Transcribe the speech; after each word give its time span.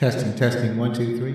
Testing, 0.00 0.34
testing, 0.34 0.78
one, 0.78 0.94
two, 0.94 1.18
three. 1.18 1.34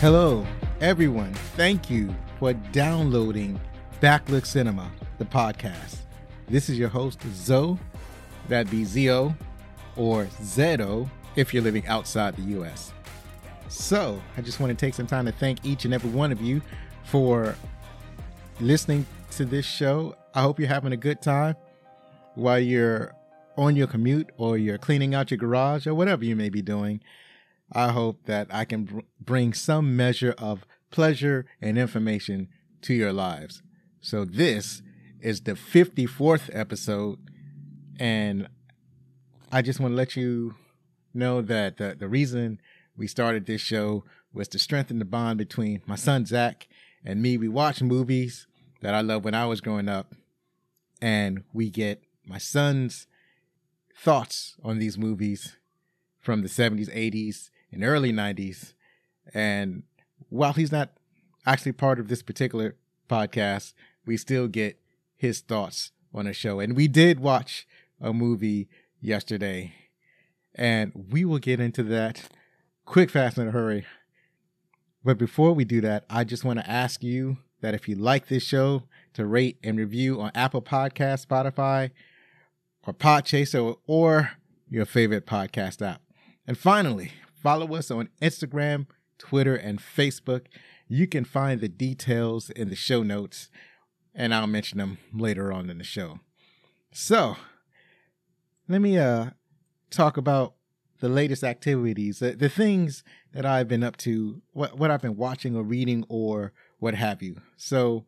Hello, 0.00 0.46
everyone. 0.80 1.34
Thank 1.58 1.90
you 1.90 2.14
for 2.38 2.54
downloading 2.54 3.60
Backlook 4.00 4.46
Cinema, 4.46 4.90
the 5.18 5.26
podcast. 5.26 5.98
This 6.48 6.70
is 6.70 6.78
your 6.78 6.88
host, 6.88 7.20
Zoe. 7.34 7.78
That'd 8.48 8.70
be 8.70 8.86
Z-O 8.86 9.34
or 9.94 10.26
Z-O 10.42 11.10
if 11.36 11.52
you're 11.52 11.62
living 11.62 11.86
outside 11.86 12.34
the 12.36 12.42
U.S. 12.52 12.94
So, 13.68 14.18
I 14.38 14.40
just 14.40 14.58
want 14.58 14.70
to 14.70 14.86
take 14.86 14.94
some 14.94 15.06
time 15.06 15.26
to 15.26 15.32
thank 15.32 15.66
each 15.66 15.84
and 15.84 15.92
every 15.92 16.08
one 16.08 16.32
of 16.32 16.40
you 16.40 16.62
for 17.04 17.54
listening 18.58 19.04
to 19.30 19.44
this 19.44 19.64
show. 19.64 20.16
I 20.34 20.42
hope 20.42 20.58
you're 20.58 20.68
having 20.68 20.92
a 20.92 20.96
good 20.96 21.22
time 21.22 21.54
while 22.34 22.58
you're 22.58 23.14
on 23.56 23.76
your 23.76 23.86
commute 23.86 24.30
or 24.36 24.58
you're 24.58 24.78
cleaning 24.78 25.14
out 25.14 25.30
your 25.30 25.38
garage 25.38 25.86
or 25.86 25.94
whatever 25.94 26.24
you 26.24 26.34
may 26.34 26.48
be 26.48 26.62
doing. 26.62 27.00
I 27.72 27.92
hope 27.92 28.24
that 28.26 28.48
I 28.50 28.64
can 28.64 28.84
br- 28.84 29.00
bring 29.20 29.52
some 29.52 29.96
measure 29.96 30.34
of 30.36 30.64
pleasure 30.90 31.46
and 31.62 31.78
information 31.78 32.48
to 32.82 32.94
your 32.94 33.12
lives. 33.12 33.62
So, 34.00 34.24
this 34.24 34.82
is 35.20 35.42
the 35.42 35.52
54th 35.52 36.50
episode, 36.52 37.18
and 37.98 38.48
I 39.52 39.62
just 39.62 39.78
want 39.78 39.92
to 39.92 39.96
let 39.96 40.16
you 40.16 40.56
know 41.14 41.40
that 41.42 41.76
the, 41.76 41.94
the 41.98 42.08
reason 42.08 42.60
we 42.96 43.06
started 43.06 43.46
this 43.46 43.60
show 43.60 44.04
was 44.32 44.48
to 44.48 44.58
strengthen 44.58 44.98
the 44.98 45.04
bond 45.04 45.38
between 45.38 45.82
my 45.86 45.96
son 45.96 46.26
Zach 46.26 46.66
and 47.04 47.22
me. 47.22 47.36
We 47.36 47.48
watch 47.48 47.82
movies 47.82 48.46
that 48.80 48.94
I 48.94 49.00
loved 49.00 49.24
when 49.24 49.34
I 49.34 49.46
was 49.46 49.60
growing 49.60 49.88
up, 49.88 50.14
and 51.00 51.44
we 51.52 51.70
get 51.70 52.02
my 52.26 52.38
son's 52.38 53.06
thoughts 53.96 54.56
on 54.62 54.78
these 54.78 54.96
movies 54.96 55.56
from 56.18 56.42
the 56.42 56.48
70s, 56.48 56.94
80s, 56.94 57.50
and 57.72 57.84
early 57.84 58.12
90s. 58.12 58.74
And 59.34 59.82
while 60.28 60.52
he's 60.52 60.72
not 60.72 60.90
actually 61.46 61.72
part 61.72 61.98
of 61.98 62.08
this 62.08 62.22
particular 62.22 62.76
podcast, 63.08 63.74
we 64.06 64.16
still 64.16 64.48
get 64.48 64.78
his 65.16 65.40
thoughts 65.40 65.92
on 66.14 66.24
the 66.24 66.32
show. 66.32 66.60
And 66.60 66.76
we 66.76 66.88
did 66.88 67.20
watch 67.20 67.66
a 68.00 68.12
movie 68.12 68.68
yesterday, 69.00 69.74
and 70.54 70.92
we 70.94 71.24
will 71.24 71.38
get 71.38 71.60
into 71.60 71.82
that 71.84 72.28
quick, 72.84 73.10
fast, 73.10 73.38
in 73.38 73.48
a 73.48 73.50
hurry. 73.50 73.86
But 75.04 75.18
before 75.18 75.52
we 75.52 75.64
do 75.64 75.80
that, 75.82 76.04
I 76.10 76.24
just 76.24 76.44
want 76.44 76.58
to 76.58 76.70
ask 76.70 77.02
you 77.02 77.38
that 77.60 77.74
if 77.74 77.88
you 77.88 77.96
like 77.96 78.28
this 78.28 78.42
show, 78.42 78.84
to 79.14 79.26
rate 79.26 79.58
and 79.62 79.78
review 79.78 80.20
on 80.20 80.30
Apple 80.34 80.62
Podcast, 80.62 81.26
Spotify, 81.26 81.90
or 82.86 82.94
Podchaser, 82.94 83.76
or 83.86 84.32
your 84.68 84.86
favorite 84.86 85.26
podcast 85.26 85.86
app. 85.86 86.00
And 86.46 86.56
finally, 86.56 87.12
follow 87.42 87.74
us 87.74 87.90
on 87.90 88.08
Instagram, 88.22 88.86
Twitter, 89.18 89.54
and 89.54 89.78
Facebook. 89.78 90.46
You 90.88 91.06
can 91.06 91.24
find 91.24 91.60
the 91.60 91.68
details 91.68 92.50
in 92.50 92.68
the 92.70 92.76
show 92.76 93.02
notes, 93.02 93.50
and 94.14 94.34
I'll 94.34 94.46
mention 94.46 94.78
them 94.78 94.98
later 95.12 95.52
on 95.52 95.70
in 95.70 95.78
the 95.78 95.84
show. 95.84 96.20
So, 96.92 97.36
let 98.68 98.80
me 98.80 98.98
uh 98.98 99.30
talk 99.90 100.16
about 100.16 100.54
the 101.00 101.08
latest 101.08 101.42
activities, 101.42 102.18
the, 102.20 102.32
the 102.32 102.48
things 102.48 103.02
that 103.32 103.44
I've 103.44 103.68
been 103.68 103.82
up 103.82 103.96
to, 103.98 104.42
what 104.52 104.78
what 104.78 104.90
I've 104.90 105.02
been 105.02 105.16
watching 105.16 105.56
or 105.56 105.62
reading 105.62 106.04
or 106.08 106.52
what 106.80 106.94
have 106.94 107.22
you. 107.22 107.36
So 107.56 108.04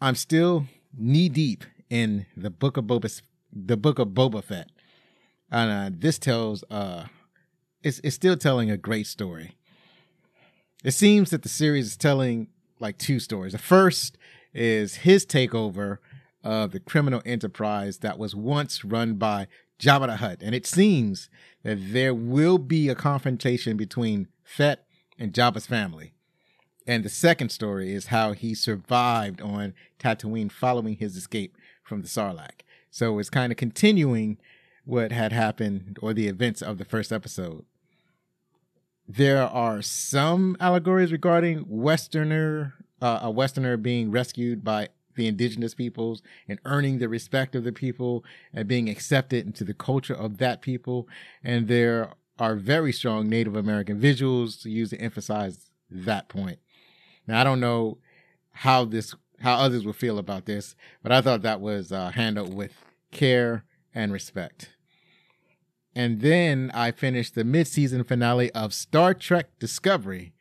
I'm 0.00 0.16
still 0.16 0.66
knee 0.96 1.28
deep 1.28 1.64
in 1.88 2.26
the 2.36 2.50
book 2.50 2.76
of 2.76 2.84
Boba, 2.84 3.22
the 3.52 3.76
book 3.76 3.98
of 3.98 4.08
Boba 4.08 4.42
Fett, 4.42 4.70
and 5.50 5.70
uh, 5.70 5.96
this 5.98 6.18
tells 6.18 6.64
uh, 6.70 7.04
it's 7.82 8.00
it's 8.02 8.16
still 8.16 8.36
telling 8.36 8.70
a 8.70 8.76
great 8.76 9.06
story. 9.06 9.56
It 10.84 10.92
seems 10.92 11.30
that 11.30 11.42
the 11.42 11.48
series 11.48 11.86
is 11.86 11.96
telling 11.96 12.48
like 12.80 12.98
two 12.98 13.20
stories. 13.20 13.52
The 13.52 13.58
first 13.58 14.18
is 14.54 14.96
his 14.96 15.26
takeover 15.26 15.98
of 16.44 16.72
the 16.72 16.80
criminal 16.80 17.22
enterprise 17.24 17.98
that 17.98 18.18
was 18.18 18.34
once 18.34 18.84
run 18.84 19.14
by 19.14 19.48
Jabba 19.80 20.06
the 20.06 20.16
Hutt, 20.16 20.42
and 20.42 20.54
it 20.54 20.66
seems 20.66 21.28
that 21.62 21.92
there 21.92 22.14
will 22.14 22.58
be 22.58 22.88
a 22.88 22.94
confrontation 22.94 23.76
between 23.76 24.28
Fett 24.44 24.84
and 25.18 25.32
Jabba's 25.32 25.66
family. 25.66 26.14
And 26.88 27.04
the 27.04 27.10
second 27.10 27.50
story 27.50 27.92
is 27.92 28.06
how 28.06 28.32
he 28.32 28.54
survived 28.54 29.42
on 29.42 29.74
Tatooine 30.00 30.50
following 30.50 30.96
his 30.96 31.18
escape 31.18 31.54
from 31.84 32.00
the 32.00 32.08
Sarlacc. 32.08 32.62
So 32.90 33.18
it's 33.18 33.28
kind 33.28 33.52
of 33.52 33.58
continuing 33.58 34.38
what 34.86 35.12
had 35.12 35.30
happened 35.30 35.98
or 36.00 36.14
the 36.14 36.28
events 36.28 36.62
of 36.62 36.78
the 36.78 36.86
first 36.86 37.12
episode. 37.12 37.66
There 39.06 39.42
are 39.42 39.82
some 39.82 40.56
allegories 40.60 41.12
regarding 41.12 41.66
Westerner, 41.68 42.72
uh, 43.02 43.18
a 43.20 43.30
Westerner 43.30 43.76
being 43.76 44.10
rescued 44.10 44.64
by 44.64 44.88
the 45.14 45.26
indigenous 45.26 45.74
peoples 45.74 46.22
and 46.48 46.58
earning 46.64 47.00
the 47.00 47.08
respect 47.10 47.54
of 47.54 47.64
the 47.64 47.72
people 47.72 48.24
and 48.54 48.66
being 48.66 48.88
accepted 48.88 49.44
into 49.44 49.62
the 49.62 49.74
culture 49.74 50.14
of 50.14 50.38
that 50.38 50.62
people. 50.62 51.06
And 51.44 51.68
there 51.68 52.14
are 52.38 52.54
very 52.54 52.94
strong 52.94 53.28
Native 53.28 53.56
American 53.56 54.00
visuals 54.00 54.62
to 54.62 54.70
use 54.70 54.88
to 54.88 54.96
emphasize 54.98 55.70
that 55.90 56.30
point. 56.30 56.60
Now 57.28 57.42
I 57.42 57.44
don't 57.44 57.60
know 57.60 57.98
how 58.52 58.86
this 58.86 59.14
how 59.40 59.54
others 59.54 59.84
will 59.84 59.92
feel 59.92 60.18
about 60.18 60.46
this, 60.46 60.74
but 61.00 61.12
I 61.12 61.20
thought 61.20 61.42
that 61.42 61.60
was 61.60 61.92
uh, 61.92 62.10
handled 62.10 62.52
with 62.52 62.72
care 63.12 63.64
and 63.94 64.12
respect. 64.12 64.70
And 65.94 66.20
then 66.20 66.72
I 66.74 66.90
finished 66.90 67.36
the 67.36 67.44
mid-season 67.44 68.02
finale 68.02 68.50
of 68.52 68.74
Star 68.74 69.14
Trek 69.14 69.46
Discovery, 69.60 70.32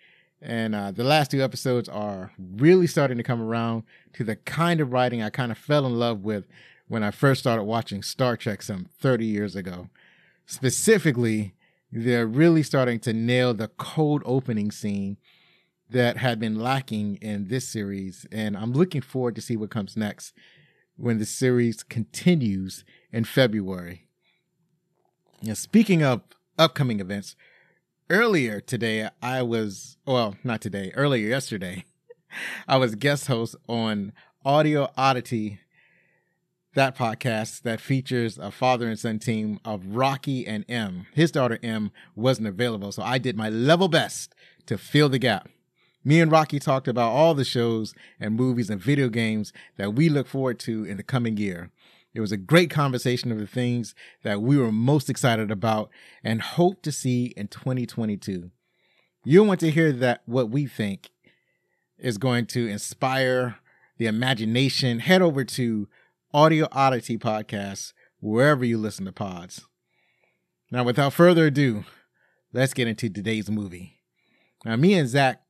and 0.42 0.74
uh, 0.74 0.92
the 0.92 1.04
last 1.04 1.30
two 1.30 1.44
episodes 1.44 1.88
are 1.88 2.32
really 2.40 2.88
starting 2.88 3.18
to 3.18 3.24
come 3.24 3.42
around 3.42 3.84
to 4.14 4.24
the 4.24 4.36
kind 4.36 4.82
of 4.82 4.92
writing 4.92 5.22
I 5.22 5.30
kind 5.30 5.52
of 5.52 5.60
fell 5.60 5.86
in 5.86 6.00
love 6.00 6.24
with 6.24 6.48
when 6.88 7.04
I 7.04 7.12
first 7.12 7.42
started 7.42 7.64
watching 7.64 8.02
Star 8.02 8.36
Trek 8.36 8.64
some 8.64 8.88
30 9.00 9.26
years 9.26 9.56
ago. 9.56 9.90
Specifically, 10.48 11.54
they're 11.92 12.28
really 12.28 12.64
starting 12.64 13.00
to 13.02 13.14
nail 13.14 13.54
the 13.54 13.68
cold 13.68 14.24
opening 14.26 14.72
scene 14.72 15.18
that 15.90 16.18
had 16.18 16.40
been 16.40 16.60
lacking 16.60 17.18
in 17.22 17.48
this 17.48 17.68
series. 17.68 18.26
And 18.32 18.58
I'm 18.58 18.74
looking 18.74 19.02
forward 19.02 19.36
to 19.36 19.42
see 19.42 19.56
what 19.56 19.70
comes 19.70 19.96
next 19.96 20.34
when 20.96 21.20
the 21.20 21.26
series 21.26 21.84
continues 21.84 22.84
in 23.12 23.24
February. 23.24 24.08
Now, 25.42 25.54
speaking 25.54 26.04
of 26.04 26.22
upcoming 26.58 27.00
events, 27.00 27.36
earlier 28.10 28.60
today, 28.60 29.10
I 29.22 29.44
was, 29.44 29.98
well, 30.06 30.36
not 30.44 30.62
today, 30.62 30.92
earlier 30.96 31.28
yesterday, 31.28 31.86
I 32.68 32.78
was 32.78 32.96
guest 32.96 33.28
host 33.28 33.56
on 33.68 34.14
Audio 34.44 34.90
Oddity, 34.98 35.60
that 36.74 36.98
podcast 36.98 37.64
that 37.64 37.82
features 37.82 38.38
a 38.38 38.52
father 38.52 38.88
and 38.88 39.00
son 39.00 39.20
team 39.20 39.60
of 39.66 39.96
Rocky 39.96 40.46
and 40.46 40.64
M. 40.70 41.08
His 41.14 41.32
daughter 41.32 41.60
M 41.64 41.92
wasn't 42.16 42.48
available, 42.48 42.92
so 42.92 43.04
I 43.04 43.18
did 43.18 43.36
my 43.36 43.50
level 43.50 43.88
best 43.88 44.34
to 44.68 44.78
fill 44.78 45.10
the 45.10 45.20
gap. 45.20 45.50
Me 46.08 46.22
and 46.22 46.32
Rocky 46.32 46.58
talked 46.58 46.88
about 46.88 47.12
all 47.12 47.34
the 47.34 47.44
shows 47.44 47.94
and 48.18 48.34
movies 48.34 48.70
and 48.70 48.82
video 48.82 49.10
games 49.10 49.52
that 49.76 49.94
we 49.94 50.08
look 50.08 50.26
forward 50.26 50.58
to 50.60 50.86
in 50.86 50.96
the 50.96 51.04
coming 51.04 51.36
year. 51.36 51.70
It 52.14 52.22
was 52.22 52.32
a 52.32 52.38
great 52.38 52.70
conversation 52.70 53.30
of 53.30 53.40
the 53.40 53.46
things 53.46 53.94
that 54.24 54.42
we 54.42 54.56
were 54.56 54.72
most 54.72 55.10
excited 55.10 55.52
about 55.52 55.90
and 56.24 56.42
hope 56.42 56.82
to 56.84 56.94
see 56.94 57.34
in 57.36 57.50
2022. 57.50 58.52
You'll 59.26 59.48
want 59.48 59.60
to 59.60 59.70
hear 59.70 59.92
that 59.92 60.22
what 60.26 60.50
we 60.50 60.66
think 60.66 61.10
is 61.98 62.18
going 62.18 62.46
to 62.46 62.66
inspire 62.70 63.58
the 63.98 64.06
imagination. 64.06 65.00
Head 65.00 65.22
over 65.22 65.44
to 65.44 65.90
Audio 66.34 66.70
Oddity 66.72 67.18
Podcast 67.18 67.92
wherever 68.22 68.64
you 68.64 68.78
listen 68.78 69.04
to 69.08 69.12
pods. 69.12 69.66
Now, 70.72 70.86
without 70.86 71.12
further 71.12 71.48
ado, 71.48 71.84
let's 72.54 72.74
get 72.74 72.88
into 72.88 73.10
today's 73.10 73.52
movie. 73.52 74.00
Now, 74.64 74.78
me 74.78 74.94
and 74.94 75.10
Zach 75.10 75.42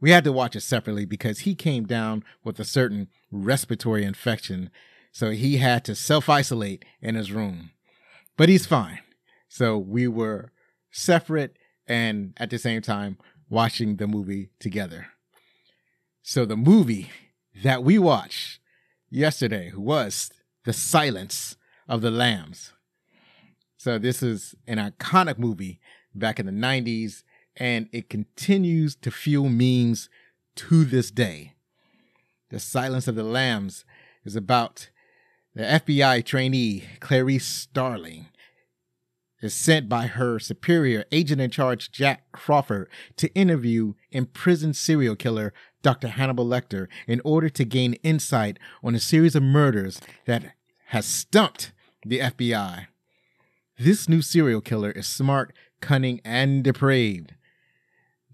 we 0.00 0.10
had 0.10 0.24
to 0.24 0.32
watch 0.32 0.56
it 0.56 0.62
separately 0.62 1.04
because 1.04 1.40
he 1.40 1.54
came 1.54 1.84
down 1.84 2.24
with 2.42 2.58
a 2.58 2.64
certain 2.64 3.08
respiratory 3.30 4.04
infection. 4.04 4.70
So 5.12 5.30
he 5.30 5.58
had 5.58 5.84
to 5.84 5.94
self 5.94 6.28
isolate 6.28 6.84
in 7.00 7.14
his 7.14 7.32
room. 7.32 7.70
But 8.36 8.48
he's 8.48 8.66
fine. 8.66 9.00
So 9.48 9.76
we 9.76 10.08
were 10.08 10.52
separate 10.90 11.56
and 11.86 12.32
at 12.38 12.50
the 12.50 12.58
same 12.58 12.82
time 12.82 13.18
watching 13.48 13.96
the 13.96 14.06
movie 14.06 14.50
together. 14.58 15.08
So 16.22 16.44
the 16.44 16.56
movie 16.56 17.10
that 17.62 17.82
we 17.82 17.98
watched 17.98 18.60
yesterday 19.10 19.72
was 19.74 20.30
The 20.64 20.72
Silence 20.72 21.56
of 21.88 22.00
the 22.00 22.10
Lambs. 22.10 22.72
So 23.76 23.98
this 23.98 24.22
is 24.22 24.54
an 24.66 24.78
iconic 24.78 25.38
movie 25.38 25.80
back 26.14 26.38
in 26.38 26.46
the 26.46 26.52
90s 26.52 27.22
and 27.60 27.88
it 27.92 28.08
continues 28.08 28.96
to 28.96 29.10
fuel 29.10 29.50
memes 29.50 30.08
to 30.56 30.84
this 30.84 31.10
day. 31.10 31.54
The 32.48 32.58
Silence 32.58 33.06
of 33.06 33.14
the 33.14 33.22
Lambs 33.22 33.84
is 34.24 34.34
about 34.34 34.88
the 35.54 35.62
FBI 35.62 36.24
trainee 36.24 36.84
Clarice 37.00 37.46
Starling 37.46 38.28
is 39.42 39.54
sent 39.54 39.88
by 39.88 40.06
her 40.06 40.38
superior 40.38 41.04
agent 41.12 41.40
in 41.40 41.50
charge 41.50 41.92
Jack 41.92 42.30
Crawford 42.32 42.88
to 43.16 43.32
interview 43.34 43.94
imprisoned 44.10 44.76
serial 44.76 45.16
killer 45.16 45.52
Dr. 45.82 46.08
Hannibal 46.08 46.46
Lecter 46.46 46.88
in 47.06 47.20
order 47.24 47.48
to 47.48 47.64
gain 47.64 47.94
insight 48.02 48.58
on 48.82 48.94
a 48.94 49.00
series 49.00 49.34
of 49.34 49.42
murders 49.42 50.00
that 50.26 50.54
has 50.86 51.06
stumped 51.06 51.72
the 52.04 52.18
FBI. 52.18 52.86
This 53.78 54.08
new 54.08 54.20
serial 54.20 54.60
killer 54.60 54.90
is 54.90 55.06
smart, 55.06 55.54
cunning, 55.80 56.20
and 56.22 56.62
depraved. 56.62 57.34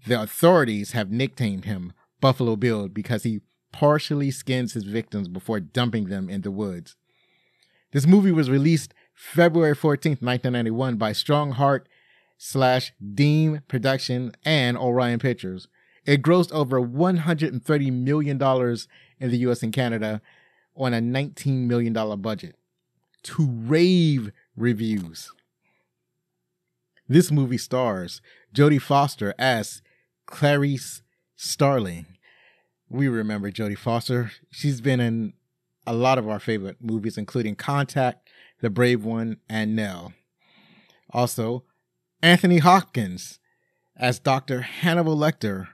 The 0.07 0.21
authorities 0.21 0.93
have 0.93 1.11
nicknamed 1.11 1.65
him 1.65 1.91
Buffalo 2.21 2.55
Bill 2.55 2.87
because 2.87 3.23
he 3.23 3.41
partially 3.73 4.31
skins 4.31 4.71
his 4.71 4.85
victims 4.85 5.27
before 5.27 5.59
dumping 5.59 6.05
them 6.05 6.29
in 6.29 6.41
the 6.43 6.51
woods. 6.51 6.95
This 7.91 8.07
movie 8.07 8.31
was 8.31 8.49
released 8.49 8.93
February 9.13 9.75
14th, 9.75 10.21
1991 10.21 10.95
by 10.95 11.11
Strong 11.11 11.53
Heart 11.53 11.89
slash 12.37 12.93
Demme 13.13 13.61
Production 13.67 14.31
and 14.45 14.77
Orion 14.77 15.19
Pictures. 15.19 15.67
It 16.05 16.21
grossed 16.21 16.53
over 16.53 16.79
$130 16.79 17.91
million 17.91 18.41
in 19.19 19.29
the 19.29 19.37
US 19.39 19.61
and 19.61 19.73
Canada 19.73 20.21
on 20.73 20.93
a 20.93 21.01
$19 21.01 21.67
million 21.67 22.21
budget. 22.21 22.55
To 23.23 23.45
rave 23.45 24.31
reviews. 24.55 25.33
This 27.09 27.29
movie 27.29 27.57
stars 27.57 28.21
Jodie 28.53 28.81
Foster 28.81 29.33
as 29.37 29.81
Clarice 30.27 31.01
Starling. 31.35 32.05
We 32.89 33.07
remember 33.07 33.51
Jodie 33.51 33.77
Foster. 33.77 34.31
She's 34.51 34.81
been 34.81 34.99
in 34.99 35.33
a 35.87 35.93
lot 35.93 36.17
of 36.17 36.29
our 36.29 36.39
favorite 36.39 36.77
movies, 36.79 37.17
including 37.17 37.55
Contact, 37.55 38.29
The 38.61 38.69
Brave 38.69 39.03
One, 39.03 39.37
and 39.49 39.75
Nell. 39.75 40.13
Also, 41.11 41.63
Anthony 42.21 42.59
Hopkins 42.59 43.39
as 43.95 44.19
Dr. 44.19 44.61
Hannibal 44.61 45.17
Lecter. 45.17 45.69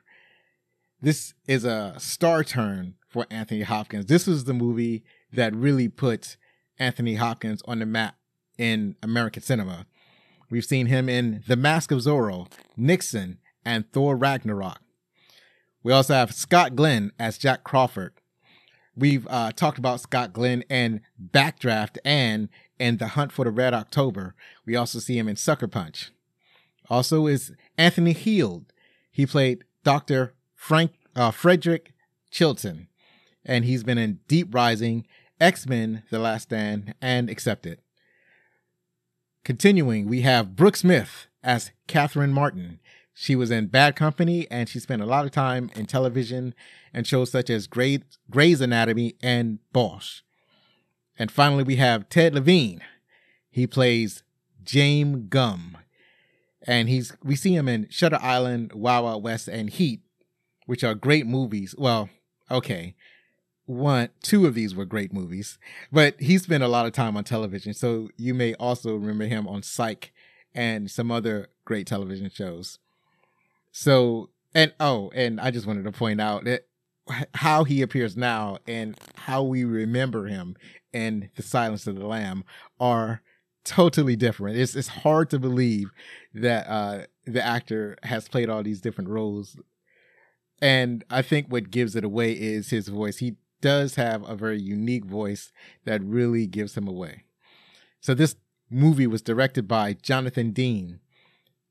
This 1.02 1.34
is 1.48 1.66
a 1.66 1.96
star 1.98 2.44
turn 2.44 2.96
for 3.10 3.28
Anthony 3.30 3.64
Hopkins. 3.64 4.06
This 4.06 4.28
was 4.28 4.46
the 4.46 4.54
movie 4.54 5.04
that 5.32 5.56
really 5.56 5.90
put 5.90 6.38
Anthony 6.80 7.16
Hopkins 7.16 7.62
on 7.66 7.80
the 7.80 7.86
map 7.86 8.16
in 8.58 8.96
American 9.04 9.42
cinema. 9.42 9.86
We've 10.50 10.64
seen 10.64 10.86
him 10.86 11.10
in 11.10 11.44
The 11.48 11.56
Mask 11.56 11.92
of 11.92 12.00
Zorro, 12.00 12.52
Nixon, 12.78 13.40
and 13.66 13.92
Thor 13.92 14.16
Ragnarok. 14.16 14.80
We 15.84 15.92
also 15.92 16.14
have 16.14 16.34
Scott 16.34 16.76
Glenn 16.76 17.12
as 17.20 17.38
Jack 17.38 17.64
Crawford. 17.64 18.14
We've 18.96 19.28
uh, 19.30 19.52
talked 19.52 19.78
about 19.78 20.02
Scott 20.02 20.34
Glenn 20.34 20.64
and 20.70 21.02
Backdraft 21.22 21.98
and 22.06 22.50
in 22.80 22.98
The 22.98 23.10
Hunt 23.10 23.32
for 23.32 23.46
the 23.46 23.52
Red 23.52 23.74
October. 23.74 24.36
We 24.66 24.76
also 24.76 25.00
see 25.00 25.18
him 25.18 25.28
in 25.28 25.36
Sucker 25.36 25.68
Punch. 25.68 26.12
Also 26.90 27.28
is 27.28 27.52
Anthony 27.78 28.14
Heald. 28.14 28.66
He 29.12 29.26
played 29.26 29.64
Dr. 29.84 30.34
Frank 30.56 30.92
uh, 31.16 31.32
Frederick 31.32 31.94
Chilton, 32.30 32.88
and 33.46 33.66
he's 33.66 33.84
been 33.84 33.98
in 33.98 34.20
Deep 34.28 34.54
Rising, 34.54 35.06
X 35.40 35.68
Men: 35.68 36.04
The 36.10 36.20
Last 36.20 36.44
Stand, 36.44 36.94
and 37.02 37.30
Accepted. 37.30 37.80
Continuing, 39.44 40.08
we 40.08 40.22
have 40.22 40.56
Brooke 40.56 40.78
Smith 40.78 41.28
as 41.44 41.72
Catherine 41.88 42.34
Martin. 42.34 42.80
She 43.14 43.36
was 43.36 43.52
in 43.52 43.68
Bad 43.68 43.96
Company 43.96 44.48
and 44.50 44.68
she 44.68 44.80
spent 44.80 45.02
a 45.02 45.06
lot 45.06 45.26
of 45.26 45.32
time 45.32 45.70
in 45.76 45.86
television 45.86 46.56
and 46.94 47.06
shows 47.06 47.32
such 47.32 47.50
as 47.50 47.68
Grey, 47.68 48.00
Grey's 48.30 48.60
Anatomy 48.60 49.16
and 49.22 49.60
Bosch. 49.72 50.22
And 51.18 51.32
finally, 51.32 51.64
we 51.64 51.76
have 51.76 52.10
Ted 52.10 52.34
Levine. 52.34 52.82
He 53.50 53.68
plays 53.68 54.24
James 54.64 55.28
Gumb. 55.30 55.78
And 56.66 56.90
he's 56.90 57.16
we 57.24 57.36
see 57.36 57.56
him 57.56 57.68
in 57.68 57.88
Shutter 57.90 58.20
Island, 58.22 58.72
Wild 58.74 59.06
Wild 59.06 59.24
West, 59.24 59.48
and 59.48 59.70
Heat, 59.70 60.02
which 60.66 60.84
are 60.84 60.96
great 60.96 61.28
movies. 61.28 61.76
Well, 61.78 62.10
okay. 62.50 62.96
One, 63.66 64.10
two 64.22 64.46
of 64.46 64.56
these 64.56 64.76
were 64.76 64.86
great 64.86 65.14
movies, 65.14 65.58
but 65.92 66.20
he 66.20 66.38
spent 66.38 66.64
a 66.64 66.68
lot 66.68 66.86
of 66.86 66.92
time 66.92 67.16
on 67.16 67.24
television. 67.24 67.74
So 67.74 68.10
you 68.18 68.34
may 68.34 68.54
also 68.56 68.96
remember 68.96 69.26
him 69.26 69.48
on 69.48 69.64
Psych 69.64 70.12
and 70.54 70.92
some 70.92 71.12
other 71.12 71.48
great 71.64 71.88
television 71.88 72.30
shows. 72.30 72.80
So, 73.74 74.30
and 74.54 74.72
oh, 74.80 75.12
and 75.16 75.42
I 75.42 75.52
just 75.52 75.66
wanted 75.66 75.84
to 75.84 75.92
point 75.92 76.22
out 76.22 76.46
that 76.46 76.68
how 77.34 77.66
he 77.66 77.82
appears 77.82 78.16
now 78.16 78.60
and 78.68 78.98
how 79.16 79.44
we 79.44 79.66
remember 79.66 80.28
him 80.28 80.56
in 80.94 81.32
The 81.36 81.42
Silence 81.42 81.88
of 81.88 81.96
the 81.96 82.06
Lamb 82.06 82.46
are 82.80 83.22
totally 83.66 84.16
different. 84.16 84.58
It's 84.58 84.76
it's 84.76 84.88
hard 84.88 85.32
to 85.32 85.40
believe 85.40 85.90
that 86.36 86.68
uh, 86.68 87.06
the 87.26 87.44
actor 87.44 87.98
has 88.04 88.30
played 88.30 88.48
all 88.48 88.62
these 88.62 88.80
different 88.80 89.10
roles. 89.10 89.60
And 90.62 91.04
I 91.10 91.24
think 91.24 91.48
what 91.48 91.72
gives 91.72 91.96
it 91.96 92.06
away 92.06 92.32
is 92.34 92.70
his 92.70 92.88
voice. 92.88 93.18
He 93.18 93.38
does 93.60 93.96
have 93.96 94.28
a 94.30 94.36
very 94.36 94.62
unique 94.62 95.06
voice 95.06 95.52
that 95.86 96.04
really 96.04 96.46
gives 96.46 96.78
him 96.78 96.88
away. 96.88 97.24
So 98.02 98.14
this 98.14 98.36
movie 98.70 99.08
was 99.08 99.24
directed 99.24 99.68
by 99.68 99.94
Jonathan 99.94 100.52
Demme, 100.52 101.00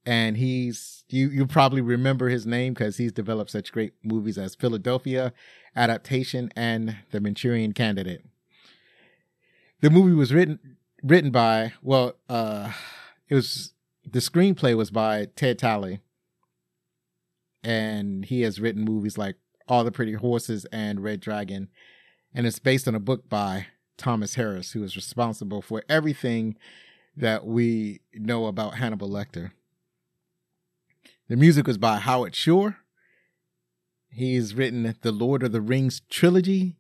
and 0.05 0.37
he's 0.37 1.05
you 1.09 1.29
you 1.29 1.47
probably 1.47 1.81
remember 1.81 2.29
his 2.29 2.47
name 2.47 2.75
because 2.75 2.97
he's 2.97 3.13
developed 3.13 3.51
such 3.51 3.73
great 3.73 3.95
movies 4.03 4.39
as 4.39 4.55
Philadelphia 4.55 5.33
Adaptation 5.77 6.51
and 6.57 6.97
The 7.11 7.21
Manchurian 7.21 7.73
Candidate. 7.73 8.23
The 9.81 9.91
movie 9.91 10.15
was 10.15 10.33
written 10.33 10.77
written 11.03 11.31
by 11.31 11.73
well, 11.83 12.15
uh, 12.29 12.73
it 13.29 13.35
was 13.35 13.73
the 14.05 14.21
screenplay 14.21 14.77
was 14.77 14.91
by 14.91 15.27
Ted 15.37 15.59
Tally, 15.59 16.01
and 17.63 18.25
he 18.25 18.43
has 18.43 18.61
written 18.61 18.85
movies 18.85 19.19
like 19.19 19.37
All 19.69 19.85
the 19.85 19.93
Pretty 19.93 20.15
Horses 20.15 20.67
and 20.73 21.03
Red 21.03 21.21
Dragon, 21.21 21.69
and 22.35 22.47
it's 22.47 22.59
based 22.59 22.89
on 22.89 22.95
a 22.95 23.01
book 23.01 23.29
by 23.29 23.67
Thomas 23.97 24.35
Harris, 24.35 24.73
who 24.73 24.83
is 24.83 24.97
responsible 24.97 25.63
for 25.63 25.85
everything 25.89 26.57
that 27.17 27.47
we 27.47 28.01
know 28.15 28.47
about 28.47 28.77
Hannibal 28.77 29.09
Lecter. 29.09 29.53
The 31.33 31.39
music 31.39 31.67
was 31.67 31.79
by 31.79 31.97
Howard 31.97 32.37
Shore. 32.37 32.77
He's 34.11 34.55
written 34.55 34.95
the 35.01 35.13
Lord 35.13 35.43
of 35.43 35.51
the 35.51 35.63
Rings 35.63 36.03
trilogy, 36.11 36.77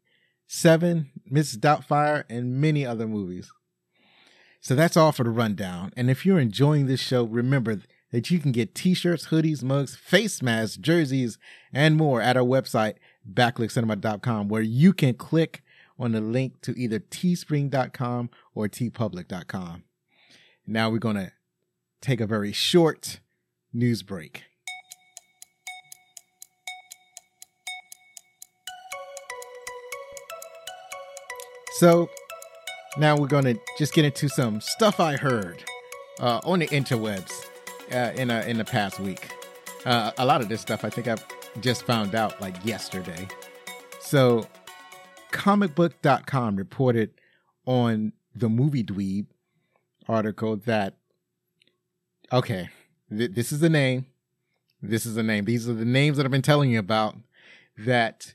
Seven, 0.47 1.11
Mrs. 1.33 1.57
Doubtfire, 1.57 2.25
and 2.29 2.61
many 2.61 2.85
other 2.85 3.07
movies. 3.07 3.51
So 4.61 4.75
that's 4.75 4.95
all 4.95 5.11
for 5.11 5.25
the 5.25 5.31
rundown. 5.31 5.91
And 5.97 6.11
if 6.11 6.27
you're 6.27 6.39
enjoying 6.39 6.85
this 6.85 7.01
show, 7.01 7.25
remember 7.25 7.81
that 8.11 8.31
you 8.31 8.41
can 8.41 8.53
get 8.53 8.75
t-shirts, 8.75 9.29
hoodies, 9.29 9.63
mugs, 9.63 9.97
face 9.97 10.43
masks, 10.43 10.77
jerseys, 10.77 11.39
and 11.73 11.97
more 11.97 12.21
at 12.21 12.37
our 12.37 12.45
website, 12.45 12.97
backlookcinema.com, 13.27 14.49
where 14.49 14.61
you 14.61 14.93
can 14.93 15.15
click 15.15 15.63
on 15.99 16.13
the 16.13 16.21
link 16.21 16.61
to 16.61 16.79
either 16.79 16.99
teespring.com 17.01 18.29
or 18.55 18.69
teepublic.com. 18.69 19.85
Now 20.67 20.91
we're 20.91 20.99
going 20.99 21.17
to 21.17 21.33
take 22.03 22.21
a 22.21 22.27
very 22.27 22.53
short 22.53 23.21
news 23.73 24.03
break. 24.03 24.45
So 31.79 32.09
now 32.97 33.17
we're 33.17 33.27
going 33.27 33.45
to 33.45 33.59
just 33.79 33.95
get 33.95 34.05
into 34.05 34.29
some 34.29 34.61
stuff 34.61 35.01
I 35.01 35.17
heard 35.17 35.65
uh, 36.21 36.41
on 36.45 36.61
the 36.61 36.69
interwebs 36.69 37.33
uh, 37.93 38.13
in 38.15 38.31
a, 38.31 38.43
in 38.43 38.59
the 38.59 38.65
past 38.65 39.01
week. 39.01 39.29
Uh, 39.85 40.13
a 40.19 40.25
lot 40.25 40.41
of 40.41 40.49
this 40.49 40.61
stuff 40.61 40.85
I 40.85 40.91
think 40.91 41.09
I've 41.09 41.25
just 41.61 41.83
found 41.85 42.15
out 42.15 42.41
like 42.41 42.55
yesterday. 42.65 43.27
So, 44.01 44.47
comicbook.com 45.33 46.57
reported 46.57 47.11
on 47.67 48.13
the 48.35 48.49
MovieWeb 48.49 49.27
article 50.09 50.57
that 50.59 50.95
okay, 52.33 52.69
th- 53.17 53.33
this 53.33 53.53
is 53.53 53.61
the 53.61 53.71
name. 53.71 54.07
This 54.83 55.07
is 55.07 55.15
the 55.15 55.23
name. 55.23 55.45
These 55.45 55.69
are 55.69 55.75
the 55.75 55.85
names 55.85 56.17
that 56.17 56.27
I've 56.27 56.33
been 56.33 56.43
telling 56.43 56.71
you 56.71 56.79
about 56.79 57.17
that 57.79 58.35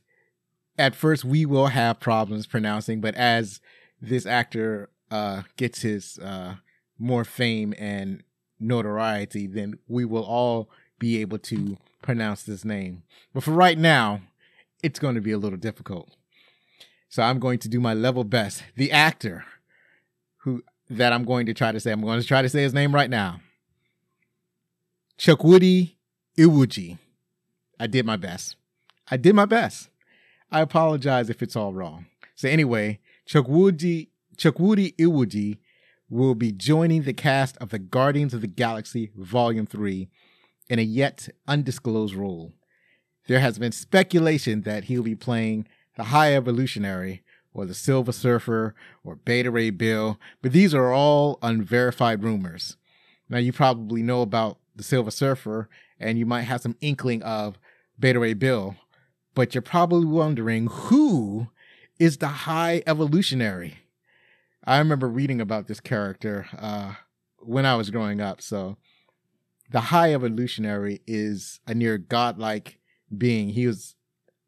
at 0.77 0.96
first 0.96 1.25
we 1.25 1.46
will 1.46 1.67
have 1.67 2.00
problems 2.00 2.48
pronouncing, 2.48 3.01
but 3.01 3.15
as 3.15 3.60
this 4.01 4.25
actor 4.25 4.89
uh, 5.12 5.43
gets 5.57 5.81
his 5.81 6.19
uh, 6.19 6.55
more 7.00 7.25
fame 7.25 7.74
and 7.77 8.24
notoriety, 8.60 9.48
then 9.48 9.79
we 9.88 10.05
will 10.05 10.24
all 10.24 10.69
be 11.00 11.22
able 11.22 11.39
to 11.39 11.77
pronounce 12.01 12.43
this 12.43 12.63
name. 12.63 13.03
But 13.34 13.43
for 13.43 13.51
right 13.51 13.77
now, 13.77 14.22
it's 14.84 15.00
going 15.00 15.15
to 15.15 15.22
be 15.22 15.31
a 15.31 15.38
little 15.38 15.57
difficult. 15.57 16.15
So 17.10 17.24
I'm 17.24 17.39
going 17.39 17.60
to 17.60 17.69
do 17.69 17.79
my 17.79 17.93
level 17.93 18.24
best. 18.24 18.63
The 18.75 18.91
actor 18.91 19.46
who 20.39 20.63
that 20.89 21.12
I'm 21.12 21.25
going 21.25 21.46
to 21.48 21.53
try 21.53 21.72
to 21.72 21.79
say, 21.79 21.91
I'm 21.91 22.01
going 22.01 22.22
to 22.22 22.27
try 22.27 22.41
to 22.41 22.50
say 22.50 22.62
his 22.62 22.74
name 22.74 22.96
right 22.96 23.10
now. 23.10 23.41
Chukwudi 25.17 25.95
Iwuji. 26.38 27.00
I 27.79 27.88
did 27.88 28.05
my 28.05 28.17
best. 28.17 28.55
I 29.09 29.17
did 29.17 29.33
my 29.33 29.45
best. 29.45 29.89
I 30.51 30.62
apologize 30.62 31.29
if 31.29 31.41
it's 31.41 31.55
all 31.55 31.74
wrong. 31.74 32.05
So 32.36 32.47
anyway, 32.47 33.00
Chukwudi, 33.27 34.09
Chukwudi 34.38 34.95
Iwuji 34.95 35.57
will 36.07 36.36
be 36.36 36.51
joining 36.51 37.01
the 37.01 37.13
cast 37.13 37.57
of 37.57 37.69
the 37.69 37.79
Guardians 37.79 38.36
of 38.36 38.41
the 38.41 38.47
Galaxy 38.47 39.09
Volume 39.15 39.65
3 39.65 40.07
in 40.69 40.77
a 40.77 40.83
yet 40.83 41.29
undisclosed 41.47 42.13
role. 42.13 42.53
There 43.27 43.39
has 43.39 43.57
been 43.57 43.71
speculation 43.71 44.62
that 44.62 44.83
he'll 44.86 45.01
be 45.01 45.15
playing 45.15 45.67
the 45.95 46.05
High 46.05 46.36
Evolutionary 46.36 47.24
or 47.55 47.65
the 47.65 47.74
Silver 47.74 48.12
Surfer 48.12 48.75
or 49.03 49.15
Beta 49.15 49.50
Ray 49.50 49.71
Bill, 49.71 50.19
but 50.43 50.51
these 50.51 50.75
are 50.75 50.93
all 50.93 51.39
unverified 51.41 52.24
rumors. 52.24 52.77
Now, 53.29 53.39
you 53.39 53.51
probably 53.51 54.03
know 54.03 54.21
about 54.21 54.59
the 54.77 54.84
Silver 54.84 55.12
Surfer 55.12 55.69
and 56.00 56.17
you 56.17 56.25
might 56.25 56.43
have 56.43 56.62
some 56.62 56.77
inkling 56.81 57.22
of 57.24 57.57
Beta 58.00 58.19
Ray 58.19 58.34
Bill, 58.34 58.75
but 59.36 59.53
you're 59.53 59.62
probably 59.62 60.05
wondering 60.05 60.67
who 60.67 61.48
is 62.00 62.17
the 62.17 62.27
High 62.27 62.84
Evolutionary? 62.86 63.79
I 64.63 64.77
remember 64.77 65.07
reading 65.07 65.41
about 65.41 65.67
this 65.67 65.79
character 65.79 66.48
uh, 66.57 66.93
when 67.39 67.65
I 67.65 67.75
was 67.75 67.89
growing 67.89 68.22
up. 68.22 68.41
So, 68.41 68.77
the 69.72 69.81
High 69.81 70.13
Evolutionary 70.13 71.01
is 71.05 71.60
a 71.67 71.74
near 71.74 71.98
godlike 71.98 72.79
being. 73.15 73.50
He 73.50 73.67
was 73.67 73.96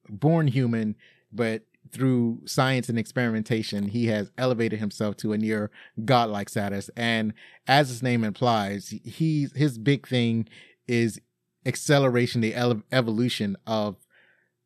born 0.07 0.47
human, 0.47 0.95
but 1.31 1.63
through 1.91 2.41
science 2.45 2.89
and 2.89 2.99
experimentation, 2.99 3.89
he 3.89 4.07
has 4.07 4.31
elevated 4.37 4.79
himself 4.79 5.17
to 5.17 5.33
a 5.33 5.37
near 5.37 5.71
godlike 6.05 6.49
status. 6.49 6.89
And 6.95 7.33
as 7.67 7.89
his 7.89 8.03
name 8.03 8.23
implies, 8.23 8.93
he's 9.03 9.55
his 9.55 9.77
big 9.77 10.07
thing 10.07 10.47
is 10.87 11.19
acceleration, 11.65 12.41
the 12.41 12.55
ele- 12.55 12.83
evolution 12.91 13.57
of 13.67 13.97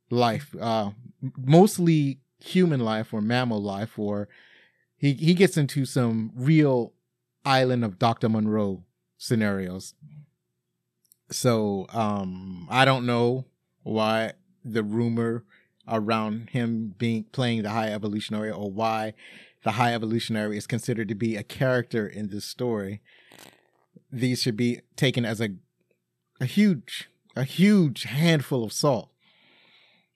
life, 0.09 0.55
uh, 0.59 0.91
mostly 1.37 2.19
human 2.39 2.79
life 2.79 3.13
or 3.13 3.21
mammal 3.21 3.61
life, 3.61 3.97
or 3.97 4.27
he 4.97 5.13
he 5.13 5.33
gets 5.33 5.57
into 5.57 5.85
some 5.85 6.31
real 6.35 6.93
island 7.45 7.83
of 7.83 7.99
Dr. 7.99 8.29
Monroe 8.29 8.83
scenarios. 9.17 9.93
So 11.31 11.87
um, 11.89 12.67
I 12.69 12.85
don't 12.85 13.05
know 13.05 13.45
why 13.83 14.33
the 14.63 14.83
rumor 14.83 15.43
around 15.87 16.49
him 16.51 16.93
being 16.97 17.25
playing 17.31 17.63
the 17.63 17.69
high 17.69 17.91
evolutionary 17.91 18.51
or 18.51 18.71
why 18.71 19.13
the 19.63 19.71
high 19.71 19.93
evolutionary 19.93 20.57
is 20.57 20.67
considered 20.67 21.07
to 21.07 21.15
be 21.15 21.35
a 21.35 21.43
character 21.43 22.07
in 22.07 22.29
this 22.29 22.45
story. 22.45 23.01
These 24.11 24.41
should 24.41 24.57
be 24.57 24.81
taken 24.95 25.25
as 25.25 25.41
a 25.41 25.49
a 26.39 26.45
huge 26.45 27.09
a 27.35 27.43
huge 27.43 28.03
handful 28.03 28.63
of 28.63 28.73
salt. 28.73 29.09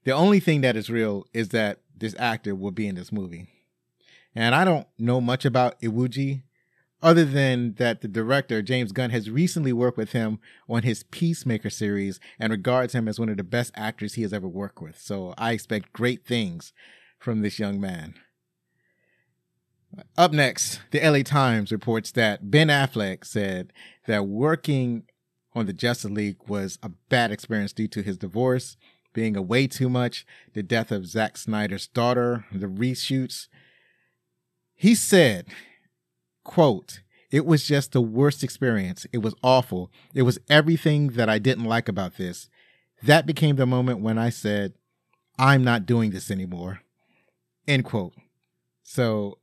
The 0.03 0.11
only 0.11 0.39
thing 0.39 0.61
that 0.61 0.75
is 0.75 0.89
real 0.89 1.25
is 1.33 1.49
that 1.49 1.79
this 1.95 2.15
actor 2.19 2.55
will 2.55 2.71
be 2.71 2.87
in 2.87 2.95
this 2.95 3.11
movie. 3.11 3.47
And 4.35 4.53
i 4.53 4.63
don't 4.63 4.87
know 4.99 5.19
much 5.19 5.45
about 5.45 5.79
iwuji 5.81 6.43
other 7.01 7.25
than 7.25 7.73
that 7.73 8.01
the 8.01 8.07
director 8.07 8.61
James 8.61 8.91
Gunn 8.91 9.11
has 9.11 9.29
recently 9.29 9.73
worked 9.73 9.97
with 9.97 10.13
him 10.13 10.39
on 10.67 10.83
his 10.83 11.03
Peacemaker 11.03 11.69
series 11.69 12.19
and 12.39 12.51
regards 12.51 12.93
him 12.93 13.07
as 13.07 13.19
one 13.19 13.29
of 13.29 13.37
the 13.37 13.43
best 13.43 13.71
actors 13.75 14.15
he 14.15 14.23
has 14.23 14.33
ever 14.33 14.47
worked 14.47 14.81
with. 14.81 14.99
So 14.99 15.33
I 15.37 15.51
expect 15.51 15.93
great 15.93 16.25
things 16.25 16.73
from 17.19 17.41
this 17.41 17.59
young 17.59 17.79
man. 17.79 18.15
Up 20.17 20.31
next, 20.31 20.81
the 20.91 20.99
LA 20.99 21.23
Times 21.23 21.71
reports 21.71 22.11
that 22.11 22.51
Ben 22.51 22.67
Affleck 22.67 23.25
said 23.25 23.71
that 24.05 24.27
working 24.27 25.03
on 25.53 25.65
the 25.65 25.73
Justice 25.73 26.11
League 26.11 26.37
was 26.47 26.77
a 26.83 26.89
bad 27.09 27.31
experience 27.31 27.73
due 27.73 27.87
to 27.87 28.03
his 28.03 28.17
divorce, 28.17 28.77
being 29.13 29.35
away 29.35 29.65
too 29.65 29.89
much, 29.89 30.25
the 30.53 30.61
death 30.61 30.91
of 30.91 31.07
Zack 31.07 31.37
Snyder's 31.37 31.87
daughter, 31.87 32.45
the 32.51 32.67
reshoots. 32.67 33.47
He 34.75 34.93
said 34.93 35.47
quote, 36.47 37.01
it 37.29 37.45
was 37.45 37.67
just 37.67 37.91
the 37.91 38.01
worst 38.01 38.43
experience. 38.43 39.05
It 39.11 39.19
was 39.19 39.35
awful. 39.43 39.91
It 40.15 40.23
was 40.23 40.39
everything 40.49 41.09
that 41.09 41.29
I 41.29 41.37
didn't 41.37 41.65
like 41.65 41.87
about 41.87 42.17
this. 42.17 42.49
That 43.03 43.27
became 43.27 43.57
the 43.57 43.67
moment 43.67 43.99
when 43.99 44.17
I 44.17 44.29
said, 44.29 44.73
I'm 45.37 45.63
not 45.63 45.85
doing 45.85 46.09
this 46.09 46.31
anymore. 46.31 46.79
End 47.67 47.83
quote. 47.85 48.13
So 48.81 49.37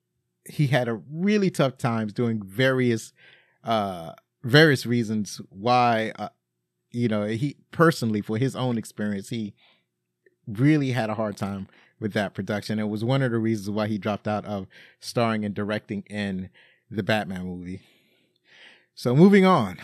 he 0.48 0.68
had 0.68 0.88
a 0.88 1.00
really 1.12 1.50
tough 1.50 1.76
times 1.76 2.12
doing 2.12 2.42
various, 2.42 3.12
uh, 3.62 4.12
various 4.42 4.86
reasons 4.86 5.40
why, 5.50 6.12
uh, 6.18 6.30
you 6.90 7.08
know, 7.08 7.26
he 7.26 7.56
personally, 7.70 8.22
for 8.22 8.38
his 8.38 8.56
own 8.56 8.78
experience, 8.78 9.28
he 9.28 9.54
really 10.48 10.92
had 10.92 11.10
a 11.10 11.14
hard 11.14 11.36
time 11.36 11.68
with 12.00 12.14
that 12.14 12.34
production. 12.34 12.78
It 12.78 12.88
was 12.88 13.04
one 13.04 13.22
of 13.22 13.30
the 13.30 13.38
reasons 13.38 13.70
why 13.70 13.88
he 13.88 13.98
dropped 13.98 14.26
out 14.26 14.44
of 14.46 14.66
starring 15.00 15.44
and 15.44 15.54
directing 15.54 16.02
in 16.08 16.48
the 16.94 17.02
Batman 17.02 17.44
movie. 17.44 17.80
So 18.94 19.14
moving 19.14 19.44
on. 19.44 19.78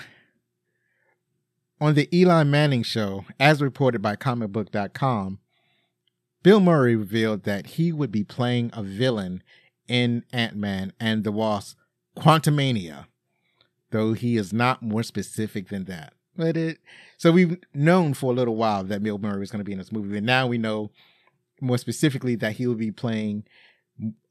On 1.81 1.95
the 1.95 2.09
Eli 2.15 2.45
Manning 2.45 2.83
show, 2.83 3.25
as 3.39 3.63
reported 3.63 4.03
by 4.03 4.15
comicbook.com, 4.15 5.39
Bill 6.43 6.61
Murray 6.61 6.95
revealed 6.95 7.45
that 7.45 7.67
he 7.67 7.93
would 7.93 8.13
be 8.13 8.25
playing 8.25 8.71
a 8.73 8.83
villain 8.83 9.43
in 9.89 10.25
Ant-Man 10.33 10.93
and 11.01 11.25
the 11.25 11.33
Wasp 11.33 11.79
Quantumania, 12.17 13.07
though 13.91 14.13
he 14.13 14.37
is 14.37 14.53
not 14.53 14.83
more 14.83 15.03
specific 15.03 15.69
than 15.69 15.85
that. 15.85 16.13
But 16.37 16.57
it 16.57 16.79
so 17.19 17.33
we've 17.33 17.59
known 17.75 18.15
for 18.15 18.33
a 18.33 18.35
little 18.35 18.57
while 18.57 18.85
that 18.85 19.03
Bill 19.03 19.19
Murray 19.19 19.41
was 19.41 19.51
going 19.51 19.61
to 19.61 19.65
be 19.65 19.73
in 19.73 19.79
this 19.79 19.93
movie, 19.93 20.17
and 20.17 20.27
now 20.27 20.47
we 20.47 20.59
know 20.59 20.91
more 21.61 21.79
specifically 21.79 22.35
that 22.37 22.57
he 22.57 22.67
will 22.67 22.75
be 22.75 22.93
playing 22.93 23.45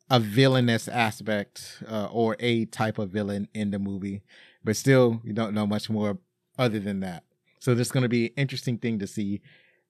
a 0.09 0.19
villainous 0.19 0.87
aspect 0.87 1.83
uh, 1.87 2.07
or 2.11 2.35
a 2.39 2.65
type 2.65 2.97
of 2.97 3.09
villain 3.09 3.47
in 3.53 3.71
the 3.71 3.79
movie, 3.79 4.21
but 4.63 4.75
still 4.75 5.21
you 5.23 5.33
don't 5.33 5.53
know 5.53 5.67
much 5.67 5.89
more 5.89 6.17
other 6.57 6.79
than 6.79 6.99
that. 7.01 7.23
So 7.59 7.75
there's 7.75 7.91
going 7.91 8.03
to 8.03 8.09
be 8.09 8.27
an 8.27 8.33
interesting 8.37 8.77
thing 8.77 8.99
to 8.99 9.07
see 9.07 9.41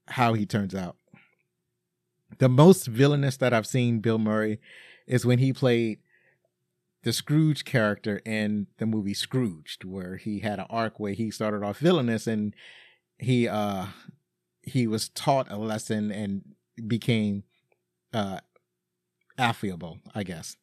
how 0.07 0.33
he 0.33 0.45
turns 0.45 0.75
out. 0.75 0.97
The 2.39 2.49
most 2.49 2.87
villainous 2.87 3.37
that 3.37 3.53
I've 3.53 3.67
seen 3.67 3.99
Bill 3.99 4.17
Murray 4.17 4.59
is 5.07 5.25
when 5.25 5.39
he 5.39 5.53
played 5.53 5.99
the 7.03 7.13
Scrooge 7.13 7.63
character 7.63 8.21
in 8.25 8.67
the 8.77 8.85
movie 8.85 9.13
Scrooged, 9.13 9.85
where 9.85 10.17
he 10.17 10.39
had 10.39 10.59
an 10.59 10.65
arc 10.69 10.99
where 10.99 11.13
he 11.13 11.31
started 11.31 11.63
off 11.63 11.79
villainous 11.79 12.27
and 12.27 12.53
he 13.17 13.47
uh 13.47 13.87
he 14.61 14.85
was 14.85 15.09
taught 15.09 15.51
a 15.51 15.57
lesson 15.57 16.11
and 16.11 16.43
became 16.87 17.43
uh 18.13 18.39
affable, 19.39 19.99
I 20.13 20.23
guess. 20.23 20.57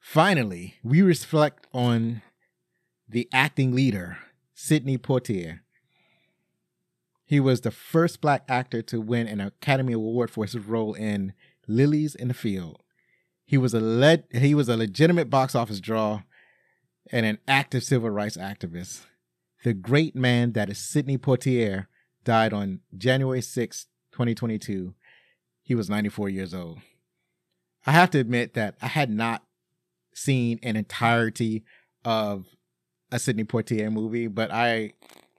Finally, 0.00 0.76
we 0.82 1.02
reflect 1.02 1.66
on 1.72 2.22
the 3.08 3.28
acting 3.32 3.74
leader, 3.74 4.18
Sidney 4.54 4.98
Poitier. 4.98 5.60
He 7.24 7.40
was 7.40 7.60
the 7.60 7.72
first 7.72 8.20
black 8.20 8.44
actor 8.48 8.82
to 8.82 9.00
win 9.00 9.26
an 9.26 9.40
Academy 9.40 9.92
Award 9.92 10.30
for 10.30 10.44
his 10.44 10.56
role 10.56 10.94
in 10.94 11.32
Lilies 11.66 12.14
in 12.14 12.28
the 12.28 12.34
Field. 12.34 12.80
He 13.44 13.58
was 13.58 13.74
a 13.74 13.80
led, 13.80 14.24
he 14.32 14.54
was 14.54 14.68
a 14.68 14.76
legitimate 14.76 15.28
box 15.28 15.54
office 15.54 15.80
draw 15.80 16.22
and 17.12 17.26
an 17.26 17.38
active 17.46 17.84
civil 17.84 18.10
rights 18.10 18.36
activist. 18.36 19.02
The 19.64 19.74
great 19.74 20.14
man 20.14 20.52
that 20.52 20.70
is 20.70 20.78
Sidney 20.78 21.18
Poitier 21.18 21.86
died 22.24 22.52
on 22.52 22.80
January 22.96 23.42
6, 23.42 23.86
2022. 24.12 24.94
He 25.62 25.74
was 25.74 25.90
94 25.90 26.28
years 26.28 26.54
old. 26.54 26.78
I 27.86 27.92
have 27.92 28.10
to 28.10 28.18
admit 28.18 28.54
that 28.54 28.76
I 28.82 28.88
had 28.88 29.10
not 29.10 29.44
seen 30.14 30.58
an 30.62 30.76
entirety 30.76 31.64
of 32.04 32.46
a 33.12 33.18
Sidney 33.18 33.44
Poitier 33.44 33.92
movie, 33.92 34.26
but 34.26 34.50
I 34.50 34.92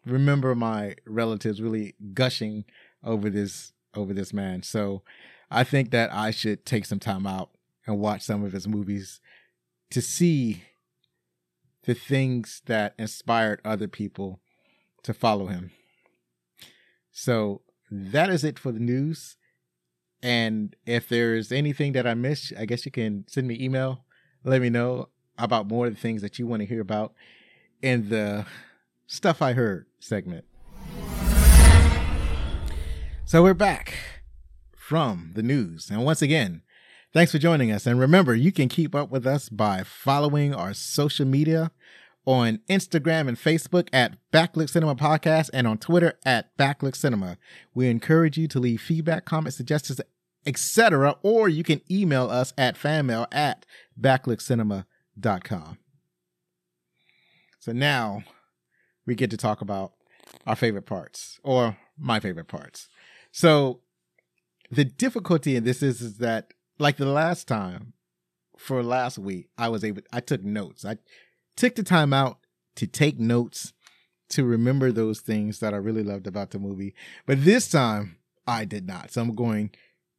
remember 0.06 0.56
my 0.56 0.96
relatives 1.06 1.62
really 1.62 1.96
gushing 2.14 2.64
over 3.04 3.30
this 3.30 3.74
over 3.94 4.14
this 4.14 4.34
man. 4.34 4.64
So 4.64 5.02
I 5.50 5.64
think 5.64 5.92
that 5.92 6.14
I 6.14 6.32
should 6.32 6.66
take 6.66 6.86
some 6.86 7.00
time 7.00 7.26
out 7.26 7.50
and 7.86 8.00
watch 8.00 8.22
some 8.22 8.44
of 8.44 8.54
his 8.54 8.68
movies 8.68 9.20
to 9.90 10.02
see 10.02 10.64
the 11.84 11.94
things 11.94 12.62
that 12.66 12.94
inspired 13.00 13.62
other 13.64 13.88
people 13.88 14.40
to 15.04 15.14
follow 15.14 15.48
him. 15.48 15.72
So 17.12 17.62
that 17.90 18.30
is 18.30 18.44
it 18.44 18.60
for 18.60 18.72
the 18.72 18.80
news. 18.80 19.37
And 20.22 20.76
if 20.86 21.08
there's 21.08 21.52
anything 21.52 21.94
that 21.94 22.08
I 22.08 22.14
missed, 22.14 22.54
I 22.58 22.66
guess 22.66 22.86
you 22.86 22.92
can 22.92 23.26
send 23.28 23.48
me 23.48 23.58
email. 23.60 24.04
Let 24.44 24.62
me 24.62 24.70
know 24.70 25.10
about 25.38 25.68
more 25.68 25.88
of 25.88 25.94
the 25.94 26.00
things 26.00 26.22
that 26.22 26.40
you 26.40 26.48
want 26.48 26.62
to 26.62 26.66
hear 26.66 26.82
about 26.82 27.14
in 27.82 28.10
the 28.10 28.46
stuff 29.06 29.42
I 29.42 29.54
heard 29.54 29.86
segment. 30.00 30.46
So 33.26 33.44
we're 33.44 33.54
back 33.54 33.94
from 34.76 35.32
the 35.36 35.44
news. 35.44 35.90
And 35.90 36.06
once 36.06 36.22
again, 36.22 36.62
thanks 37.14 37.32
for 37.32 37.38
joining 37.38 37.72
us. 37.72 37.86
And 37.86 38.00
remember, 38.00 38.34
you 38.34 38.52
can 38.52 38.70
keep 38.70 38.96
up 38.96 39.12
with 39.12 39.28
us 39.28 39.50
by 39.50 39.84
following 39.84 40.56
our 40.56 40.74
social 40.74 41.26
media 41.26 41.72
on 42.28 42.60
Instagram 42.70 43.30
and 43.30 43.38
Facebook 43.38 43.88
at 43.94 44.18
Backlook 44.34 44.70
Cinema 44.70 44.96
Podcast 44.96 45.50
and 45.54 45.66
on 45.66 45.78
Twitter 45.78 46.20
at 46.26 46.56
Backlook 46.58 46.96
Cinema. 46.96 47.38
We 47.74 47.88
encourage 47.88 48.38
you 48.38 48.50
to 48.50 48.60
leave 48.60 48.82
feedback, 48.82 49.24
comments, 49.24 49.56
suggestions, 49.56 50.02
etc. 50.46 51.16
Or 51.24 51.48
you 51.48 51.64
can 51.64 51.80
email 51.90 52.30
us 52.30 52.54
at 52.58 52.76
fanmail 52.76 53.28
at 53.32 53.66
backlookcinema.com. 54.00 55.78
So 57.60 57.72
now 57.72 58.24
we 59.06 59.16
get 59.16 59.32
to 59.32 59.38
talk 59.38 59.62
about 59.62 59.94
our 60.46 60.58
favorite 60.58 60.86
parts 60.86 61.40
or 61.44 61.78
my 61.98 62.20
favorite 62.20 62.50
parts. 62.50 62.90
So 63.32 63.80
the 64.70 64.84
difficulty 64.84 65.56
in 65.56 65.64
this 65.64 65.82
is, 65.82 66.02
is 66.02 66.18
that 66.18 66.54
like 66.78 66.98
the 66.98 67.06
last 67.06 67.48
time 67.48 67.94
for 68.58 68.84
last 68.84 69.18
week, 69.18 69.50
I 69.58 69.70
was 69.70 69.86
able 69.86 70.02
I 70.12 70.20
took 70.20 70.44
notes. 70.44 70.84
I 70.84 70.98
took 71.58 71.76
the 71.76 71.84
time 71.84 72.14
out 72.14 72.40
to 72.78 72.88
take 72.88 73.20
notes 73.20 73.74
to 74.30 74.46
remember 74.46 74.92
those 74.92 75.20
things 75.20 75.60
that 75.60 75.74
I 75.74 75.78
really 75.78 76.04
loved 76.04 76.28
about 76.28 76.52
the 76.52 76.60
movie. 76.60 76.94
But 77.26 77.44
this 77.44 77.70
time 77.70 78.18
I 78.46 78.66
did 78.66 78.88
not. 78.88 79.12
So 79.12 79.22
I'm 79.22 79.36
going 79.36 79.72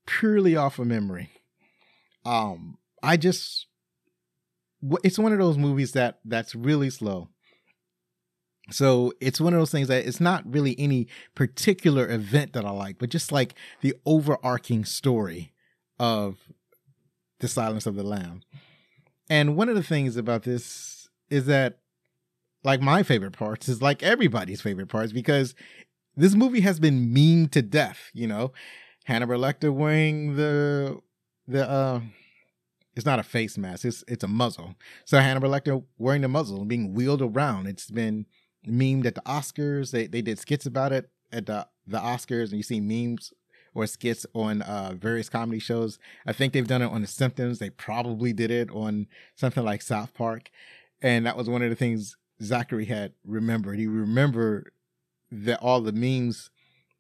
purely 0.07 0.57
off 0.57 0.79
of 0.79 0.87
memory. 0.87 1.31
Um 2.25 2.79
I 3.03 3.17
just 3.17 3.67
it's 5.03 5.19
one 5.19 5.33
of 5.33 5.39
those 5.39 5.59
movies 5.59 5.93
that 5.93 6.21
that's 6.25 6.55
really 6.55 6.91
slow. 6.91 7.29
So 8.71 9.13
it's 9.21 9.41
one 9.41 9.55
of 9.55 9.59
those 9.59 9.71
things 9.71 9.89
that 9.89 10.07
it's 10.07 10.21
not 10.21 10.51
really 10.51 10.79
any 10.79 11.09
particular 11.35 12.09
event 12.09 12.53
that 12.53 12.65
I 12.65 12.71
like, 12.71 12.99
but 12.99 13.09
just 13.09 13.33
like 13.33 13.55
the 13.81 13.95
overarching 14.05 14.85
story 14.85 15.53
of 15.99 16.37
the 17.41 17.49
silence 17.49 17.87
of 17.87 17.97
the 17.97 18.03
lamb. 18.03 18.43
And 19.31 19.57
one 19.57 19.69
of 19.69 19.75
the 19.75 19.83
things 19.83 20.17
about 20.17 20.43
this 20.43 20.98
is 21.31 21.47
that 21.47 21.79
like 22.65 22.81
my 22.81 23.03
favorite 23.03 23.33
parts 23.33 23.69
is 23.69 23.81
like 23.83 24.03
everybody's 24.03 24.61
favorite 24.61 24.89
parts 24.89 25.13
because 25.13 25.55
this 26.17 26.35
movie 26.35 26.61
has 26.61 26.81
been 26.81 27.13
mean 27.13 27.49
to 27.49 27.63
death, 27.63 28.11
you 28.13 28.27
know. 28.27 28.53
Hannibal 29.05 29.39
Lecter 29.39 29.73
wearing 29.73 30.37
the 30.37 30.99
the 31.47 31.69
uh 31.69 32.01
it's 32.95 33.07
not 33.07 33.21
a 33.21 33.23
face 33.23 33.57
mask, 33.57 33.85
it's 33.85 34.05
it's 34.09 34.25
a 34.25 34.29
muzzle. 34.29 34.75
So 35.05 35.19
Hannibal 35.19 35.51
Lecter 35.51 35.85
wearing 35.99 36.23
the 36.23 36.29
muzzle 36.29 36.61
and 36.61 36.69
being 36.69 36.93
wheeled 36.93 37.23
around. 37.23 37.67
It's 37.69 37.91
been 37.91 38.27
memed 38.67 39.07
at 39.07 39.15
the 39.15 39.23
Oscars. 39.23 39.93
They 39.93 40.07
they 40.07 40.21
did 40.21 40.39
skits 40.39 40.67
about 40.67 40.93
it 40.93 41.11
at 41.33 41.47
the 41.47 41.67
the 41.87 41.99
Oscars, 41.99 42.49
and 42.49 42.55
you 42.55 42.63
see 42.63 42.81
memes 42.81 43.33
or 43.75 43.87
skits 43.87 44.27
on 44.35 44.63
uh, 44.63 44.95
various 44.97 45.29
comedy 45.29 45.61
shows. 45.61 45.99
I 46.27 46.33
think 46.33 46.53
they've 46.53 46.67
done 46.67 46.83
it 46.83 46.91
on 46.91 47.03
The 47.03 47.07
Simpsons. 47.07 47.59
They 47.59 47.71
probably 47.71 48.33
did 48.33 48.51
it 48.51 48.71
on 48.71 49.07
something 49.37 49.65
like 49.65 49.83
South 49.83 50.13
Park, 50.15 50.51
and 51.03 51.27
that 51.27 51.37
was 51.37 51.49
one 51.49 51.63
of 51.63 51.71
the 51.71 51.77
things 51.77 52.17
Zachary 52.43 52.87
had 52.87 53.13
remembered. 53.25 53.79
He 53.79 53.87
remembered 53.87 54.71
that 55.31 55.61
all 55.61 55.81
the 55.81 55.93
memes 55.93 56.51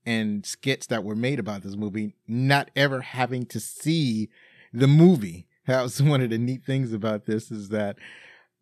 and 0.04 0.44
skits 0.44 0.86
that 0.86 1.04
were 1.04 1.16
made 1.16 1.38
about 1.38 1.62
this 1.62 1.76
movie, 1.76 2.14
not 2.26 2.70
ever 2.74 3.00
having 3.00 3.44
to 3.46 3.60
see 3.60 4.28
the 4.72 4.86
movie. 4.86 5.46
That 5.66 5.82
was 5.82 6.02
one 6.02 6.20
of 6.20 6.30
the 6.30 6.38
neat 6.38 6.64
things 6.64 6.92
about 6.92 7.26
this 7.26 7.50
is 7.50 7.68
that 7.70 7.96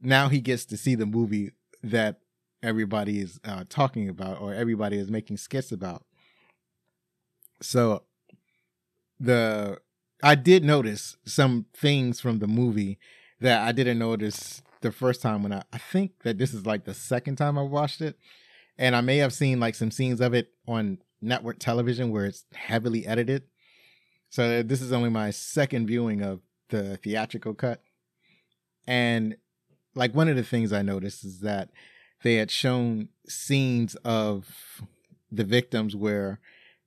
now 0.00 0.28
he 0.28 0.40
gets 0.40 0.64
to 0.66 0.76
see 0.76 0.94
the 0.94 1.06
movie 1.06 1.52
that 1.82 2.20
everybody 2.62 3.20
is 3.20 3.38
uh, 3.44 3.64
talking 3.68 4.08
about 4.08 4.40
or 4.40 4.54
everybody 4.54 4.98
is 4.98 5.10
making 5.10 5.36
skits 5.36 5.72
about. 5.72 6.04
So 7.62 8.02
the 9.18 9.78
I 10.22 10.34
did 10.34 10.64
notice 10.64 11.16
some 11.24 11.66
things 11.74 12.20
from 12.20 12.38
the 12.38 12.46
movie 12.46 12.98
that 13.40 13.66
I 13.66 13.72
didn't 13.72 13.98
notice 13.98 14.62
the 14.80 14.92
first 14.92 15.22
time 15.22 15.42
when 15.42 15.52
I 15.52 15.62
I 15.72 15.78
think 15.78 16.22
that 16.22 16.38
this 16.38 16.54
is 16.54 16.66
like 16.66 16.84
the 16.84 16.94
second 16.94 17.36
time 17.36 17.58
I've 17.58 17.70
watched 17.70 18.00
it. 18.00 18.16
And 18.78 18.94
I 18.94 19.00
may 19.00 19.18
have 19.18 19.32
seen 19.32 19.58
like 19.58 19.74
some 19.74 19.90
scenes 19.90 20.20
of 20.20 20.34
it 20.34 20.50
on 20.68 20.98
network 21.22 21.58
television 21.58 22.10
where 22.10 22.26
it's 22.26 22.44
heavily 22.54 23.06
edited. 23.06 23.44
So 24.28 24.60
uh, 24.60 24.62
this 24.64 24.82
is 24.82 24.92
only 24.92 25.08
my 25.08 25.30
second 25.30 25.86
viewing 25.86 26.22
of 26.22 26.40
the 26.68 26.98
theatrical 26.98 27.54
cut. 27.54 27.82
And 28.86 29.36
like 29.94 30.14
one 30.14 30.28
of 30.28 30.36
the 30.36 30.42
things 30.42 30.72
I 30.72 30.82
noticed 30.82 31.24
is 31.24 31.40
that 31.40 31.70
they 32.22 32.34
had 32.34 32.50
shown 32.50 33.08
scenes 33.28 33.94
of 34.04 34.82
the 35.30 35.44
victims 35.44 35.96
where 35.96 36.40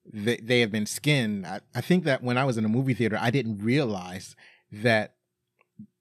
they, 0.06 0.38
they 0.38 0.60
have 0.60 0.72
been 0.72 0.86
skinned. 0.86 1.46
I, 1.46 1.62
I 1.76 1.82
think 1.82 2.04
that 2.04 2.24
when 2.24 2.38
I 2.38 2.46
was 2.46 2.58
in 2.58 2.66
a 2.66 2.70
movie 2.70 2.94
theater, 2.94 3.18
I 3.20 3.32
didn't 3.32 3.64
realize 3.64 4.36
that 4.72 5.16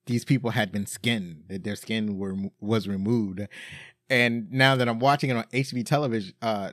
these 0.09 0.25
people 0.25 0.51
had 0.51 0.73
been 0.73 0.87
skinned, 0.87 1.45
that 1.49 1.65
their 1.65 1.77
skin 1.77 2.19
were 2.19 2.35
was 2.61 2.89
removed. 2.89 3.47
And 4.11 4.51
now 4.51 4.75
that 4.75 4.89
I'm 4.89 4.99
watching 4.99 5.29
it 5.29 5.37
on 5.37 5.45
HB 5.53 5.85
television, 5.85 6.35
uh, 6.41 6.73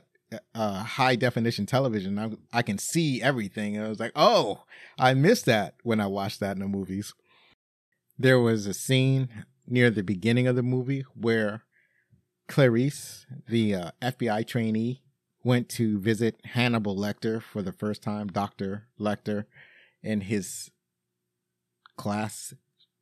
uh, 0.54 0.82
high 0.82 1.16
definition 1.16 1.66
television, 1.66 2.18
I, 2.18 2.30
I 2.58 2.62
can 2.62 2.78
see 2.78 3.22
everything. 3.22 3.78
I 3.78 3.88
was 3.88 4.00
like, 4.00 4.12
oh, 4.16 4.64
I 4.98 5.12
missed 5.12 5.44
that 5.44 5.74
when 5.82 6.00
I 6.00 6.06
watched 6.06 6.40
that 6.40 6.56
in 6.56 6.60
the 6.60 6.66
movies. 6.66 7.12
There 8.18 8.40
was 8.40 8.66
a 8.66 8.72
scene 8.72 9.28
near 9.66 9.90
the 9.90 10.02
beginning 10.02 10.46
of 10.46 10.56
the 10.56 10.62
movie 10.62 11.04
where 11.14 11.62
Clarice, 12.48 13.26
the 13.48 13.74
uh, 13.74 13.90
FBI 14.00 14.46
trainee, 14.46 15.02
went 15.44 15.68
to 15.68 15.98
visit 15.98 16.40
Hannibal 16.44 16.96
Lecter 16.96 17.42
for 17.42 17.60
the 17.60 17.72
first 17.72 18.02
time, 18.02 18.28
Dr. 18.28 18.86
Lecter, 18.98 19.44
in 20.02 20.22
his 20.22 20.70
glass 21.98 22.54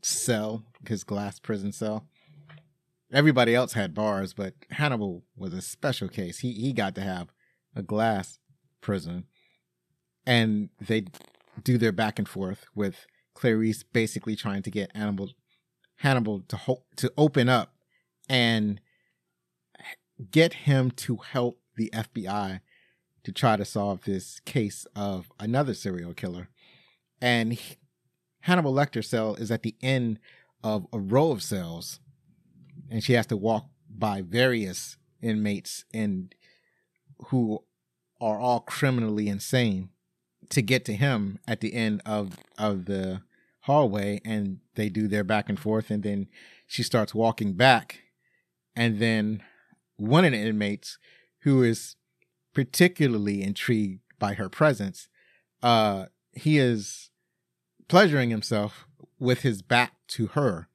cell, 0.05 0.65
his 0.87 1.05
glass 1.05 1.39
prison 1.39 1.73
cell. 1.73 2.07
Everybody 3.13 3.55
else 3.55 3.73
had 3.75 3.95
bars, 3.95 4.33
but 4.33 4.55
Hannibal 4.71 5.25
was 5.37 5.55
a 5.55 5.63
special 5.63 6.09
case. 6.09 6.41
He 6.41 6.53
he 6.53 6.73
got 6.73 6.95
to 6.97 7.01
have 7.01 7.29
a 7.75 7.83
glass 7.83 8.39
prison. 8.81 9.25
And 10.27 10.71
they 10.81 11.07
do 11.63 11.79
their 11.79 11.93
back 11.93 12.19
and 12.19 12.29
forth 12.29 12.67
with 12.75 13.07
Clarice 13.35 13.83
basically 13.83 14.37
trying 14.37 14.63
to 14.63 14.71
get 14.71 14.95
Hannibal 14.97 15.31
Hannibal 15.97 16.41
to 16.49 16.57
ho- 16.57 16.85
to 16.97 17.13
open 17.17 17.49
up 17.49 17.75
and 18.29 18.81
get 20.31 20.55
him 20.55 20.91
to 20.91 21.17
help 21.17 21.61
the 21.77 21.91
FBI 21.93 22.61
to 23.25 23.33
try 23.33 23.57
to 23.57 23.65
solve 23.65 24.05
this 24.05 24.41
case 24.41 24.87
of 24.95 25.31
another 25.41 25.75
serial 25.75 26.15
killer. 26.15 26.49
And 27.21 27.59
Hannibal 28.45 28.75
Lecter's 28.75 29.09
cell 29.09 29.35
is 29.37 29.51
at 29.51 29.63
the 29.63 29.75
end 29.81 30.19
of 30.63 30.87
a 30.93 30.99
row 30.99 31.31
of 31.31 31.43
cells, 31.43 31.99
and 32.91 33.03
she 33.03 33.15
has 33.15 33.25
to 33.29 33.39
walk 33.39 33.71
by 33.89 34.21
various 34.21 34.99
inmates 35.23 35.87
and 35.95 36.35
who 37.29 37.65
are 38.21 38.39
all 38.39 38.61
criminally 38.61 39.29
insane 39.29 39.89
to 40.51 40.61
get 40.61 40.85
to 40.85 40.93
him 40.93 41.39
at 41.49 41.63
the 41.63 41.73
end 41.73 42.03
of 42.05 42.37
of 42.59 42.85
the 42.85 43.23
hallway 43.61 44.21
and 44.27 44.59
they 44.75 44.91
do 44.91 45.09
their 45.09 45.25
back 45.25 45.49
and 45.49 45.59
forth 45.59 45.91
and 45.91 46.03
then 46.03 46.27
she 46.67 46.83
starts 46.83 47.15
walking 47.15 47.55
back. 47.55 48.01
And 48.77 48.99
then 48.99 49.43
one 49.97 50.27
of 50.27 50.33
the 50.33 50.39
inmates 50.39 50.99
who 51.45 51.63
is 51.63 51.97
particularly 52.53 53.43
intrigued 53.43 54.03
by 54.19 54.35
her 54.35 54.51
presence, 54.51 55.09
uh, 55.63 56.07
he 56.33 56.59
is 56.59 57.11
pleasuring 57.89 58.31
himself 58.31 58.87
with 59.19 59.41
his 59.41 59.63
back 59.63 59.93
to 60.09 60.29
her 60.29 60.69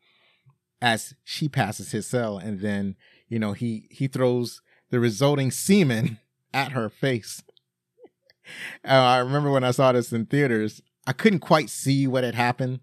as 0.81 1.13
she 1.23 1.49
passes 1.49 1.91
his 1.91 2.07
cell, 2.07 2.37
and 2.37 2.61
then 2.61 2.95
you 3.27 3.39
know 3.39 3.53
he 3.53 3.87
he 3.89 4.07
throws 4.07 4.61
the 4.89 4.99
resulting 4.99 5.51
semen 5.51 6.19
at 6.53 6.71
her 6.71 6.89
face. 6.89 7.43
uh, 8.85 8.87
I 8.87 9.17
remember 9.17 9.51
when 9.51 9.63
I 9.63 9.71
saw 9.71 9.91
this 9.91 10.11
in 10.11 10.25
theaters, 10.25 10.81
I 11.05 11.13
couldn't 11.13 11.39
quite 11.39 11.69
see 11.69 12.07
what 12.07 12.23
had 12.23 12.35
happened, 12.35 12.79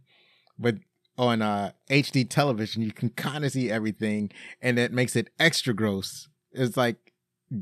but 0.58 0.76
on 1.18 1.40
uh, 1.40 1.72
HD 1.90 2.28
television, 2.28 2.82
you 2.82 2.92
can 2.92 3.10
kind 3.10 3.44
of 3.44 3.52
see 3.52 3.70
everything, 3.70 4.30
and 4.60 4.78
it 4.78 4.92
makes 4.92 5.16
it 5.16 5.30
extra 5.38 5.74
gross. 5.74 6.28
It's 6.52 6.76
like 6.76 7.12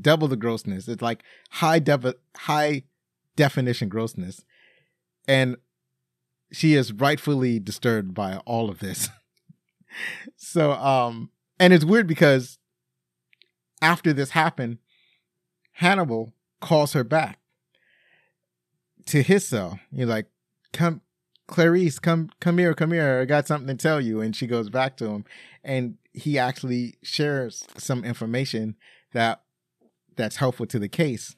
double 0.01 0.27
the 0.27 0.35
grossness. 0.35 0.87
It's 0.87 1.01
like 1.01 1.23
high 1.51 1.79
def- 1.79 2.15
high 2.35 2.83
definition 3.35 3.89
grossness. 3.89 4.43
And 5.27 5.57
she 6.51 6.73
is 6.73 6.93
rightfully 6.93 7.59
disturbed 7.59 8.13
by 8.13 8.37
all 8.45 8.69
of 8.69 8.79
this. 8.79 9.09
so 10.35 10.71
um 10.73 11.31
and 11.59 11.73
it's 11.73 11.85
weird 11.85 12.07
because 12.07 12.57
after 13.81 14.13
this 14.13 14.31
happened, 14.31 14.79
Hannibal 15.73 16.33
calls 16.61 16.93
her 16.93 17.03
back 17.03 17.39
to 19.05 19.21
his 19.21 19.47
cell. 19.47 19.79
He's 19.93 20.07
like, 20.07 20.27
come 20.73 21.01
Clarice, 21.47 21.99
come 21.99 22.29
come 22.39 22.57
here, 22.57 22.73
come 22.73 22.91
here. 22.91 23.21
I 23.21 23.25
got 23.25 23.47
something 23.47 23.75
to 23.75 23.81
tell 23.81 24.01
you. 24.01 24.21
And 24.21 24.35
she 24.35 24.47
goes 24.47 24.69
back 24.69 24.97
to 24.97 25.05
him. 25.07 25.25
And 25.63 25.97
he 26.13 26.39
actually 26.39 26.95
shares 27.03 27.65
some 27.77 28.03
information 28.03 28.75
that 29.13 29.41
that's 30.15 30.37
helpful 30.37 30.65
to 30.65 30.79
the 30.79 30.89
case 30.89 31.35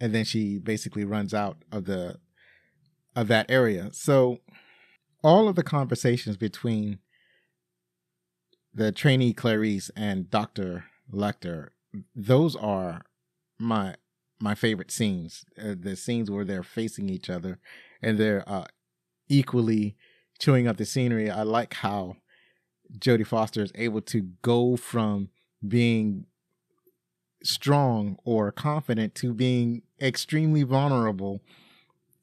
and 0.00 0.14
then 0.14 0.24
she 0.24 0.58
basically 0.58 1.04
runs 1.04 1.32
out 1.32 1.56
of 1.72 1.84
the 1.84 2.18
of 3.16 3.28
that 3.28 3.46
area 3.50 3.90
so 3.92 4.38
all 5.22 5.48
of 5.48 5.56
the 5.56 5.62
conversations 5.62 6.36
between 6.36 6.98
the 8.72 8.90
trainee 8.90 9.32
clarice 9.32 9.90
and 9.96 10.30
dr 10.30 10.84
lecter 11.12 11.68
those 12.14 12.56
are 12.56 13.02
my 13.58 13.94
my 14.40 14.54
favorite 14.54 14.90
scenes 14.90 15.44
uh, 15.62 15.74
the 15.78 15.96
scenes 15.96 16.30
where 16.30 16.44
they're 16.44 16.62
facing 16.62 17.08
each 17.08 17.30
other 17.30 17.58
and 18.02 18.18
they're 18.18 18.46
uh, 18.48 18.66
equally 19.28 19.96
chewing 20.38 20.66
up 20.66 20.76
the 20.76 20.84
scenery. 20.84 21.30
I 21.30 21.42
like 21.42 21.74
how 21.74 22.16
Jodie 22.98 23.26
Foster 23.26 23.62
is 23.62 23.72
able 23.74 24.02
to 24.02 24.20
go 24.42 24.76
from 24.76 25.30
being 25.66 26.26
strong 27.42 28.16
or 28.24 28.52
confident 28.52 29.14
to 29.16 29.32
being 29.32 29.82
extremely 30.00 30.62
vulnerable 30.62 31.40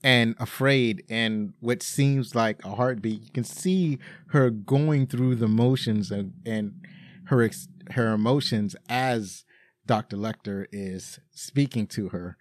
and 0.04 0.36
afraid 0.40 1.04
and 1.10 1.54
what 1.60 1.84
seems 1.84 2.34
like 2.36 2.64
a 2.66 2.76
heartbeat. 2.76 3.24
You 3.24 3.32
can 3.32 3.44
see 3.44 4.00
her 4.28 4.50
going 4.50 5.08
through 5.08 5.36
the 5.36 5.48
motions 5.48 6.12
and, 6.12 6.34
and 6.46 6.86
her 7.26 7.50
her 7.92 8.14
emotions 8.14 8.76
as 8.90 9.46
Dr. 9.86 10.18
Lecter 10.18 10.66
is 10.72 11.20
speaking 11.32 11.88
to 11.88 12.10
her. 12.10 12.38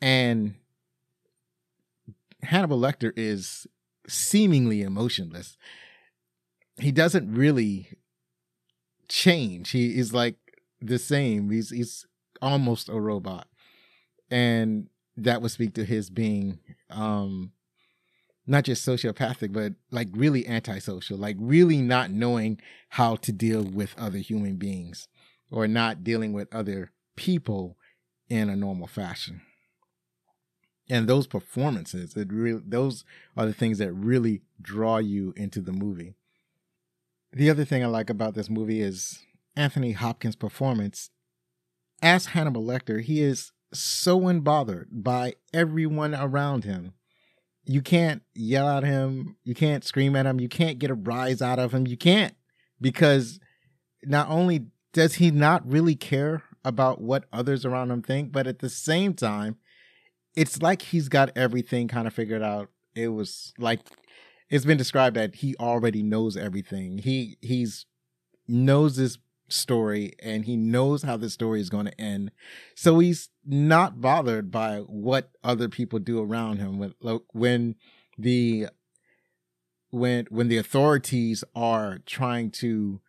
And 0.00 0.54
Hannibal 2.42 2.78
Lecter 2.78 3.12
is 3.16 3.66
seemingly 4.06 4.82
emotionless. 4.82 5.56
He 6.78 6.92
doesn't 6.92 7.32
really 7.34 7.90
change. 9.08 9.70
He 9.70 9.98
is 9.98 10.12
like 10.12 10.36
the 10.80 10.98
same. 10.98 11.50
He's 11.50 11.70
he's 11.70 12.06
almost 12.40 12.88
a 12.88 13.00
robot. 13.00 13.48
And 14.30 14.88
that 15.24 15.42
would 15.42 15.50
speak 15.50 15.74
to 15.74 15.84
his 15.84 16.10
being 16.10 16.58
um 16.90 17.52
not 18.46 18.64
just 18.64 18.86
sociopathic 18.86 19.52
but 19.52 19.74
like 19.90 20.08
really 20.12 20.46
antisocial 20.46 21.18
like 21.18 21.36
really 21.38 21.82
not 21.82 22.10
knowing 22.10 22.60
how 22.90 23.16
to 23.16 23.32
deal 23.32 23.62
with 23.62 23.94
other 23.98 24.18
human 24.18 24.56
beings 24.56 25.08
or 25.50 25.66
not 25.66 26.04
dealing 26.04 26.32
with 26.32 26.52
other 26.54 26.92
people 27.16 27.76
in 28.28 28.48
a 28.48 28.56
normal 28.56 28.86
fashion. 28.86 29.42
And 30.90 31.06
those 31.06 31.26
performances 31.26 32.16
it 32.16 32.32
really 32.32 32.62
those 32.66 33.04
are 33.36 33.44
the 33.44 33.52
things 33.52 33.78
that 33.78 33.92
really 33.92 34.42
draw 34.60 34.98
you 34.98 35.34
into 35.36 35.60
the 35.60 35.72
movie. 35.72 36.14
The 37.32 37.50
other 37.50 37.66
thing 37.66 37.84
i 37.84 37.86
like 37.86 38.08
about 38.08 38.34
this 38.34 38.48
movie 38.48 38.80
is 38.80 39.18
anthony 39.54 39.92
hopkins 39.92 40.36
performance 40.36 41.10
as 42.00 42.26
hannibal 42.26 42.64
lecter. 42.64 43.02
He 43.02 43.20
is 43.20 43.52
so 43.72 44.20
unbothered 44.20 44.86
by 44.90 45.34
everyone 45.52 46.14
around 46.14 46.64
him. 46.64 46.92
You 47.64 47.82
can't 47.82 48.22
yell 48.34 48.68
at 48.68 48.82
him. 48.82 49.36
You 49.44 49.54
can't 49.54 49.84
scream 49.84 50.16
at 50.16 50.26
him. 50.26 50.40
You 50.40 50.48
can't 50.48 50.78
get 50.78 50.90
a 50.90 50.94
rise 50.94 51.42
out 51.42 51.58
of 51.58 51.72
him. 51.72 51.86
You 51.86 51.96
can't 51.96 52.34
because 52.80 53.40
not 54.04 54.28
only 54.28 54.66
does 54.92 55.14
he 55.16 55.30
not 55.30 55.68
really 55.70 55.94
care 55.94 56.42
about 56.64 57.00
what 57.00 57.24
others 57.32 57.64
around 57.64 57.90
him 57.90 58.02
think, 58.02 58.32
but 58.32 58.46
at 58.46 58.60
the 58.60 58.70
same 58.70 59.14
time, 59.14 59.56
it's 60.34 60.62
like 60.62 60.82
he's 60.82 61.08
got 61.08 61.36
everything 61.36 61.88
kind 61.88 62.06
of 62.06 62.14
figured 62.14 62.42
out. 62.42 62.70
It 62.94 63.08
was 63.08 63.52
like 63.58 63.80
it's 64.48 64.64
been 64.64 64.78
described 64.78 65.16
that 65.16 65.36
he 65.36 65.54
already 65.56 66.02
knows 66.02 66.36
everything. 66.36 66.98
He 66.98 67.36
he's 67.42 67.86
knows 68.46 68.96
this 68.96 69.18
story 69.48 70.14
and 70.22 70.44
he 70.44 70.56
knows 70.56 71.02
how 71.02 71.16
the 71.16 71.30
story 71.30 71.60
is 71.60 71.70
going 71.70 71.86
to 71.86 72.00
end. 72.00 72.30
So 72.74 72.98
he's 72.98 73.30
not 73.44 74.00
bothered 74.00 74.50
by 74.50 74.78
what 74.78 75.30
other 75.42 75.68
people 75.68 75.98
do 75.98 76.22
around 76.22 76.58
him 76.58 76.78
when 76.78 76.94
when 77.32 77.74
the 78.16 78.68
when 79.90 80.26
when 80.30 80.48
the 80.48 80.58
authorities 80.58 81.44
are 81.54 81.98
trying 82.06 82.50
to 82.50 83.00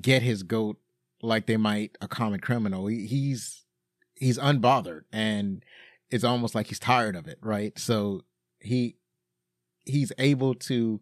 get 0.00 0.22
his 0.22 0.42
goat 0.42 0.78
like 1.22 1.46
they 1.46 1.56
might 1.56 1.96
a 2.00 2.08
common 2.08 2.40
criminal. 2.40 2.86
He, 2.86 3.06
he's 3.06 3.64
he's 4.14 4.38
unbothered 4.38 5.02
and 5.12 5.64
it's 6.10 6.24
almost 6.24 6.54
like 6.54 6.68
he's 6.68 6.78
tired 6.78 7.16
of 7.16 7.26
it, 7.26 7.38
right? 7.40 7.78
So 7.78 8.22
he 8.60 8.96
he's 9.84 10.12
able 10.18 10.54
to 10.54 11.00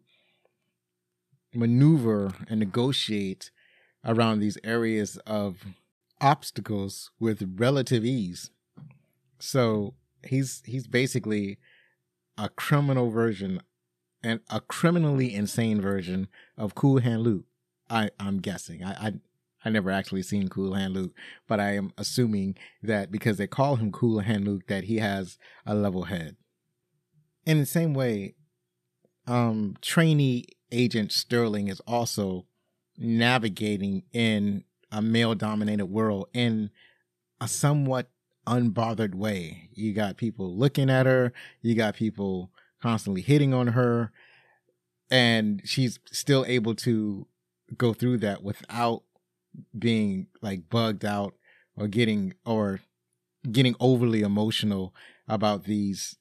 maneuver 1.55 2.33
and 2.48 2.61
negotiate 2.61 3.51
around 4.05 4.41
these 4.41 4.59
areas 4.65 5.17
of 5.27 5.65
obstacles 6.21 7.11
with 7.19 7.57
relative 7.57 8.05
ease. 8.05 8.51
So 9.38 9.95
he's 10.25 10.62
he's 10.65 10.87
basically 10.87 11.59
a 12.38 12.49
criminal 12.49 13.11
version 13.11 13.61
and 14.23 14.41
a 14.49 14.61
criminally 14.61 15.35
insane 15.35 15.81
version 15.81 16.29
of 16.57 16.75
Cool 16.75 17.01
Hand 17.01 17.23
Luke. 17.23 17.45
I 17.91 18.11
I'm 18.19 18.38
guessing. 18.38 18.85
I 18.85 18.93
I 18.93 19.12
I 19.65 19.71
never 19.71 19.91
actually 19.91 20.23
seen 20.23 20.49
Cool 20.49 20.75
Hand 20.75 20.95
Luke, 20.95 21.12
but 21.47 21.61
I 21.61 21.75
am 21.75 21.93
assuming 21.99 22.57
that 22.83 23.11
because 23.11 23.37
they 23.37 23.47
call 23.47 23.77
him 23.77 23.93
Cool 23.93 24.21
Hand 24.21 24.47
Luke 24.47 24.67
that 24.69 24.85
he 24.85 24.97
has 24.99 25.38
a 25.67 25.75
level 25.75 26.05
head. 26.05 26.37
In 27.45 27.59
the 27.59 27.67
same 27.67 27.95
way, 27.95 28.35
um 29.27 29.77
trainee 29.81 30.45
agent 30.71 31.12
Starling 31.12 31.69
is 31.69 31.81
also 31.81 32.47
navigating 33.03 34.05
in 34.12 34.65
a 34.91 35.03
male 35.03 35.35
dominated 35.35 35.87
world 35.87 36.29
in 36.33 36.71
a 37.41 37.49
somewhat 37.49 38.09
unbothered 38.47 39.15
way. 39.15 39.69
You 39.75 39.93
got 39.93 40.17
people 40.17 40.57
looking 40.57 40.91
at 40.91 41.07
her, 41.07 41.33
you 41.61 41.75
got 41.75 41.97
people 41.97 42.51
constantly 42.81 43.23
hitting 43.23 43.55
on 43.55 43.69
her, 43.69 44.12
and 45.11 45.62
she's 45.65 45.99
still 46.11 46.45
able 46.47 46.75
to 46.77 47.27
go 47.77 47.93
through 47.93 48.19
that 48.19 48.43
without 48.43 49.03
being 49.79 50.29
like 50.41 50.69
bugged 50.69 51.05
out 51.05 51.35
or 51.77 51.88
getting 51.88 52.35
or 52.45 52.81
getting 53.51 53.75
overly 53.81 54.23
emotional 54.23 54.95
about 55.29 55.65
these 55.65 56.17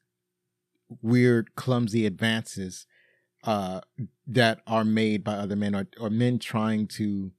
weird 1.01 1.55
clumsy 1.55 2.05
advances 2.05 2.85
uh, 3.43 3.81
that 4.27 4.61
are 4.67 4.85
made 4.85 5.23
by 5.23 5.33
other 5.33 5.55
men 5.55 5.75
or, 5.75 5.87
or 5.99 6.09
men 6.09 6.39
trying 6.39 6.87
to 6.87 7.31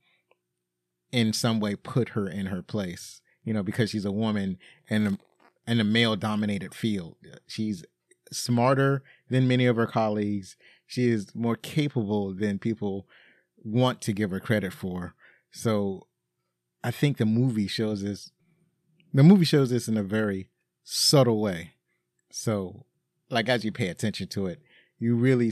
in 1.11 1.33
some 1.33 1.61
way 1.61 1.75
put 1.75 2.11
her 2.11 2.27
in 2.29 2.47
her 2.47 2.63
place 2.63 3.21
you 3.45 3.53
know 3.53 3.63
because 3.63 3.91
she's 3.91 4.05
a 4.05 4.13
woman 4.13 4.59
in 4.89 5.07
a, 5.07 5.19
in 5.71 5.81
a 5.81 5.85
male 5.85 6.17
dominated 6.17 6.75
field. 6.75 7.17
She's 7.47 7.85
smarter 8.33 9.03
than 9.29 9.49
many 9.49 9.67
of 9.67 9.77
her 9.77 9.87
colleagues. 9.87 10.57
She 10.87 11.09
is 11.09 11.35
more 11.35 11.57
capable 11.57 12.35
than 12.35 12.59
people 12.59 13.07
want 13.59 14.01
to 14.03 14.13
give 14.13 14.31
her 14.31 14.41
credit 14.41 14.73
for. 14.73 15.15
So 15.51 16.07
i 16.85 16.91
think 16.91 17.17
the 17.17 17.27
movie 17.27 17.69
shows 17.69 18.03
this 18.03 18.33
the 19.15 19.23
movie 19.23 19.45
shows 19.45 19.71
this 19.71 19.87
in 19.89 19.97
a 19.97 20.03
very 20.03 20.49
subtle 20.83 21.41
way. 21.41 21.75
So 22.31 22.87
like 23.31 23.49
as 23.49 23.65
you 23.65 23.73
pay 23.73 23.89
attention 23.89 24.29
to 24.29 24.47
it 24.47 24.61
you 24.99 25.17
really 25.17 25.51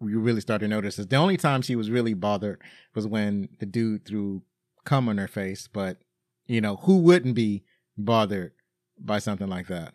you 0.00 0.18
really 0.18 0.40
start 0.40 0.60
to 0.60 0.68
notice 0.68 0.98
is 0.98 1.06
the 1.06 1.16
only 1.16 1.36
time 1.36 1.62
she 1.62 1.76
was 1.76 1.90
really 1.90 2.14
bothered 2.14 2.60
was 2.94 3.06
when 3.06 3.48
the 3.60 3.66
dude 3.66 4.04
threw 4.04 4.42
cum 4.84 5.08
on 5.08 5.18
her 5.18 5.28
face. 5.28 5.68
But 5.68 5.98
you 6.46 6.60
know, 6.60 6.76
who 6.76 6.98
wouldn't 6.98 7.34
be 7.34 7.64
bothered 7.96 8.52
by 8.98 9.18
something 9.18 9.48
like 9.48 9.68
that? 9.68 9.94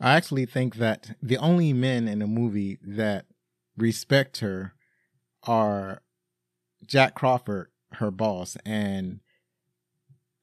I 0.00 0.16
actually 0.16 0.46
think 0.46 0.76
that 0.76 1.16
the 1.22 1.38
only 1.38 1.72
men 1.72 2.08
in 2.08 2.18
the 2.18 2.26
movie 2.26 2.78
that 2.82 3.26
respect 3.76 4.40
her 4.40 4.74
are 5.44 6.02
Jack 6.86 7.14
Crawford, 7.14 7.68
her 7.92 8.10
boss, 8.10 8.56
and 8.66 9.20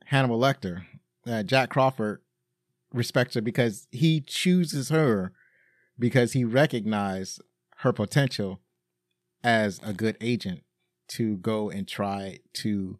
Hannibal 0.06 0.39
Lecter. 0.39 0.86
Uh, 1.28 1.44
Jack 1.44 1.70
Crawford 1.70 2.22
respects 2.94 3.36
her 3.36 3.41
because 3.41 3.88
he 3.91 4.22
chooses 4.22 4.89
her 4.89 5.32
because 6.00 6.34
he 6.34 6.44
recognized 6.44 7.41
her 7.82 7.94
potential 7.94 8.60
as 9.44 9.80
a 9.84 9.94
good 9.94 10.17
agent 10.22 10.62
to 11.08 11.38
go 11.38 11.70
and 11.70 11.88
try 11.88 12.39
to 12.54 13.00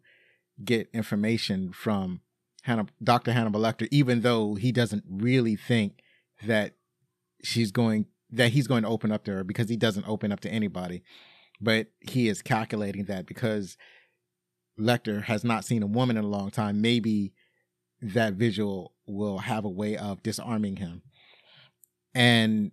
get 0.64 0.88
information 0.92 1.72
from 1.72 2.20
Hannah, 2.62 2.86
Dr. 3.02 3.32
Hannibal 3.32 3.60
Lecter, 3.60 3.88
even 3.90 4.20
though 4.22 4.54
he 4.54 4.72
doesn't 4.72 5.04
really 5.08 5.56
think 5.56 6.02
that 6.44 6.74
she's 7.42 7.70
going 7.70 8.06
that 8.30 8.50
he's 8.50 8.66
going 8.66 8.82
to 8.82 8.88
open 8.88 9.12
up 9.12 9.24
to 9.24 9.30
her 9.30 9.44
because 9.44 9.68
he 9.68 9.76
doesn't 9.76 10.08
open 10.08 10.32
up 10.32 10.40
to 10.40 10.48
anybody. 10.48 11.02
But 11.60 11.88
he 12.00 12.28
is 12.28 12.40
calculating 12.40 13.04
that 13.04 13.26
because 13.26 13.76
Lecter 14.80 15.22
has 15.24 15.44
not 15.44 15.66
seen 15.66 15.82
a 15.82 15.86
woman 15.86 16.16
in 16.16 16.24
a 16.24 16.28
long 16.28 16.50
time, 16.50 16.80
maybe 16.80 17.34
that 18.00 18.34
visual 18.34 18.94
will 19.06 19.38
have 19.38 19.66
a 19.66 19.70
way 19.70 19.96
of 19.96 20.22
disarming 20.22 20.76
him. 20.76 21.02
And 22.14 22.72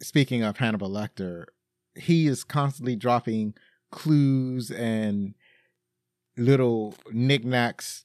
speaking 0.00 0.42
of 0.42 0.58
Hannibal 0.58 0.90
Lecter, 0.90 1.46
he 1.94 2.26
is 2.26 2.44
constantly 2.44 2.96
dropping 2.96 3.54
clues 3.90 4.70
and 4.70 5.34
little 6.36 6.94
knickknacks, 7.10 8.04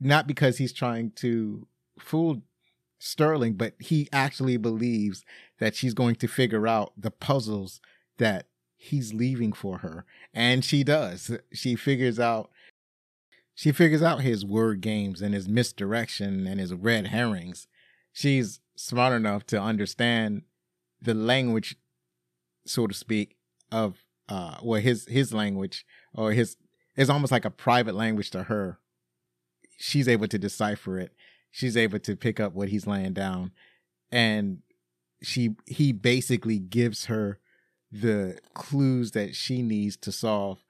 not 0.00 0.26
because 0.26 0.58
he's 0.58 0.72
trying 0.72 1.10
to 1.12 1.66
fool 1.98 2.42
Starling, 3.00 3.54
but 3.54 3.74
he 3.78 4.08
actually 4.12 4.56
believes 4.56 5.24
that 5.60 5.76
she's 5.76 5.94
going 5.94 6.16
to 6.16 6.26
figure 6.26 6.66
out 6.66 6.92
the 6.96 7.12
puzzles 7.12 7.80
that 8.18 8.46
he's 8.76 9.14
leaving 9.14 9.52
for 9.52 9.78
her. 9.78 10.04
And 10.34 10.64
she 10.64 10.82
does. 10.82 11.30
She 11.52 11.76
figures 11.76 12.18
out 12.18 12.50
she 13.54 13.72
figures 13.72 14.02
out 14.02 14.20
his 14.20 14.44
word 14.44 14.80
games 14.80 15.20
and 15.20 15.34
his 15.34 15.48
misdirection 15.48 16.46
and 16.46 16.60
his 16.60 16.72
red 16.72 17.08
herrings. 17.08 17.66
She's 18.12 18.60
smart 18.76 19.12
enough 19.12 19.46
to 19.46 19.60
understand 19.60 20.42
the 21.00 21.14
language, 21.14 21.76
so 22.66 22.86
to 22.86 22.94
speak, 22.94 23.36
of 23.70 24.04
uh 24.30 24.56
well 24.62 24.80
his 24.80 25.06
his 25.06 25.32
language 25.34 25.84
or 26.14 26.32
his 26.32 26.56
it's 26.96 27.10
almost 27.10 27.30
like 27.30 27.44
a 27.44 27.50
private 27.50 27.94
language 27.94 28.30
to 28.30 28.44
her. 28.44 28.78
She's 29.78 30.08
able 30.08 30.26
to 30.26 30.38
decipher 30.38 30.98
it. 30.98 31.12
She's 31.50 31.76
able 31.76 32.00
to 32.00 32.16
pick 32.16 32.40
up 32.40 32.54
what 32.54 32.70
he's 32.70 32.86
laying 32.86 33.12
down. 33.12 33.52
And 34.10 34.62
she 35.22 35.54
he 35.66 35.92
basically 35.92 36.58
gives 36.58 37.06
her 37.06 37.38
the 37.92 38.38
clues 38.52 39.12
that 39.12 39.34
she 39.34 39.62
needs 39.62 39.96
to 39.98 40.12
solve 40.12 40.64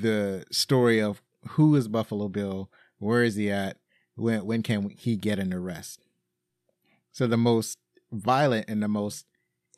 the 0.00 0.44
story 0.50 1.00
of 1.00 1.22
who 1.50 1.74
is 1.76 1.88
Buffalo 1.88 2.28
Bill, 2.28 2.70
where 2.98 3.22
is 3.22 3.36
he 3.36 3.50
at, 3.50 3.78
when 4.16 4.44
when 4.44 4.62
can 4.62 4.90
he 4.90 5.16
get 5.16 5.38
an 5.38 5.54
arrest. 5.54 6.00
So 7.12 7.26
the 7.26 7.36
most 7.36 7.78
violent 8.12 8.68
and 8.68 8.82
the 8.82 8.88
most 8.88 9.26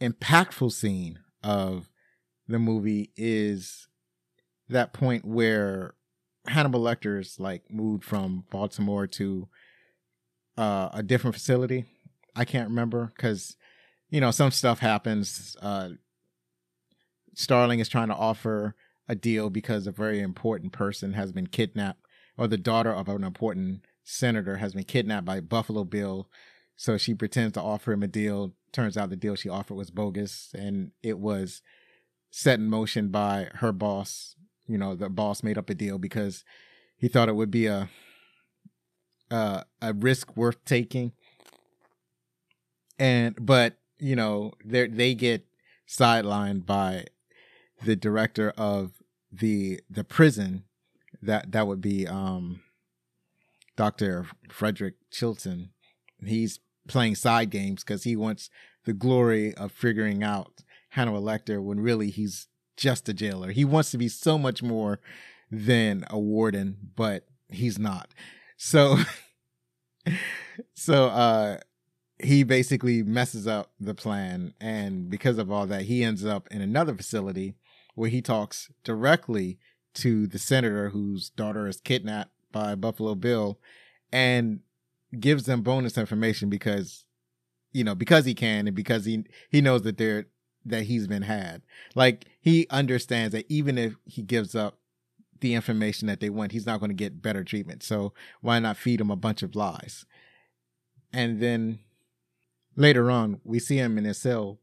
impactful 0.03 0.73
scene 0.73 1.21
of 1.43 1.89
the 2.49 2.59
movie 2.59 3.13
is 3.17 3.89
that 4.69 4.93
point 4.93 5.25
where 5.25 5.95
Hannibal 6.47 6.81
Lecter's 6.81 7.39
like 7.39 7.71
moved 7.71 8.05
from 8.05 8.45
Baltimore 8.51 9.07
to 9.07 9.49
uh, 10.59 10.89
a 10.93 11.03
different 11.03 11.35
facility. 11.35 11.85
I 12.35 12.45
can't 12.45 12.69
remember 12.69 13.13
because 13.15 13.57
you 14.11 14.21
know 14.21 14.31
some 14.31 14.51
stuff 14.51 14.81
happens. 14.81 15.57
Uh, 15.63 15.91
Starling 17.35 17.81
is 17.81 17.89
trying 17.89 18.09
to 18.09 18.15
offer 18.15 18.75
a 19.09 19.15
deal 19.15 19.49
because 19.49 19.87
a 19.87 19.93
very 19.93 20.21
important 20.21 20.73
person 20.73 21.15
has 21.15 21.33
been 21.33 21.47
kidnapped, 21.47 22.05
or 22.37 22.47
the 22.47 22.59
daughter 22.59 22.93
of 22.93 23.09
an 23.09 23.25
important 23.25 23.87
senator 24.05 24.57
has 24.57 24.75
been 24.75 24.85
kidnapped 24.85 25.25
by 25.25 25.41
Buffalo 25.41 25.85
Bill. 25.85 26.29
So 26.83 26.99
she 26.99 27.15
pretends 27.15 27.53
to 27.53 27.63
offer 27.63 27.93
him 27.93 28.03
a 28.03 28.09
deal. 28.09 28.55
Turns 28.73 28.97
out 28.97 29.09
the 29.09 29.15
deal 29.15 29.37
she 29.37 29.49
offered 29.49 29.77
was 29.77 29.93
bogus, 29.93 30.51
and 30.53 30.91
it 31.01 31.21
was 31.21 31.63
set 32.33 32.59
in 32.59 32.69
motion 32.69 33.07
by 33.07 33.51
her 33.55 33.71
boss. 33.71 34.35
You 34.67 34.79
know, 34.79 34.97
the 34.97 35.09
boss 35.09 35.45
made 35.45 35.57
up 35.57 35.71
a 35.71 35.77
deal 35.77 35.97
because 35.97 36.45
he 36.97 37.07
thought 37.07 37.29
it 37.29 37.37
would 37.37 37.53
be 37.53 37.67
a 37.67 37.89
a 39.31 39.65
risk 39.95 40.37
worth 40.37 40.65
taking. 40.65 41.13
And 42.99 43.37
but 43.41 43.77
you 44.01 44.17
know 44.17 44.51
they 44.65 44.89
they 44.89 45.15
get 45.15 45.47
sidelined 45.89 46.67
by 46.67 47.05
the 47.85 47.95
director 47.95 48.53
of 48.57 48.91
the 49.31 49.79
the 49.89 50.03
prison 50.03 50.65
that 51.23 51.53
that 51.53 51.69
would 51.69 51.81
be 51.81 52.09
um 52.09 52.61
Dr. 53.77 54.27
Frederick 54.51 54.95
Chilton. 55.13 55.71
He's 56.25 56.59
playing 56.89 57.15
side 57.15 57.51
games 57.51 57.85
because 57.85 58.05
he 58.05 58.17
wants 58.17 58.51
the 58.85 58.93
glory 58.93 59.55
of 59.55 59.73
figuring 59.73 60.23
out 60.23 60.63
Hannibal 60.91 61.23
Lecter 61.23 61.63
when 61.63 61.81
really 61.81 62.11
he's 62.11 62.49
just 62.77 63.09
a 63.09 63.15
jailer. 63.15 63.51
He 63.51 63.65
wants 63.65 63.91
to 63.93 63.99
be 63.99 64.09
so 64.09 64.39
much 64.39 64.63
more 64.63 65.01
than 65.51 66.05
a 66.11 66.19
warden, 66.19 66.77
but 66.97 67.27
he's 67.49 67.79
not. 67.79 68.13
So 68.57 68.99
so 70.75 71.07
uh 71.07 71.59
he 72.19 72.45
basically 72.45 73.03
messes 73.03 73.47
up 73.47 73.73
the 73.81 73.95
plan 73.95 74.55
and 74.61 75.11
because 75.11 75.39
of 75.39 75.51
all 75.51 75.67
that 75.67 75.83
he 75.83 76.05
ends 76.05 76.25
up 76.25 76.47
in 76.51 76.61
another 76.61 76.95
facility 76.95 77.55
where 77.95 78.11
he 78.11 78.23
talks 78.23 78.71
directly 78.85 79.59
to 79.95 80.27
the 80.27 80.39
senator 80.39 80.91
whose 80.91 81.31
daughter 81.31 81.67
is 81.67 81.81
kidnapped 81.81 82.31
by 82.53 82.75
Buffalo 82.75 83.15
Bill 83.15 83.59
and 84.13 84.61
gives 85.19 85.45
them 85.45 85.63
bonus 85.63 85.99
information 85.99 86.49
because 86.49 87.05
you 87.73 87.85
know 87.85 87.95
because 87.95 88.25
he 88.25 88.35
can 88.35 88.67
and 88.67 88.77
because 88.77 89.05
he 89.05 89.25
he 89.51 89.61
knows 89.61 89.83
that 89.83 89.99
they're 89.99 90.27
that 90.65 90.85
he's 90.85 91.07
been 91.07 91.23
had 91.23 91.63
like 91.95 92.27
he 92.41 92.67
understands 92.71 93.33
that 93.33 93.45
even 93.49 93.77
if 93.77 93.95
he 94.05 94.23
gives 94.23 94.55
up 94.55 94.79
the 95.41 95.55
information 95.55 96.07
that 96.07 96.21
they 96.21 96.31
want 96.31 96.53
he's 96.53 96.67
not 96.67 96.79
going 96.79 96.91
to 96.91 96.95
get 96.95 97.21
better 97.21 97.43
treatment 97.43 97.83
so 97.83 98.13
why 98.41 98.59
not 98.59 98.77
feed 98.77 99.01
him 99.01 99.11
a 99.11 99.17
bunch 99.17 99.43
of 99.43 99.57
lies 99.57 100.07
and 101.13 101.41
then 101.41 101.81
later 102.77 103.11
on 103.11 103.41
we 103.45 103.59
see 103.59 103.77
him 103.77 103.99
in 103.99 104.05
his 104.05 104.19
cell 104.19 104.61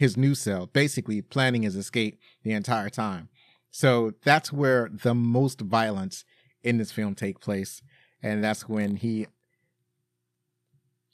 his 0.00 0.16
new 0.16 0.34
cell, 0.34 0.64
basically 0.64 1.20
planning 1.20 1.62
his 1.62 1.76
escape 1.76 2.18
the 2.42 2.52
entire 2.52 2.88
time. 2.88 3.28
So 3.70 4.14
that's 4.24 4.50
where 4.50 4.88
the 4.90 5.14
most 5.14 5.60
violence 5.60 6.24
in 6.62 6.78
this 6.78 6.90
film 6.90 7.14
take 7.14 7.38
place. 7.38 7.82
And 8.22 8.42
that's 8.42 8.66
when 8.66 8.96
he 8.96 9.26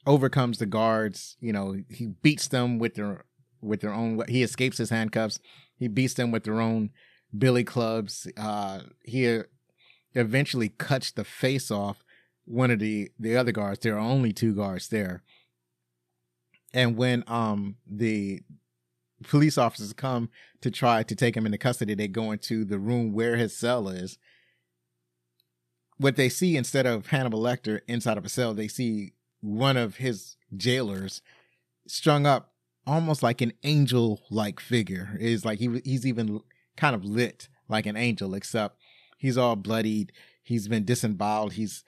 overcomes 0.07 0.59
the 0.59 0.66
guards, 0.66 1.37
you 1.40 1.53
know, 1.53 1.77
he 1.90 2.07
beats 2.07 2.49
them 2.49 2.79
with 2.79 2.95
their 2.95 3.25
with 3.61 3.81
their 3.81 3.92
own 3.92 4.23
he 4.29 4.42
escapes 4.42 4.79
his 4.79 4.90
handcuffs. 4.90 5.40
He 5.77 5.88
beats 5.88 6.14
them 6.14 6.31
with 6.31 6.45
their 6.45 6.61
own 6.61 6.90
billy 7.37 7.64
clubs. 7.64 8.27
Uh 8.37 8.81
he 9.05 9.40
eventually 10.14 10.71
cuts 10.71 11.11
the 11.11 11.25
face 11.25 11.71
off 11.71 12.05
one 12.45 12.71
of 12.71 12.79
the 12.79 13.11
the 13.19 13.37
other 13.37 13.53
guards. 13.53 13.81
There 13.81 13.97
are 13.97 13.99
only 13.99 14.33
two 14.33 14.55
guards 14.55 14.88
there. 14.88 15.23
And 16.73 16.97
when 16.97 17.25
um 17.27 17.77
the 17.87 18.42
police 19.25 19.59
officers 19.59 19.92
come 19.92 20.31
to 20.61 20.71
try 20.71 21.03
to 21.03 21.14
take 21.14 21.37
him 21.37 21.47
into 21.47 21.59
custody, 21.59 21.95
they 21.95 22.09
go 22.09 22.31
into 22.31 22.64
the 22.64 22.79
room 22.79 23.12
where 23.12 23.37
his 23.37 23.57
cell 23.57 23.88
is. 23.88 24.19
What 25.99 26.16
they 26.16 26.29
see 26.29 26.57
instead 26.57 26.85
of 26.87 27.07
Hannibal 27.07 27.40
Lecter 27.40 27.81
inside 27.88 28.19
of 28.19 28.25
a 28.27 28.29
cell, 28.29 28.53
they 28.53 28.69
see 28.69 29.14
one 29.40 29.77
of 29.77 29.96
his 29.96 30.37
jailers 30.57 31.22
strung 31.87 32.27
up 32.27 32.53
almost 32.87 33.22
like 33.22 33.40
an 33.40 33.53
angel 33.64 34.22
like 34.31 34.61
figure. 34.61 35.16
Is 35.20 35.44
like 35.44 35.59
he 35.59 35.81
he's 35.85 36.07
even 36.07 36.40
kind 36.77 36.94
of 36.94 37.05
lit 37.05 37.49
like 37.68 37.87
an 37.87 37.96
angel, 37.96 38.35
except 38.35 38.79
he's 39.18 39.38
all 39.38 39.57
bloodied. 39.57 40.12
He's 40.42 40.68
been 40.68 40.85
disemboweled. 40.85 41.55
He's 41.55 41.85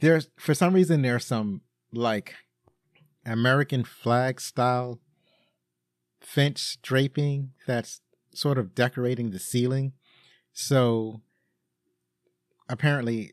there's 0.00 0.28
for 0.38 0.54
some 0.54 0.74
reason 0.74 1.02
there's 1.02 1.24
some 1.24 1.62
like 1.92 2.34
American 3.24 3.84
flag 3.84 4.40
style 4.40 5.00
Finch 6.20 6.80
draping 6.82 7.52
that's 7.66 8.00
sort 8.34 8.58
of 8.58 8.74
decorating 8.74 9.30
the 9.30 9.38
ceiling. 9.38 9.92
So 10.52 11.22
apparently, 12.68 13.32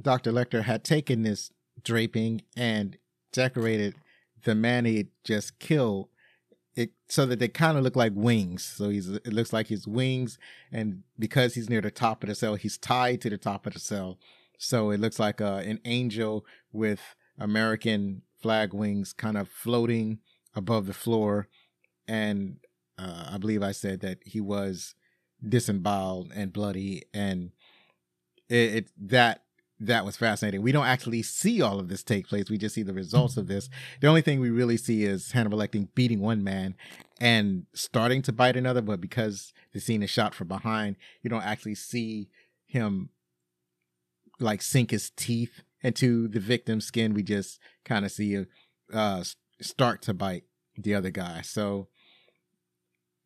Dr. 0.00 0.32
Lecter 0.32 0.62
had 0.62 0.84
taken 0.84 1.22
this 1.22 1.50
draping 1.84 2.42
and 2.56 2.96
decorated 3.32 3.94
the 4.44 4.54
man 4.54 4.84
he 4.84 5.08
just 5.24 5.58
killed 5.58 6.08
it 6.74 6.90
so 7.08 7.26
that 7.26 7.38
they 7.38 7.48
kind 7.48 7.76
of 7.76 7.84
look 7.84 7.96
like 7.96 8.12
wings. 8.14 8.64
So 8.64 8.88
he's 8.88 9.08
it 9.08 9.32
looks 9.32 9.52
like 9.52 9.66
his 9.66 9.86
wings, 9.86 10.38
and 10.70 11.02
because 11.18 11.54
he's 11.54 11.68
near 11.68 11.82
the 11.82 11.90
top 11.90 12.22
of 12.22 12.28
the 12.28 12.34
cell, 12.34 12.54
he's 12.54 12.78
tied 12.78 13.20
to 13.22 13.30
the 13.30 13.38
top 13.38 13.66
of 13.66 13.74
the 13.74 13.78
cell. 13.78 14.18
So 14.58 14.90
it 14.90 15.00
looks 15.00 15.18
like 15.18 15.40
uh, 15.40 15.62
an 15.64 15.80
angel 15.84 16.46
with 16.72 17.00
American 17.38 18.22
flag 18.40 18.72
wings 18.72 19.12
kind 19.12 19.36
of 19.36 19.48
floating 19.48 20.18
above 20.54 20.86
the 20.86 20.92
floor 20.92 21.48
and 22.08 22.56
uh, 22.98 23.30
I 23.32 23.38
believe 23.38 23.62
I 23.62 23.72
said 23.72 24.00
that 24.00 24.18
he 24.24 24.40
was 24.40 24.94
disemboweled 25.46 26.32
and 26.34 26.52
bloody, 26.52 27.04
and 27.12 27.50
it, 28.48 28.74
it 28.74 28.88
that 29.08 29.44
that 29.86 30.04
was 30.04 30.16
fascinating. 30.16 30.62
We 30.62 30.72
don't 30.72 30.86
actually 30.86 31.22
see 31.22 31.60
all 31.60 31.80
of 31.80 31.88
this 31.88 32.02
take 32.02 32.28
place. 32.28 32.48
We 32.48 32.58
just 32.58 32.74
see 32.74 32.82
the 32.82 32.94
results 32.94 33.36
of 33.36 33.48
this. 33.48 33.68
The 34.00 34.06
only 34.06 34.22
thing 34.22 34.40
we 34.40 34.50
really 34.50 34.76
see 34.76 35.04
is 35.04 35.32
Hannibal 35.32 35.58
Lecter 35.58 35.88
beating 35.94 36.20
one 36.20 36.44
man 36.44 36.76
and 37.20 37.66
starting 37.74 38.22
to 38.22 38.32
bite 38.32 38.56
another, 38.56 38.80
but 38.80 39.00
because 39.00 39.52
the 39.72 39.80
scene 39.80 40.02
is 40.02 40.10
shot 40.10 40.34
from 40.34 40.48
behind, 40.48 40.96
you 41.22 41.30
don't 41.30 41.44
actually 41.44 41.74
see 41.74 42.28
him 42.66 43.10
like 44.38 44.62
sink 44.62 44.90
his 44.92 45.10
teeth 45.10 45.62
into 45.82 46.28
the 46.28 46.40
victim's 46.40 46.86
skin. 46.86 47.14
We 47.14 47.22
just 47.22 47.58
kind 47.84 48.04
of 48.04 48.12
see 48.12 48.32
him 48.32 48.46
uh, 48.92 49.24
start 49.60 50.02
to 50.02 50.14
bite 50.14 50.44
the 50.76 50.94
other 50.94 51.10
guy. 51.10 51.42
So 51.42 51.88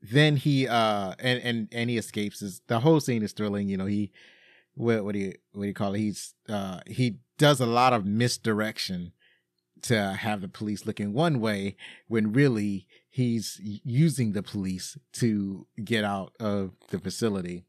then 0.02 0.36
he 0.36 0.68
uh 0.68 1.14
and 1.18 1.40
and 1.42 1.68
and 1.72 1.90
he 1.90 1.98
escapes. 1.98 2.42
Is 2.42 2.60
the 2.66 2.80
whole 2.80 3.00
scene 3.00 3.22
is 3.22 3.32
thrilling. 3.32 3.68
You 3.68 3.76
know 3.76 3.86
he 3.86 4.12
what 4.76 5.04
what 5.04 5.12
do 5.14 5.18
you 5.18 5.32
what 5.52 5.62
do 5.62 5.68
you 5.68 5.74
call 5.74 5.94
it? 5.94 5.98
He's 5.98 6.34
uh 6.48 6.80
he 6.86 7.16
does 7.38 7.60
a 7.60 7.66
lot 7.66 7.92
of 7.92 8.04
misdirection 8.04 9.12
to 9.82 10.12
have 10.12 10.40
the 10.40 10.48
police 10.48 10.86
looking 10.86 11.12
one 11.12 11.40
way 11.40 11.76
when 12.08 12.32
really 12.32 12.86
he's 13.08 13.60
using 13.62 14.32
the 14.32 14.42
police 14.42 14.96
to 15.12 15.66
get 15.84 16.04
out 16.04 16.32
of 16.40 16.72
the 16.90 16.98
facility 16.98 17.64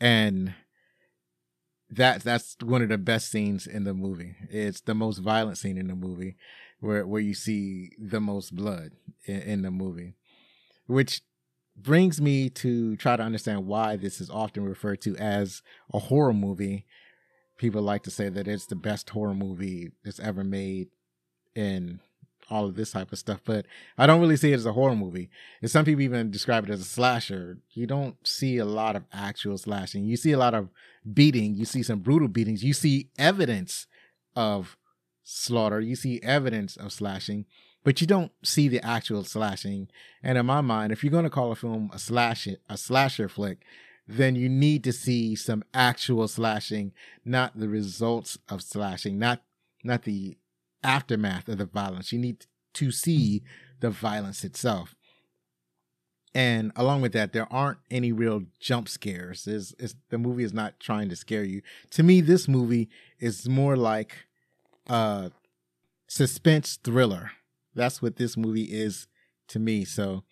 and 0.00 0.54
that 1.90 2.22
that's 2.22 2.56
one 2.62 2.82
of 2.82 2.88
the 2.88 2.98
best 2.98 3.30
scenes 3.30 3.66
in 3.66 3.84
the 3.84 3.94
movie 3.94 4.34
it's 4.50 4.80
the 4.80 4.94
most 4.94 5.18
violent 5.18 5.58
scene 5.58 5.78
in 5.78 5.88
the 5.88 5.94
movie 5.94 6.36
where 6.80 7.06
where 7.06 7.20
you 7.20 7.34
see 7.34 7.90
the 7.98 8.20
most 8.20 8.54
blood 8.54 8.90
in, 9.24 9.40
in 9.42 9.62
the 9.62 9.70
movie 9.70 10.14
which 10.86 11.22
brings 11.76 12.20
me 12.20 12.48
to 12.50 12.96
try 12.96 13.16
to 13.16 13.22
understand 13.22 13.66
why 13.66 13.96
this 13.96 14.20
is 14.20 14.30
often 14.30 14.64
referred 14.64 15.00
to 15.02 15.16
as 15.16 15.62
a 15.92 15.98
horror 15.98 16.32
movie. 16.32 16.86
People 17.58 17.82
like 17.82 18.02
to 18.04 18.10
say 18.10 18.28
that 18.28 18.48
it's 18.48 18.66
the 18.66 18.76
best 18.76 19.10
horror 19.10 19.34
movie 19.34 19.92
that's 20.04 20.20
ever 20.20 20.44
made 20.44 20.88
and 21.54 22.00
all 22.48 22.66
of 22.66 22.76
this 22.76 22.92
type 22.92 23.12
of 23.12 23.18
stuff, 23.18 23.40
but 23.44 23.66
I 23.98 24.06
don't 24.06 24.20
really 24.20 24.36
see 24.36 24.52
it 24.52 24.56
as 24.56 24.66
a 24.66 24.72
horror 24.72 24.94
movie. 24.94 25.30
And 25.60 25.70
some 25.70 25.84
people 25.84 26.02
even 26.02 26.30
describe 26.30 26.64
it 26.64 26.70
as 26.70 26.80
a 26.80 26.84
slasher. 26.84 27.58
You 27.72 27.86
don't 27.86 28.16
see 28.26 28.58
a 28.58 28.64
lot 28.64 28.94
of 28.94 29.04
actual 29.12 29.58
slashing. 29.58 30.04
You 30.04 30.16
see 30.16 30.32
a 30.32 30.38
lot 30.38 30.54
of 30.54 30.68
beating. 31.12 31.56
You 31.56 31.64
see 31.64 31.82
some 31.82 32.00
brutal 32.00 32.28
beatings. 32.28 32.62
You 32.62 32.72
see 32.72 33.08
evidence 33.18 33.86
of 34.36 34.76
slaughter. 35.24 35.80
You 35.80 35.96
see 35.96 36.20
evidence 36.22 36.76
of 36.76 36.92
slashing, 36.92 37.46
but 37.86 38.00
you 38.00 38.06
don't 38.08 38.32
see 38.42 38.66
the 38.66 38.84
actual 38.84 39.22
slashing. 39.22 39.86
And 40.20 40.36
in 40.36 40.44
my 40.44 40.60
mind, 40.60 40.90
if 40.90 41.04
you're 41.04 41.10
going 41.12 41.22
to 41.22 41.30
call 41.30 41.52
a 41.52 41.54
film 41.54 41.88
a 41.94 42.00
slash 42.00 42.48
a 42.68 42.76
slasher 42.76 43.28
flick, 43.28 43.62
then 44.08 44.34
you 44.34 44.48
need 44.48 44.82
to 44.82 44.92
see 44.92 45.36
some 45.36 45.62
actual 45.72 46.26
slashing, 46.26 46.90
not 47.24 47.56
the 47.56 47.68
results 47.68 48.38
of 48.48 48.60
slashing, 48.60 49.20
not 49.20 49.42
not 49.84 50.02
the 50.02 50.36
aftermath 50.82 51.48
of 51.48 51.58
the 51.58 51.64
violence. 51.64 52.10
You 52.10 52.18
need 52.18 52.46
to 52.72 52.90
see 52.90 53.44
the 53.78 53.90
violence 53.90 54.42
itself. 54.42 54.96
And 56.34 56.72
along 56.74 57.02
with 57.02 57.12
that, 57.12 57.32
there 57.32 57.46
aren't 57.52 57.78
any 57.88 58.10
real 58.10 58.46
jump 58.58 58.88
scares. 58.88 59.44
The 59.44 60.18
movie 60.18 60.42
is 60.42 60.52
not 60.52 60.80
trying 60.80 61.08
to 61.10 61.14
scare 61.14 61.44
you. 61.44 61.62
To 61.90 62.02
me, 62.02 62.20
this 62.20 62.48
movie 62.48 62.88
is 63.20 63.48
more 63.48 63.76
like 63.76 64.26
a 64.88 65.30
suspense 66.08 66.80
thriller. 66.82 67.30
That's 67.76 68.02
what 68.02 68.16
this 68.16 68.36
movie 68.36 68.64
is 68.64 69.06
to 69.48 69.58
me. 69.58 69.84
So 69.84 70.24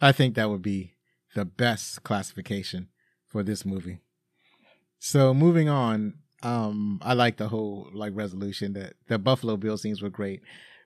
I 0.00 0.12
think 0.12 0.34
that 0.34 0.48
would 0.48 0.62
be 0.62 0.94
the 1.34 1.44
best 1.44 2.02
classification 2.04 2.88
for 3.26 3.42
this 3.42 3.64
movie. 3.64 3.98
So 4.98 5.34
moving 5.34 5.68
on, 5.68 6.14
um, 6.42 7.00
I 7.02 7.14
like 7.14 7.36
the 7.36 7.48
whole 7.48 7.88
like 7.92 8.12
resolution 8.14 8.72
that 8.74 8.94
the 9.08 9.18
Buffalo 9.18 9.56
Bill 9.56 9.76
scenes 9.76 10.00
were 10.00 10.10
great, 10.10 10.40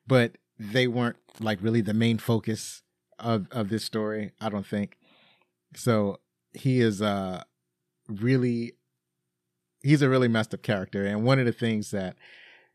but 0.07 0.38
they 0.59 0.88
weren't 0.88 1.16
like 1.40 1.59
really 1.62 1.83
the 1.83 1.94
main 1.94 2.18
focus 2.18 2.83
of 3.18 3.47
of 3.51 3.68
this 3.68 3.85
story. 3.85 4.33
I 4.40 4.49
don't 4.49 4.66
think. 4.66 4.97
So 5.77 6.21
he 6.53 6.81
is 6.81 7.03
uh 7.03 7.42
really 8.09 8.73
he's 9.83 10.03
a 10.03 10.09
really 10.09 10.29
messed 10.29 10.55
up 10.55 10.62
character, 10.62 11.05
and 11.05 11.25
one 11.25 11.38
of 11.38 11.47
the 11.47 11.53
things 11.53 11.90
that 11.90 12.16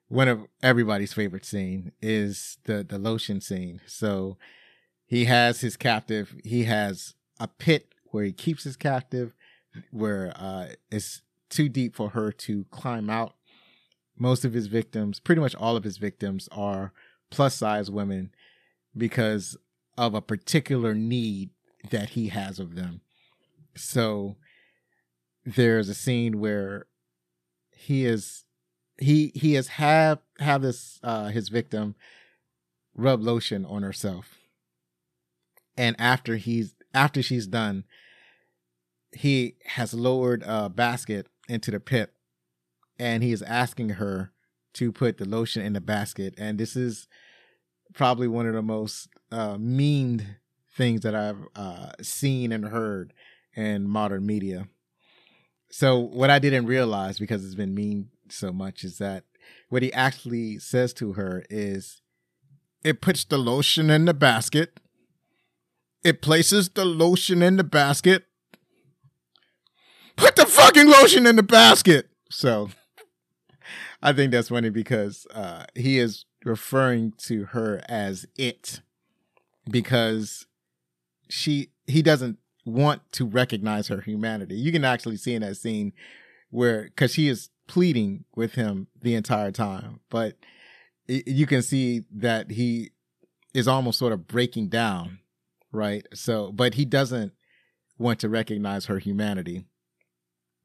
one 0.08 0.28
of 0.28 0.48
everybody's 0.62 1.14
favorite 1.14 1.46
scene 1.46 1.92
is 2.02 2.58
the 2.66 2.84
the 2.84 2.98
lotion 2.98 3.42
scene. 3.42 3.82
So 3.88 4.38
he 5.06 5.26
has 5.26 5.62
his 5.62 5.78
captive. 5.78 6.36
He 6.44 6.66
has 6.66 7.16
a 7.40 7.48
pit 7.48 7.94
where 8.06 8.24
he 8.24 8.32
keeps 8.32 8.64
his 8.64 8.76
captive, 8.76 9.34
where 9.92 10.34
uh, 10.36 10.68
it's 10.92 11.22
too 11.50 11.70
deep 11.70 11.96
for 11.96 12.10
her 12.10 12.32
to 12.32 12.66
climb 12.72 13.10
out. 13.10 13.34
Most 14.18 14.46
of 14.46 14.54
his 14.54 14.68
victims, 14.68 15.20
pretty 15.20 15.42
much 15.42 15.56
all 15.56 15.76
of 15.76 15.84
his 15.84 15.98
victims, 15.98 16.48
are 16.52 16.94
plus 17.32 17.56
size 17.56 17.90
women 17.90 18.32
because 18.96 19.58
of 19.98 20.14
a 20.14 20.22
particular 20.22 20.94
need 20.94 21.50
that 21.90 22.12
he 22.12 22.30
has 22.30 22.60
of 22.60 22.76
them. 22.76 23.02
So 23.76 24.38
there's 25.46 25.90
a 25.90 25.96
scene 25.96 26.40
where 26.40 26.86
he 27.72 28.06
is 28.06 28.46
he 28.98 29.32
he 29.36 29.54
has 29.54 29.68
have 29.68 30.20
have 30.40 30.62
this 30.62 31.00
uh 31.04 31.28
his 31.28 31.50
victim 31.50 31.96
rub 32.96 33.22
lotion 33.22 33.66
on 33.66 33.84
herself. 33.84 34.38
And 35.76 35.96
after 36.00 36.38
he's 36.38 36.76
after 36.94 37.24
she's 37.24 37.48
done, 37.48 37.86
he 39.12 39.56
has 39.66 39.94
lowered 39.94 40.44
a 40.46 40.70
basket 40.70 41.28
into 41.48 41.72
the 41.72 41.80
pit 41.80 42.14
and 43.00 43.24
he 43.24 43.32
is 43.32 43.42
asking 43.42 43.90
her 43.90 44.32
to 44.74 44.92
put 44.92 45.18
the 45.18 45.26
lotion 45.26 45.64
in 45.64 45.74
the 45.74 45.82
basket. 45.82 46.34
And 46.38 46.58
this 46.58 46.76
is 46.76 47.08
probably 47.94 48.28
one 48.28 48.48
of 48.48 48.54
the 48.54 48.62
most 48.62 49.10
uh, 49.32 49.58
mean 49.58 50.38
things 50.76 51.02
that 51.02 51.16
I've 51.16 51.46
uh, 51.56 51.92
seen 52.02 52.52
and 52.52 52.66
heard 52.66 53.14
in 53.56 53.88
modern 53.88 54.26
media. 54.26 54.68
So, 55.70 56.00
what 56.00 56.30
I 56.30 56.40
didn't 56.40 56.66
realize 56.66 57.20
because 57.20 57.44
it's 57.46 57.56
been 57.56 57.74
mean 57.74 58.10
so 58.34 58.52
much 58.52 58.84
is 58.84 58.98
that 58.98 59.24
what 59.70 59.84
he 59.84 59.92
actually 59.94 60.60
says 60.60 60.94
to 60.96 61.14
her 61.14 61.44
is 61.50 62.02
it 62.84 63.02
puts 63.02 63.24
the 63.24 63.38
lotion 63.38 63.90
in 63.90 64.06
the 64.06 64.14
basket, 64.14 64.80
it 66.04 66.22
places 66.22 66.70
the 66.70 66.86
lotion 66.86 67.42
in 67.42 67.58
the 67.58 67.64
basket, 67.64 68.26
put 70.16 70.36
the 70.36 70.46
fucking 70.46 70.88
lotion 70.88 71.26
in 71.26 71.36
the 71.36 71.44
basket. 71.44 72.10
So 72.30 72.70
I 74.04 74.14
think 74.14 74.32
that's 74.32 74.50
funny 74.50 74.70
because 74.70 75.26
uh, 75.34 75.66
he 75.76 76.00
is 76.00 76.26
referring 76.44 77.14
to 77.18 77.46
her 77.46 77.82
as 77.88 78.26
it 78.36 78.82
because 79.70 80.46
she 81.30 81.70
he 81.88 82.02
doesn't 82.02 82.38
want 82.66 83.02
to 83.14 83.26
recognize 83.26 83.88
her 83.88 84.02
humanity. 84.02 84.56
You 84.56 84.72
can 84.72 84.86
actually 84.86 85.18
see 85.18 85.34
in 85.34 85.42
that 85.42 85.58
scene 85.58 85.94
where 86.50 86.84
because 86.84 87.14
she 87.14 87.28
is 87.28 87.50
pleading 87.68 88.26
with 88.36 88.56
him 88.56 88.88
the 89.02 89.16
entire 89.16 89.52
time, 89.52 90.00
but 90.10 90.38
you 91.08 91.46
can 91.46 91.62
see 91.62 92.04
that 92.12 92.52
he 92.52 92.92
is 93.54 93.68
almost 93.68 94.00
sort 94.00 94.14
of 94.14 94.28
breaking 94.28 94.70
down, 94.70 95.20
right? 95.72 96.06
So, 96.14 96.52
but 96.52 96.76
he 96.76 96.86
doesn't 96.86 97.34
want 97.98 98.20
to 98.20 98.30
recognize 98.30 98.86
her 98.86 99.00
humanity. 99.00 99.66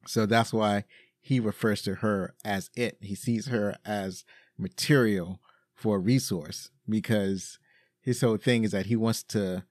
So 0.07 0.25
that's 0.25 0.53
why 0.53 0.85
he 1.19 1.39
refers 1.39 1.81
to 1.83 1.95
her 1.95 2.33
as 2.45 2.69
it. 2.75 2.97
He 3.01 3.15
sees 3.15 3.47
her 3.47 3.77
as 3.85 4.25
material 4.57 5.39
for 5.75 5.97
a 5.97 5.99
resource 5.99 6.71
because 6.87 7.59
his 8.01 8.21
whole 8.21 8.37
thing 8.37 8.63
is 8.63 8.71
that 8.71 8.87
he 8.87 8.95
wants 8.95 9.23
to 9.23 9.63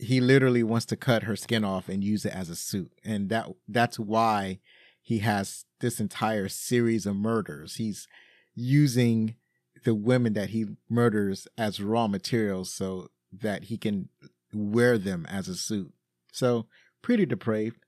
he 0.00 0.20
literally 0.20 0.62
wants 0.62 0.86
to 0.86 0.96
cut 0.96 1.24
her 1.24 1.34
skin 1.34 1.64
off 1.64 1.88
and 1.88 2.04
use 2.04 2.24
it 2.24 2.32
as 2.32 2.48
a 2.48 2.56
suit. 2.56 2.92
And 3.04 3.28
that 3.30 3.48
that's 3.66 3.98
why 3.98 4.60
he 5.02 5.18
has 5.18 5.64
this 5.80 6.00
entire 6.00 6.48
series 6.48 7.06
of 7.06 7.16
murders. 7.16 7.76
He's 7.76 8.06
using 8.54 9.36
the 9.84 9.94
women 9.94 10.32
that 10.32 10.50
he 10.50 10.66
murders 10.88 11.46
as 11.56 11.80
raw 11.80 12.08
materials 12.08 12.72
so 12.72 13.08
that 13.32 13.64
he 13.64 13.76
can 13.76 14.08
wear 14.52 14.98
them 14.98 15.26
as 15.28 15.48
a 15.48 15.54
suit. 15.54 15.92
So 16.32 16.66
pretty 17.02 17.26
depraved 17.26 17.78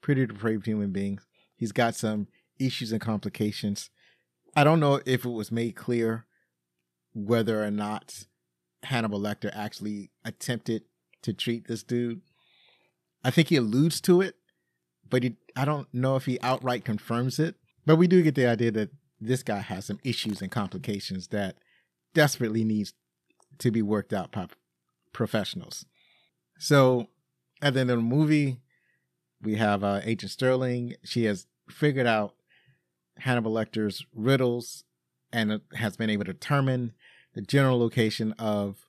pretty 0.00 0.26
depraved 0.26 0.66
human 0.66 0.90
being. 0.90 1.18
He's 1.56 1.72
got 1.72 1.94
some 1.94 2.28
issues 2.58 2.92
and 2.92 3.00
complications. 3.00 3.90
I 4.56 4.64
don't 4.64 4.80
know 4.80 5.00
if 5.04 5.24
it 5.24 5.30
was 5.30 5.52
made 5.52 5.76
clear 5.76 6.24
whether 7.14 7.62
or 7.62 7.70
not 7.70 8.24
Hannibal 8.84 9.20
Lecter 9.20 9.50
actually 9.54 10.10
attempted 10.24 10.84
to 11.22 11.32
treat 11.32 11.66
this 11.66 11.82
dude. 11.82 12.20
I 13.24 13.30
think 13.30 13.48
he 13.48 13.56
alludes 13.56 14.00
to 14.02 14.20
it, 14.20 14.36
but 15.10 15.22
he, 15.22 15.36
I 15.56 15.64
don't 15.64 15.92
know 15.92 16.16
if 16.16 16.26
he 16.26 16.38
outright 16.42 16.84
confirms 16.84 17.38
it. 17.38 17.56
But 17.86 17.96
we 17.96 18.06
do 18.06 18.22
get 18.22 18.34
the 18.34 18.46
idea 18.46 18.70
that 18.72 18.90
this 19.20 19.42
guy 19.42 19.60
has 19.60 19.86
some 19.86 19.98
issues 20.04 20.42
and 20.42 20.50
complications 20.50 21.28
that 21.28 21.56
desperately 22.14 22.64
needs 22.64 22.92
to 23.58 23.70
be 23.70 23.82
worked 23.82 24.12
out 24.12 24.32
by 24.32 24.48
professionals. 25.12 25.86
So 26.58 27.08
at 27.62 27.74
the 27.74 27.80
end 27.80 27.90
of 27.90 27.98
the 27.98 28.02
movie, 28.02 28.60
we 29.42 29.56
have 29.56 29.82
uh, 29.82 30.00
Agent 30.04 30.32
Starling. 30.32 30.94
She 31.04 31.24
has 31.24 31.46
figured 31.70 32.06
out 32.06 32.34
Hannibal 33.18 33.52
Lecter's 33.52 34.04
riddles 34.14 34.84
and 35.32 35.60
has 35.74 35.96
been 35.96 36.10
able 36.10 36.24
to 36.24 36.32
determine 36.32 36.92
the 37.34 37.42
general 37.42 37.78
location 37.78 38.32
of 38.38 38.86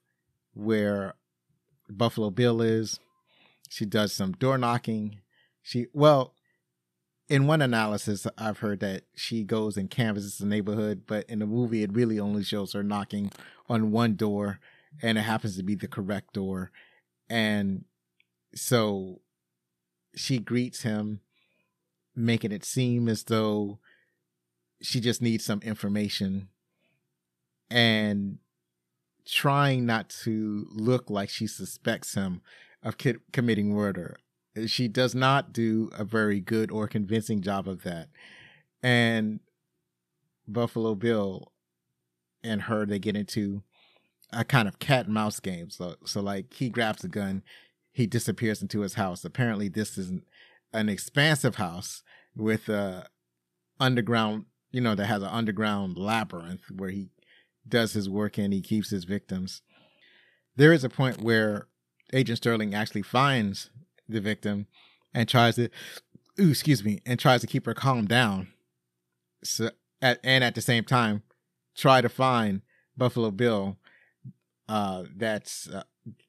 where 0.54 1.16
Buffalo 1.90 2.30
Bill 2.30 2.62
is. 2.62 3.00
She 3.70 3.86
does 3.86 4.14
some 4.14 4.34
door 4.34 4.58
knocking. 4.58 5.20
She 5.62 5.88
well, 5.94 6.34
in 7.28 7.46
one 7.46 7.62
analysis, 7.62 8.26
I've 8.38 8.60
heard 8.60 8.80
that 8.80 9.04
she 9.16 9.44
goes 9.44 9.78
and 9.78 9.90
canvasses 9.90 10.40
the 10.40 10.48
neighborhood, 10.48 11.04
but 11.06 11.30
in 11.30 11.40
the 11.40 11.46
movie, 11.46 11.84
it 11.84 11.94
really 11.94 12.20
only 12.20 12.44
shows 12.44 12.74
her 12.74 12.84
knocking 12.84 13.32
on 13.68 13.92
one 13.92 14.16
door, 14.16 14.60
and 15.02 15.18
it 15.18 15.22
happens 15.22 15.56
to 15.58 15.64
be 15.64 15.76
the 15.76 15.88
correct 15.88 16.34
door. 16.34 16.72
And 17.30 17.86
so 18.56 19.22
she 20.16 20.40
greets 20.40 20.82
him, 20.82 21.22
making 22.16 22.52
it 22.52 22.66
seem 22.66 23.08
as 23.08 23.24
though 23.26 23.80
she 24.82 25.00
just 25.00 25.22
needs 25.22 25.46
some 25.46 25.62
information 25.62 26.50
and 27.70 28.40
trying 29.26 29.86
not 29.86 30.10
to 30.10 30.68
look 30.72 31.10
like 31.10 31.30
she 31.30 31.46
suspects 31.46 32.16
him 32.16 32.42
of 32.82 32.96
committing 33.32 33.74
murder. 33.74 34.18
She 34.68 34.88
does 34.88 35.16
not 35.16 35.54
do 35.54 35.90
a 35.98 36.04
very 36.04 36.40
good 36.40 36.72
or 36.72 36.88
convincing 36.88 37.42
job 37.42 37.68
of 37.68 37.84
that. 37.84 38.10
And 38.82 39.40
Buffalo 40.48 40.96
Bill 40.96 41.52
and 42.44 42.64
her, 42.64 42.86
they 42.86 43.00
get 43.00 43.16
into 43.16 43.64
a 44.32 44.44
kind 44.44 44.68
of 44.68 44.80
cat 44.80 45.06
and 45.06 45.14
mouse 45.14 45.40
game. 45.40 45.70
So, 45.70 45.96
so 46.06 46.22
like 46.22 46.54
he 46.54 46.70
grabs 46.70 47.04
a 47.04 47.08
gun, 47.08 47.44
he 47.92 48.08
disappears 48.08 48.62
into 48.62 48.82
his 48.82 48.94
house. 48.94 49.26
Apparently, 49.26 49.68
this 49.68 49.98
is 49.98 50.10
an, 50.10 50.24
an 50.72 50.90
expansive 50.90 51.56
house 51.56 52.04
with 52.36 52.70
a 52.70 53.08
underground, 53.80 54.46
you 54.72 54.82
know, 54.82 54.96
that 54.96 55.06
has 55.06 55.22
an 55.22 55.30
underground 55.30 55.98
labyrinth 55.98 56.72
where 56.72 56.90
he 56.90 57.10
does 57.68 57.94
his 57.94 58.10
work 58.10 58.38
and 58.38 58.54
he 58.54 58.62
keeps 58.62 58.90
his 58.90 59.04
victims. 59.04 59.62
there 60.56 60.74
is 60.74 60.84
a 60.84 60.90
point 60.90 61.22
where 61.22 61.68
Agent 62.12 62.38
Starling 62.38 62.74
actually 62.74 63.02
finds 63.02 63.70
the 64.10 64.22
victim 64.22 64.68
and 65.14 65.28
tries 65.28 65.56
to, 65.56 65.70
ooh, 66.40 66.50
excuse 66.50 66.84
me, 66.84 67.00
and 67.06 67.20
tries 67.20 67.42
to 67.42 67.48
keep 67.48 67.66
her 67.66 67.74
calm 67.74 68.06
down. 68.06 68.50
So, 69.44 69.72
at, 70.02 70.20
and 70.24 70.44
at 70.44 70.56
the 70.56 70.62
same 70.62 70.84
time, 70.84 71.24
try 71.76 72.02
to 72.02 72.10
find 72.10 72.62
Buffalo 72.98 73.32
Bill, 73.32 73.78
uh, 74.68 75.04
that's 75.16 75.68
uh, 75.70 75.84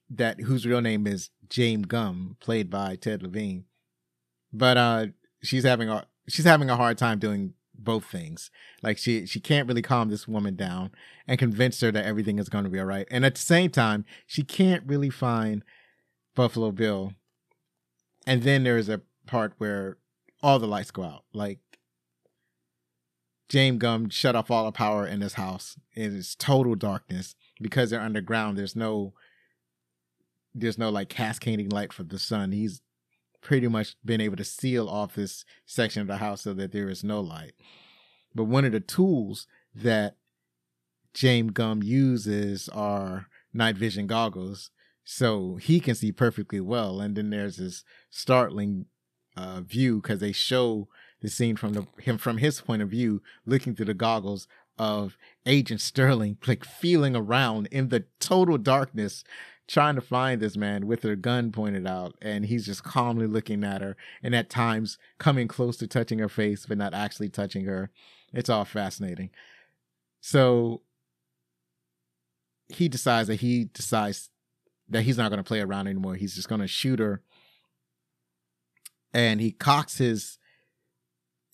that 0.08 0.40
whose 0.40 0.66
real 0.66 0.80
name 0.80 1.06
is 1.06 1.30
James 1.48 1.86
Gumb 1.86 2.36
played 2.40 2.70
by 2.70 2.96
Ted 2.96 3.22
Levine. 3.22 3.64
But 4.52 4.76
uh, 4.76 5.06
she's 5.42 5.64
having 5.64 5.88
a 5.88 6.06
she's 6.28 6.44
having 6.44 6.70
a 6.70 6.76
hard 6.76 6.98
time 6.98 7.18
doing 7.18 7.54
both 7.74 8.04
things. 8.04 8.50
Like 8.82 8.98
she 8.98 9.26
she 9.26 9.40
can't 9.40 9.68
really 9.68 9.82
calm 9.82 10.08
this 10.08 10.26
woman 10.26 10.56
down 10.56 10.90
and 11.26 11.38
convince 11.38 11.80
her 11.80 11.92
that 11.92 12.04
everything 12.04 12.38
is 12.38 12.48
going 12.48 12.64
to 12.64 12.70
be 12.70 12.78
all 12.78 12.86
right. 12.86 13.06
And 13.10 13.24
at 13.24 13.34
the 13.34 13.40
same 13.40 13.70
time, 13.70 14.04
she 14.26 14.42
can't 14.42 14.84
really 14.86 15.10
find 15.10 15.62
Buffalo 16.34 16.72
Bill. 16.72 17.12
And 18.26 18.42
then 18.42 18.64
there's 18.64 18.88
a 18.88 19.00
part 19.26 19.54
where 19.58 19.98
all 20.42 20.58
the 20.58 20.66
lights 20.66 20.90
go 20.90 21.02
out. 21.02 21.24
Like 21.32 21.58
James 23.48 23.78
Gumb 23.78 24.08
shut 24.10 24.36
off 24.36 24.50
all 24.50 24.64
the 24.64 24.72
power 24.72 25.06
in 25.06 25.20
this 25.20 25.34
house. 25.34 25.76
It 25.94 26.12
is 26.12 26.34
total 26.34 26.74
darkness 26.74 27.34
because 27.60 27.90
they're 27.90 28.00
underground. 28.00 28.56
There's 28.56 28.76
no 28.76 29.14
there's 30.54 30.78
no 30.78 30.90
like 30.90 31.08
cascading 31.08 31.68
light 31.68 31.92
from 31.92 32.08
the 32.08 32.18
sun. 32.18 32.52
He's 32.52 32.82
pretty 33.40 33.68
much 33.68 33.96
been 34.04 34.20
able 34.20 34.36
to 34.36 34.44
seal 34.44 34.88
off 34.88 35.14
this 35.14 35.44
section 35.64 36.02
of 36.02 36.08
the 36.08 36.18
house 36.18 36.42
so 36.42 36.52
that 36.54 36.72
there 36.72 36.88
is 36.88 37.04
no 37.04 37.20
light. 37.20 37.52
But 38.34 38.44
one 38.44 38.64
of 38.64 38.72
the 38.72 38.80
tools 38.80 39.46
that 39.74 40.16
James 41.14 41.52
Gumb 41.52 41.82
uses 41.82 42.68
are 42.68 43.26
night 43.52 43.76
vision 43.76 44.06
goggles, 44.06 44.70
so 45.04 45.56
he 45.56 45.80
can 45.80 45.94
see 45.94 46.12
perfectly 46.12 46.60
well. 46.60 47.00
And 47.00 47.16
then 47.16 47.30
there's 47.30 47.56
this 47.56 47.84
startling 48.10 48.86
uh, 49.36 49.60
view 49.62 50.00
because 50.00 50.20
they 50.20 50.32
show 50.32 50.88
the 51.20 51.28
scene 51.28 51.56
from 51.56 51.72
the 51.74 51.86
him 51.98 52.18
from 52.18 52.38
his 52.38 52.60
point 52.60 52.82
of 52.82 52.88
view, 52.88 53.22
looking 53.44 53.74
through 53.74 53.86
the 53.86 53.94
goggles 53.94 54.46
of 54.78 55.16
Agent 55.46 55.80
Starling, 55.80 56.38
like 56.46 56.64
feeling 56.64 57.14
around 57.14 57.68
in 57.70 57.88
the 57.88 58.04
total 58.18 58.58
darkness, 58.58 59.24
trying 59.68 59.94
to 59.94 60.00
find 60.00 60.40
this 60.40 60.56
man 60.56 60.86
with 60.86 61.02
her 61.02 61.16
gun 61.16 61.52
pointed 61.52 61.86
out, 61.86 62.16
and 62.22 62.46
he's 62.46 62.66
just 62.66 62.82
calmly 62.82 63.26
looking 63.26 63.62
at 63.62 63.82
her, 63.82 63.96
and 64.22 64.34
at 64.34 64.50
times 64.50 64.98
coming 65.18 65.46
close 65.48 65.76
to 65.76 65.86
touching 65.86 66.18
her 66.18 66.28
face, 66.28 66.66
but 66.66 66.78
not 66.78 66.94
actually 66.94 67.28
touching 67.28 67.66
her. 67.66 67.90
It's 68.32 68.48
all 68.48 68.64
fascinating. 68.64 69.30
So 70.20 70.82
he 72.68 72.88
decides 72.88 73.28
that 73.28 73.40
he 73.40 73.64
decides 73.64 74.30
that 74.90 75.02
he's 75.02 75.16
not 75.16 75.30
going 75.30 75.42
to 75.42 75.46
play 75.46 75.60
around 75.60 75.86
anymore. 75.86 76.16
He's 76.16 76.34
just 76.34 76.48
going 76.48 76.60
to 76.60 76.66
shoot 76.66 76.98
her. 76.98 77.22
And 79.12 79.40
he 79.40 79.52
cocks 79.52 79.98
his 79.98 80.38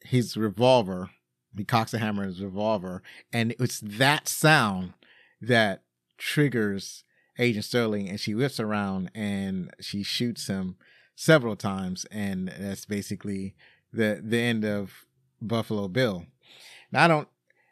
his 0.03 0.37
revolver. 0.37 1.11
He 1.57 1.65
cocks 1.65 1.93
the 1.93 1.99
hammer 1.99 2.23
in 2.23 2.29
his 2.29 2.43
revolver, 2.43 3.03
and 3.33 3.55
it's 3.59 3.81
that 3.81 4.29
sound 4.29 4.93
that 5.41 5.85
triggers 6.19 7.05
Agent 7.39 7.65
Starling, 7.65 8.09
and 8.09 8.21
she 8.21 8.35
whips 8.35 8.61
around 8.61 9.11
and 9.15 9.73
she 9.81 10.03
shoots 10.03 10.49
him 10.49 10.77
several 11.15 11.57
times, 11.57 12.05
and 12.11 12.53
that's 12.59 12.85
basically 12.85 13.55
the 13.93 14.21
the 14.23 14.39
end 14.39 14.65
of 14.65 15.07
Buffalo 15.41 15.89
Bill. 15.89 16.27
Now 16.93 17.05
I 17.05 17.09
don't. 17.09 17.29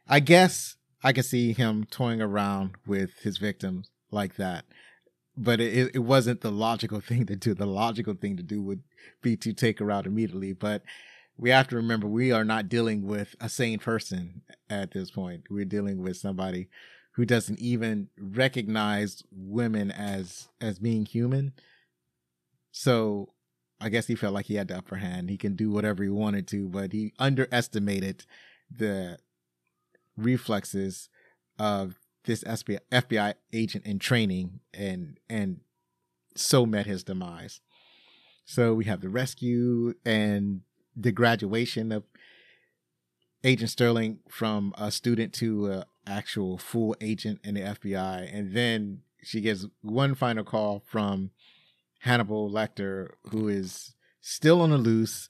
I 0.08 0.20
guess 0.20 0.76
I 1.02 1.12
can 1.12 1.22
see 1.22 1.52
him 1.52 1.84
toying 1.84 2.20
around 2.20 2.76
with 2.86 3.20
his 3.22 3.38
victims 3.38 3.90
like 4.10 4.36
that, 4.36 4.64
but 5.36 5.60
it, 5.60 5.94
it 5.94 6.00
wasn't 6.00 6.40
the 6.40 6.50
logical 6.50 7.00
thing 7.08 7.26
to 7.26 7.36
do. 7.36 7.54
The 7.54 7.66
logical 7.66 8.14
thing 8.14 8.36
to 8.36 8.42
do 8.42 8.62
would 8.62 8.82
be 9.22 9.36
to 9.38 9.52
take 9.52 9.78
her 9.78 9.90
out 9.90 10.06
immediately, 10.06 10.52
but 10.52 10.82
we 11.36 11.50
have 11.50 11.68
to 11.68 11.76
remember 11.76 12.06
we 12.06 12.30
are 12.30 12.44
not 12.44 12.68
dealing 12.68 13.06
with 13.06 13.34
a 13.40 13.48
sane 13.48 13.78
person 13.78 14.42
at 14.70 14.92
this 14.92 15.10
point. 15.10 15.44
We're 15.50 15.64
dealing 15.64 16.02
with 16.02 16.16
somebody 16.16 16.68
who 17.12 17.24
doesn't 17.24 17.58
even 17.58 18.08
recognize 18.18 19.22
women 19.32 19.90
as 19.90 20.48
as 20.60 20.78
being 20.78 21.06
human. 21.06 21.52
So 22.70 23.30
I 23.80 23.88
guess 23.88 24.06
he 24.06 24.14
felt 24.14 24.34
like 24.34 24.46
he 24.46 24.54
had 24.54 24.68
the 24.68 24.78
upper 24.78 24.96
hand. 24.96 25.28
He 25.28 25.36
can 25.36 25.56
do 25.56 25.70
whatever 25.70 26.02
he 26.02 26.08
wanted 26.08 26.46
to, 26.48 26.68
but 26.68 26.92
he 26.92 27.12
underestimated 27.18 28.24
the 28.70 29.18
reflexes 30.16 31.08
of 31.58 31.98
this 32.24 32.44
FBI, 32.44 32.78
FBI 32.90 33.34
agent 33.52 33.86
in 33.86 33.98
training 33.98 34.60
and 34.72 35.18
and 35.28 35.60
so 36.34 36.66
met 36.66 36.86
his 36.86 37.04
demise. 37.04 37.60
So 38.44 38.74
we 38.74 38.84
have 38.84 39.00
the 39.00 39.08
rescue 39.08 39.94
and 40.04 40.62
the 40.96 41.12
graduation 41.12 41.92
of 41.92 42.04
Agent 43.42 43.70
Starling 43.70 44.18
from 44.28 44.74
a 44.76 44.90
student 44.90 45.32
to 45.34 45.66
an 45.66 45.84
actual 46.06 46.58
full 46.58 46.96
agent 47.00 47.40
in 47.44 47.54
the 47.54 47.60
FBI. 47.60 48.34
And 48.34 48.54
then 48.54 49.02
she 49.22 49.40
gets 49.40 49.66
one 49.82 50.14
final 50.14 50.44
call 50.44 50.82
from 50.86 51.30
Hannibal 52.00 52.50
Lecter, 52.50 53.10
who 53.30 53.48
is 53.48 53.94
still 54.20 54.60
on 54.60 54.70
the 54.70 54.78
loose, 54.78 55.28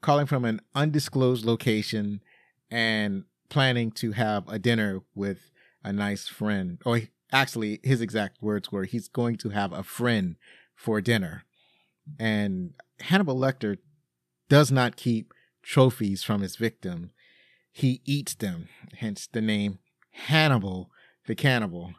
calling 0.00 0.26
from 0.26 0.44
an 0.44 0.60
undisclosed 0.74 1.44
location 1.44 2.22
and 2.70 3.24
planning 3.48 3.90
to 3.90 4.12
have 4.12 4.48
a 4.48 4.58
dinner 4.58 5.02
with 5.14 5.50
a 5.88 5.92
nice 5.92 6.28
friend. 6.28 6.78
Or 6.84 7.00
actually, 7.32 7.80
his 7.82 8.00
exact 8.00 8.42
words 8.42 8.70
were 8.70 8.84
he's 8.84 9.08
going 9.08 9.36
to 9.38 9.48
have 9.50 9.72
a 9.72 9.82
friend 9.82 10.36
for 10.76 11.00
dinner. 11.00 11.44
And 12.18 12.74
Hannibal 13.00 13.36
Lecter 13.36 13.78
does 14.48 14.70
not 14.70 14.96
keep 14.96 15.32
trophies 15.62 16.22
from 16.22 16.42
his 16.42 16.56
victim. 16.56 17.10
He 17.72 18.02
eats 18.04 18.34
them, 18.34 18.68
hence 18.98 19.26
the 19.26 19.40
name 19.40 19.78
Hannibal 20.10 20.90
the 21.26 21.34
Cannibal. 21.34 21.94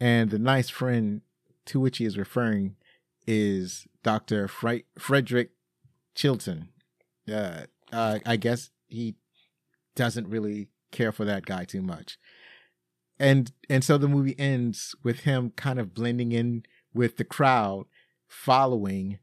And 0.00 0.30
the 0.30 0.38
nice 0.38 0.68
friend 0.70 1.22
to 1.66 1.80
which 1.80 1.98
he 1.98 2.04
is 2.04 2.16
referring 2.16 2.76
is 3.26 3.86
Dr. 4.02 4.48
Fre- 4.48 4.86
Frederick 4.98 5.50
Chilton. 6.14 6.68
Uh, 7.30 7.62
uh, 7.92 8.20
I 8.24 8.36
guess 8.36 8.70
he 8.86 9.16
doesn't 9.96 10.28
really 10.28 10.68
care 10.92 11.12
for 11.12 11.24
that 11.24 11.44
guy 11.44 11.64
too 11.64 11.82
much. 11.82 12.18
And 13.18 13.52
and 13.68 13.82
so 13.82 13.98
the 13.98 14.08
movie 14.08 14.38
ends 14.38 14.94
with 15.02 15.20
him 15.20 15.50
kind 15.56 15.78
of 15.78 15.94
blending 15.94 16.32
in 16.32 16.64
with 16.94 17.16
the 17.16 17.24
crowd 17.24 17.86
following 18.26 19.18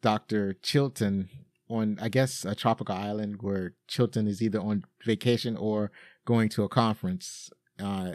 Dr. 0.00 0.54
Chilton 0.62 1.28
on 1.68 1.98
I 2.00 2.08
guess 2.08 2.44
a 2.44 2.54
tropical 2.54 2.94
island 2.94 3.38
where 3.40 3.74
Chilton 3.88 4.26
is 4.26 4.42
either 4.42 4.60
on 4.60 4.84
vacation 5.04 5.56
or 5.56 5.90
going 6.24 6.48
to 6.50 6.64
a 6.64 6.68
conference. 6.68 7.50
Uh, 7.78 8.14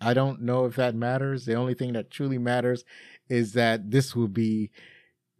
I 0.00 0.14
don't 0.14 0.40
know 0.42 0.64
if 0.64 0.76
that 0.76 0.94
matters. 0.94 1.44
The 1.44 1.54
only 1.54 1.74
thing 1.74 1.92
that 1.92 2.10
truly 2.10 2.38
matters 2.38 2.84
is 3.28 3.52
that 3.52 3.90
this 3.90 4.16
will 4.16 4.28
be 4.28 4.70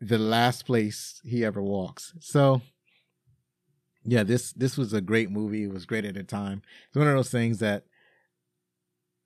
the 0.01 0.19
last 0.19 0.67
place 0.67 1.21
he 1.25 1.45
ever 1.45 1.63
walks. 1.63 2.15
So 2.21 2.61
yeah, 4.05 4.23
this 4.23 4.53
this 4.53 4.77
was 4.77 4.93
a 4.93 5.01
great 5.01 5.31
movie. 5.31 5.65
It 5.65 5.73
was 5.73 5.87
great 5.87 6.05
at 6.05 6.15
the 6.15 6.23
time. 6.23 6.63
It's 6.89 6.97
one 6.97 7.07
of 7.07 7.15
those 7.15 7.31
things 7.31 7.59
that 7.59 7.85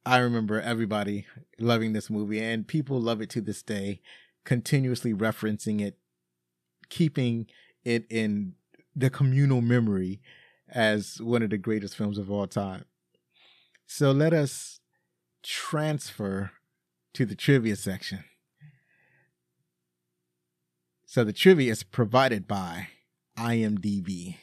I 0.07 0.18
remember 0.18 0.61
everybody 0.61 1.26
loving 1.59 1.94
this 1.94 2.11
movie 2.11 2.40
and 2.40 2.66
people 2.66 3.00
love 3.00 3.20
it 3.22 3.30
to 3.30 3.40
this 3.40 3.62
day, 3.62 4.00
continuously 4.44 5.14
referencing 5.14 5.80
it, 5.80 5.98
keeping 6.90 7.46
it 7.84 8.07
in 8.11 8.55
the 8.94 9.09
communal 9.09 9.62
memory 9.62 10.20
as 10.68 11.20
one 11.20 11.42
of 11.42 11.50
the 11.50 11.59
greatest 11.59 11.96
films 11.96 12.18
of 12.18 12.30
all 12.30 12.46
time. 12.46 12.84
So 13.86 14.12
let 14.12 14.32
us 14.32 14.80
transfer 15.42 16.52
to 17.14 17.24
the 17.24 17.34
trivia 17.34 17.76
section. 17.76 18.24
So 21.07 21.24
the 21.24 21.32
trivia 21.32 21.72
is 21.72 21.82
provided 21.82 22.46
by 22.46 22.88
IMDb. 23.38 24.36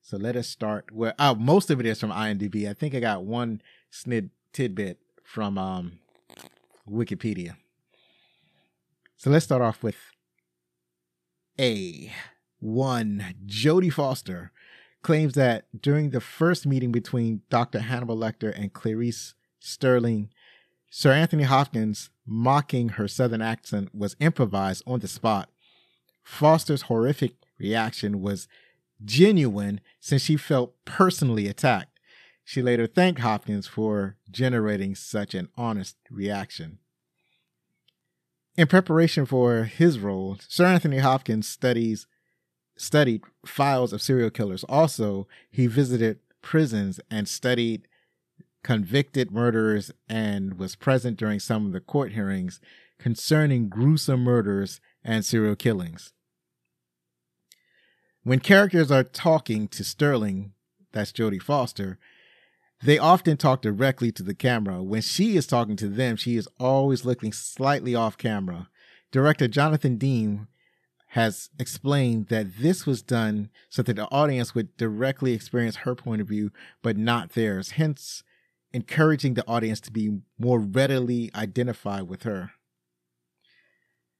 So 0.00 0.16
let 0.16 0.36
us 0.36 0.48
start 0.48 0.90
where 0.90 1.14
uh, 1.18 1.34
most 1.34 1.70
of 1.70 1.80
it 1.80 1.86
is 1.86 2.00
from 2.00 2.10
IMDb. 2.10 2.68
I 2.68 2.72
think 2.72 2.94
I 2.94 3.00
got 3.00 3.24
one 3.24 3.62
snid 3.92 4.30
tidbit 4.52 4.98
from 5.34 5.58
um, 5.58 5.98
Wikipedia. 6.88 7.56
So 9.16 9.30
let's 9.30 9.44
start 9.44 9.62
off 9.62 9.82
with 9.82 9.96
A. 11.58 12.12
One, 12.60 13.34
Jodie 13.44 13.92
Foster 13.92 14.52
claims 15.02 15.34
that 15.34 15.66
during 15.78 16.10
the 16.10 16.20
first 16.20 16.66
meeting 16.66 16.92
between 16.92 17.42
Dr. 17.50 17.80
Hannibal 17.80 18.16
Lecter 18.16 18.56
and 18.56 18.72
Clarice 18.72 19.34
Starling, 19.58 20.30
Sir 20.88 21.12
Anthony 21.12 21.42
Hopkins 21.42 22.10
mocking 22.24 22.90
her 22.90 23.08
southern 23.08 23.42
accent 23.42 23.92
was 23.92 24.14
improvised 24.20 24.84
on 24.86 25.00
the 25.00 25.08
spot. 25.08 25.50
Foster's 26.22 26.82
horrific 26.82 27.32
reaction 27.58 28.22
was 28.22 28.46
genuine 29.04 29.80
since 29.98 30.22
she 30.22 30.36
felt 30.36 30.76
personally 30.84 31.48
attacked. 31.48 31.93
She 32.44 32.62
later 32.62 32.86
thanked 32.86 33.20
Hopkins 33.20 33.66
for 33.66 34.16
generating 34.30 34.94
such 34.94 35.34
an 35.34 35.48
honest 35.56 35.96
reaction. 36.10 36.78
In 38.56 38.66
preparation 38.68 39.26
for 39.26 39.64
his 39.64 39.98
role, 39.98 40.38
Sir 40.46 40.66
Anthony 40.66 40.98
Hopkins 40.98 41.48
studies 41.48 42.06
studied 42.76 43.22
files 43.46 43.92
of 43.92 44.02
serial 44.02 44.30
killers. 44.30 44.64
Also, 44.64 45.26
he 45.50 45.66
visited 45.66 46.18
prisons 46.42 47.00
and 47.10 47.28
studied 47.28 47.88
convicted 48.62 49.30
murderers 49.30 49.90
and 50.08 50.58
was 50.58 50.74
present 50.74 51.16
during 51.16 51.38
some 51.38 51.66
of 51.66 51.72
the 51.72 51.80
court 51.80 52.12
hearings 52.12 52.60
concerning 52.98 53.68
gruesome 53.68 54.20
murders 54.24 54.80
and 55.04 55.24
serial 55.24 55.56
killings. 55.56 56.12
When 58.22 58.40
characters 58.40 58.90
are 58.90 59.04
talking 59.04 59.68
to 59.68 59.84
Starling, 59.84 60.52
that's 60.92 61.12
Jodie 61.12 61.42
Foster, 61.42 61.98
they 62.84 62.98
often 62.98 63.36
talk 63.36 63.62
directly 63.62 64.12
to 64.12 64.22
the 64.22 64.34
camera. 64.34 64.82
When 64.82 65.00
she 65.00 65.36
is 65.36 65.46
talking 65.46 65.76
to 65.76 65.88
them, 65.88 66.16
she 66.16 66.36
is 66.36 66.48
always 66.60 67.04
looking 67.04 67.32
slightly 67.32 67.94
off 67.94 68.18
camera. 68.18 68.68
Director 69.10 69.48
Jonathan 69.48 69.96
Demme 69.96 70.48
has 71.08 71.48
explained 71.58 72.26
that 72.28 72.58
this 72.58 72.86
was 72.86 73.00
done 73.00 73.48
so 73.70 73.82
that 73.82 73.94
the 73.94 74.10
audience 74.10 74.54
would 74.54 74.76
directly 74.76 75.32
experience 75.32 75.76
her 75.76 75.94
point 75.94 76.20
of 76.20 76.28
view, 76.28 76.50
but 76.82 76.96
not 76.96 77.30
theirs, 77.30 77.72
hence 77.72 78.22
encouraging 78.72 79.34
the 79.34 79.46
audience 79.46 79.80
to 79.80 79.92
be 79.92 80.18
more 80.38 80.58
readily 80.58 81.30
identified 81.34 82.02
with 82.02 82.24
her. 82.24 82.50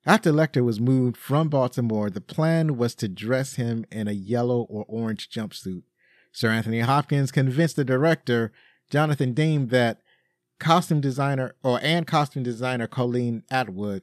After 0.06 0.32
Lecter 0.32 0.64
was 0.64 0.80
moved 0.80 1.16
from 1.16 1.48
Baltimore, 1.48 2.08
the 2.08 2.20
plan 2.20 2.76
was 2.76 2.94
to 2.96 3.08
dress 3.08 3.54
him 3.54 3.84
in 3.90 4.06
a 4.06 4.12
yellow 4.12 4.60
or 4.70 4.84
orange 4.86 5.28
jumpsuit. 5.28 5.82
Sir 6.34 6.50
Anthony 6.50 6.80
Hopkins 6.80 7.30
convinced 7.30 7.76
the 7.76 7.84
director, 7.84 8.52
Jonathan 8.90 9.34
Demme, 9.34 9.68
that 9.68 10.02
costume 10.58 11.00
designer 11.00 11.54
or 11.62 11.78
and 11.80 12.06
costume 12.06 12.42
designer 12.42 12.88
Colleen 12.88 13.44
Atwood 13.50 14.02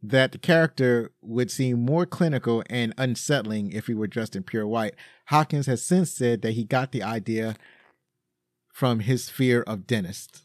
that 0.00 0.32
the 0.32 0.38
character 0.38 1.10
would 1.20 1.50
seem 1.50 1.84
more 1.84 2.06
clinical 2.06 2.62
and 2.70 2.94
unsettling 2.96 3.72
if 3.72 3.86
he 3.88 3.94
were 3.94 4.06
dressed 4.06 4.34
in 4.34 4.42
pure 4.44 4.66
white. 4.66 4.94
Hopkins 5.26 5.66
has 5.66 5.82
since 5.82 6.10
said 6.10 6.42
that 6.42 6.52
he 6.52 6.64
got 6.64 6.92
the 6.92 7.02
idea 7.02 7.56
from 8.72 9.00
his 9.00 9.28
fear 9.28 9.62
of 9.62 9.86
dentists. 9.86 10.42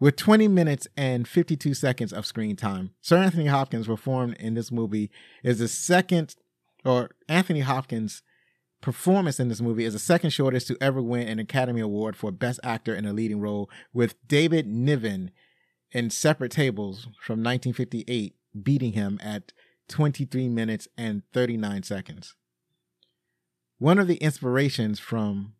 With 0.00 0.16
20 0.16 0.48
minutes 0.48 0.88
and 0.96 1.26
52 1.26 1.74
seconds 1.74 2.12
of 2.12 2.26
screen 2.26 2.56
time, 2.56 2.90
Sir 3.00 3.18
Anthony 3.18 3.46
Hopkins 3.46 3.86
performed 3.86 4.36
in 4.38 4.54
this 4.54 4.72
movie 4.72 5.10
is 5.42 5.58
the 5.58 5.68
second, 5.68 6.34
or 6.84 7.10
Anthony 7.28 7.60
Hopkins' 7.60 8.22
performance 8.84 9.40
in 9.40 9.48
this 9.48 9.62
movie 9.62 9.86
is 9.86 9.94
the 9.94 9.98
second 9.98 10.28
shortest 10.28 10.66
to 10.66 10.76
ever 10.78 11.00
win 11.00 11.26
an 11.26 11.38
Academy 11.38 11.80
Award 11.80 12.14
for 12.16 12.30
Best 12.30 12.60
Actor 12.62 12.94
in 12.94 13.06
a 13.06 13.14
Leading 13.14 13.40
Role, 13.40 13.70
with 13.94 14.14
David 14.28 14.66
Niven 14.66 15.30
in 15.92 16.10
Separate 16.10 16.52
Tables 16.52 17.04
from 17.18 17.42
1958 17.42 18.36
beating 18.62 18.92
him 18.92 19.18
at 19.22 19.54
23 19.88 20.50
minutes 20.50 20.86
and 20.98 21.22
39 21.32 21.82
seconds. 21.82 22.34
One 23.78 23.98
of 23.98 24.06
the 24.06 24.16
inspirations 24.16 25.00
from 25.00 25.54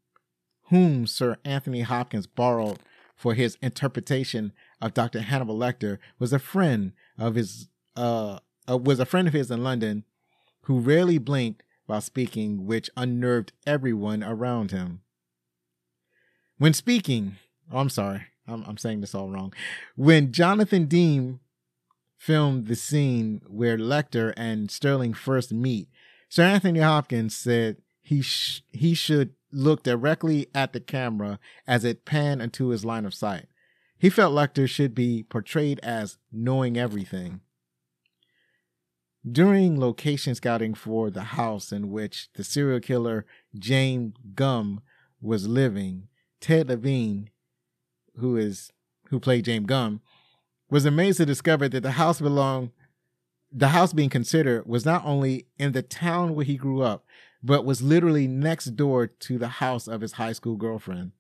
whom 0.65 1.07
Sir 1.07 1.39
Anthony 1.47 1.81
Hopkins 1.81 2.27
borrowed 2.27 2.79
for 3.17 3.33
his 3.33 3.57
interpretation 3.63 4.53
of 4.83 4.93
Dr. 4.93 5.23
Hannibal 5.23 5.59
Lecter 5.59 5.97
was 6.19 6.35
a 6.35 6.39
friend 6.39 6.93
of 7.19 7.37
his 7.37 7.69
uh, 7.97 8.41
uh, 8.69 8.77
was 8.77 9.01
a 9.01 9.07
friend 9.07 9.27
of 9.27 9.33
his 9.33 9.51
in 9.51 9.65
London 9.65 10.05
who 10.65 10.79
rarely 10.79 11.17
blinked 11.17 11.63
while 11.87 12.01
speaking, 12.01 12.67
which 12.67 12.91
unnerved 12.97 13.53
everyone 13.67 14.23
around 14.23 14.71
him. 14.71 15.01
When 16.59 16.73
speaking, 16.73 17.37
oh, 17.73 17.79
I'm 17.79 17.91
sorry, 17.91 18.23
I'm, 18.47 18.65
I'm 18.67 18.79
saying 18.79 19.01
this 19.01 19.15
all 19.15 19.31
wrong. 19.31 19.53
When 19.97 20.33
Jonathan 20.33 20.87
Demme 20.87 21.41
filmed 22.17 22.67
the 22.67 22.77
scene 22.77 23.43
where 23.47 23.77
Lecter 23.77 24.33
and 24.37 24.71
Starling 24.71 25.15
first 25.15 25.53
meet, 25.53 25.89
Sir 26.29 26.45
Anthony 26.45 26.81
Hopkins 26.81 27.37
said 27.37 27.77
he 28.03 28.23
sh- 28.23 28.63
he 28.73 28.95
should 28.95 29.35
look 29.53 29.83
directly 29.83 30.49
at 30.55 30.73
the 30.73 30.81
camera 30.81 31.39
as 31.67 31.85
it 31.85 32.05
panned 32.05 32.43
into 32.43 32.69
his 32.69 32.85
line 32.85 33.05
of 33.05 33.15
sight. 33.15 33.47
He 33.99 34.11
felt 34.11 34.35
Lecter 34.35 34.69
should 34.69 34.95
be 34.95 35.23
portrayed 35.23 35.81
as 35.83 36.19
knowing 36.33 36.77
everything. 36.77 37.41
During 39.31 39.81
location 39.81 40.35
scouting 40.35 40.75
for 40.75 41.11
the 41.11 41.23
house 41.23 41.73
in 41.73 41.91
which 41.91 42.29
the 42.35 42.45
serial 42.45 42.81
killer 42.81 43.25
James 43.59 44.15
Gumb 44.35 44.83
was 45.21 45.49
living, 45.49 46.09
Ted 46.41 46.69
Levine, 46.69 47.31
who 48.17 48.37
is 48.37 48.71
who 49.09 49.19
played 49.19 49.47
James 49.47 49.67
Gumb, 49.67 50.03
was 50.71 50.85
amazed 50.85 51.19
to 51.19 51.27
discover 51.27 51.69
that 51.69 51.83
the 51.83 51.93
house 51.93 52.21
belonged 52.21 52.71
the 53.57 53.69
house 53.69 53.93
being 53.93 54.11
considered 54.11 54.67
was 54.67 54.85
not 54.85 55.05
only 55.05 55.47
in 55.59 55.73
the 55.73 55.83
town 55.83 56.35
where 56.35 56.45
he 56.45 56.57
grew 56.57 56.83
up, 56.83 57.05
but 57.43 57.65
was 57.65 57.81
literally 57.81 58.27
next 58.27 58.77
door 58.77 59.07
to 59.07 59.39
the 59.39 59.49
house 59.49 59.87
of 59.87 60.01
his 60.01 60.13
high 60.13 60.33
school 60.33 60.57
girlfriend. 60.57 61.13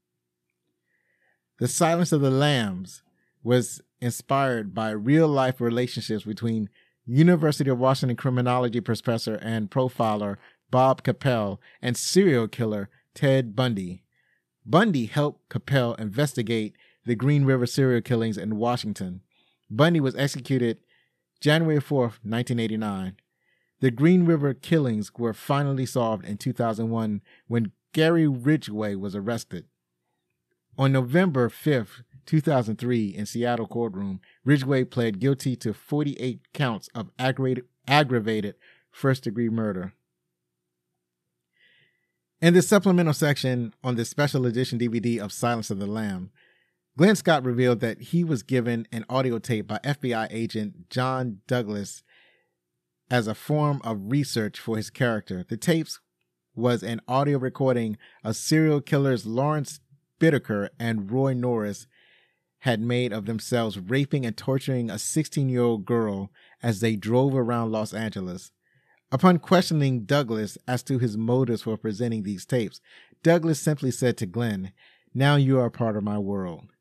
The 1.60 1.68
Silence 1.68 2.10
of 2.10 2.20
the 2.20 2.32
Lambs 2.32 3.02
was 3.44 3.80
inspired 4.00 4.74
by 4.74 4.90
real 4.90 5.28
life 5.28 5.60
relationships 5.60 6.24
between 6.24 6.68
University 7.06 7.70
of 7.70 7.78
Washington 7.78 8.16
criminology 8.16 8.80
professor 8.80 9.34
and 9.42 9.70
profiler 9.70 10.36
Bob 10.70 11.02
Keppel 11.02 11.60
and 11.82 11.96
serial 11.96 12.48
killer 12.48 12.88
Ted 13.14 13.54
Bundy. 13.54 14.02
Bundy 14.66 15.06
helped 15.06 15.48
Keppel 15.50 15.94
investigate 15.94 16.74
the 17.04 17.14
Green 17.14 17.44
River 17.44 17.66
serial 17.66 18.00
killings 18.00 18.38
in 18.38 18.56
Washington. 18.56 19.20
Bundy 19.70 20.00
was 20.00 20.16
executed 20.16 20.78
January 21.40 21.78
4th, 21.80 22.18
1989. 22.24 23.16
The 23.80 23.90
Green 23.90 24.24
River 24.24 24.54
killings 24.54 25.12
were 25.18 25.34
finally 25.34 25.84
solved 25.84 26.24
in 26.24 26.38
2001 26.38 27.20
when 27.48 27.72
Gary 27.92 28.26
Ridgway 28.26 28.94
was 28.94 29.14
arrested. 29.14 29.66
On 30.78 30.90
November 30.90 31.50
5th, 31.50 32.02
2003, 32.26 33.08
in 33.08 33.26
Seattle 33.26 33.66
courtroom, 33.66 34.20
Ridgway 34.44 34.84
pled 34.84 35.20
guilty 35.20 35.56
to 35.56 35.74
48 35.74 36.52
counts 36.52 36.88
of 36.94 37.10
aggravated, 37.18 37.64
aggravated 37.86 38.54
first 38.90 39.24
degree 39.24 39.48
murder. 39.48 39.92
In 42.40 42.54
the 42.54 42.62
supplemental 42.62 43.14
section 43.14 43.72
on 43.82 43.96
the 43.96 44.04
special 44.04 44.46
edition 44.46 44.78
DVD 44.78 45.18
of 45.18 45.32
Silence 45.32 45.70
of 45.70 45.78
the 45.78 45.86
Lamb, 45.86 46.30
Glenn 46.96 47.16
Scott 47.16 47.44
revealed 47.44 47.80
that 47.80 48.00
he 48.00 48.22
was 48.22 48.42
given 48.42 48.86
an 48.92 49.04
audio 49.08 49.38
tape 49.38 49.66
by 49.66 49.78
FBI 49.78 50.28
agent 50.30 50.90
John 50.90 51.40
Douglas 51.46 52.02
as 53.10 53.26
a 53.26 53.34
form 53.34 53.80
of 53.82 54.10
research 54.10 54.60
for 54.60 54.76
his 54.76 54.90
character. 54.90 55.44
The 55.48 55.56
tapes 55.56 56.00
was 56.54 56.82
an 56.82 57.00
audio 57.08 57.38
recording 57.38 57.96
of 58.22 58.36
serial 58.36 58.80
killers 58.80 59.26
Lawrence 59.26 59.80
Bittaker 60.20 60.68
and 60.78 61.10
Roy 61.10 61.32
Norris 61.32 61.86
had 62.64 62.80
made 62.80 63.12
of 63.12 63.26
themselves 63.26 63.78
raping 63.78 64.24
and 64.24 64.38
torturing 64.38 64.88
a 64.88 64.98
16 64.98 65.50
year 65.50 65.60
old 65.60 65.84
girl 65.84 66.30
as 66.62 66.80
they 66.80 66.96
drove 66.96 67.34
around 67.34 67.70
Los 67.70 67.92
Angeles. 67.92 68.52
Upon 69.12 69.38
questioning 69.38 70.06
Douglas 70.06 70.56
as 70.66 70.82
to 70.84 70.98
his 70.98 71.14
motives 71.14 71.60
for 71.60 71.76
presenting 71.76 72.22
these 72.22 72.46
tapes, 72.46 72.80
Douglas 73.22 73.60
simply 73.60 73.90
said 73.90 74.16
to 74.16 74.24
Glenn, 74.24 74.72
Now 75.12 75.36
you 75.36 75.60
are 75.60 75.68
part 75.68 75.94
of 75.94 76.04
my 76.04 76.18
world. 76.18 76.72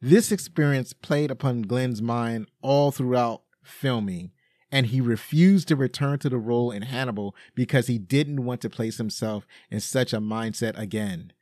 This 0.00 0.32
experience 0.32 0.94
played 0.94 1.30
upon 1.30 1.60
Glenn's 1.60 2.00
mind 2.00 2.48
all 2.62 2.90
throughout 2.90 3.42
filming, 3.62 4.30
and 4.72 4.86
he 4.86 5.02
refused 5.02 5.68
to 5.68 5.76
return 5.76 6.18
to 6.20 6.30
the 6.30 6.38
role 6.38 6.70
in 6.70 6.82
Hannibal 6.82 7.36
because 7.54 7.86
he 7.86 7.98
didn't 7.98 8.46
want 8.46 8.62
to 8.62 8.70
place 8.70 8.96
himself 8.96 9.46
in 9.70 9.80
such 9.80 10.14
a 10.14 10.22
mindset 10.22 10.78
again. 10.78 11.34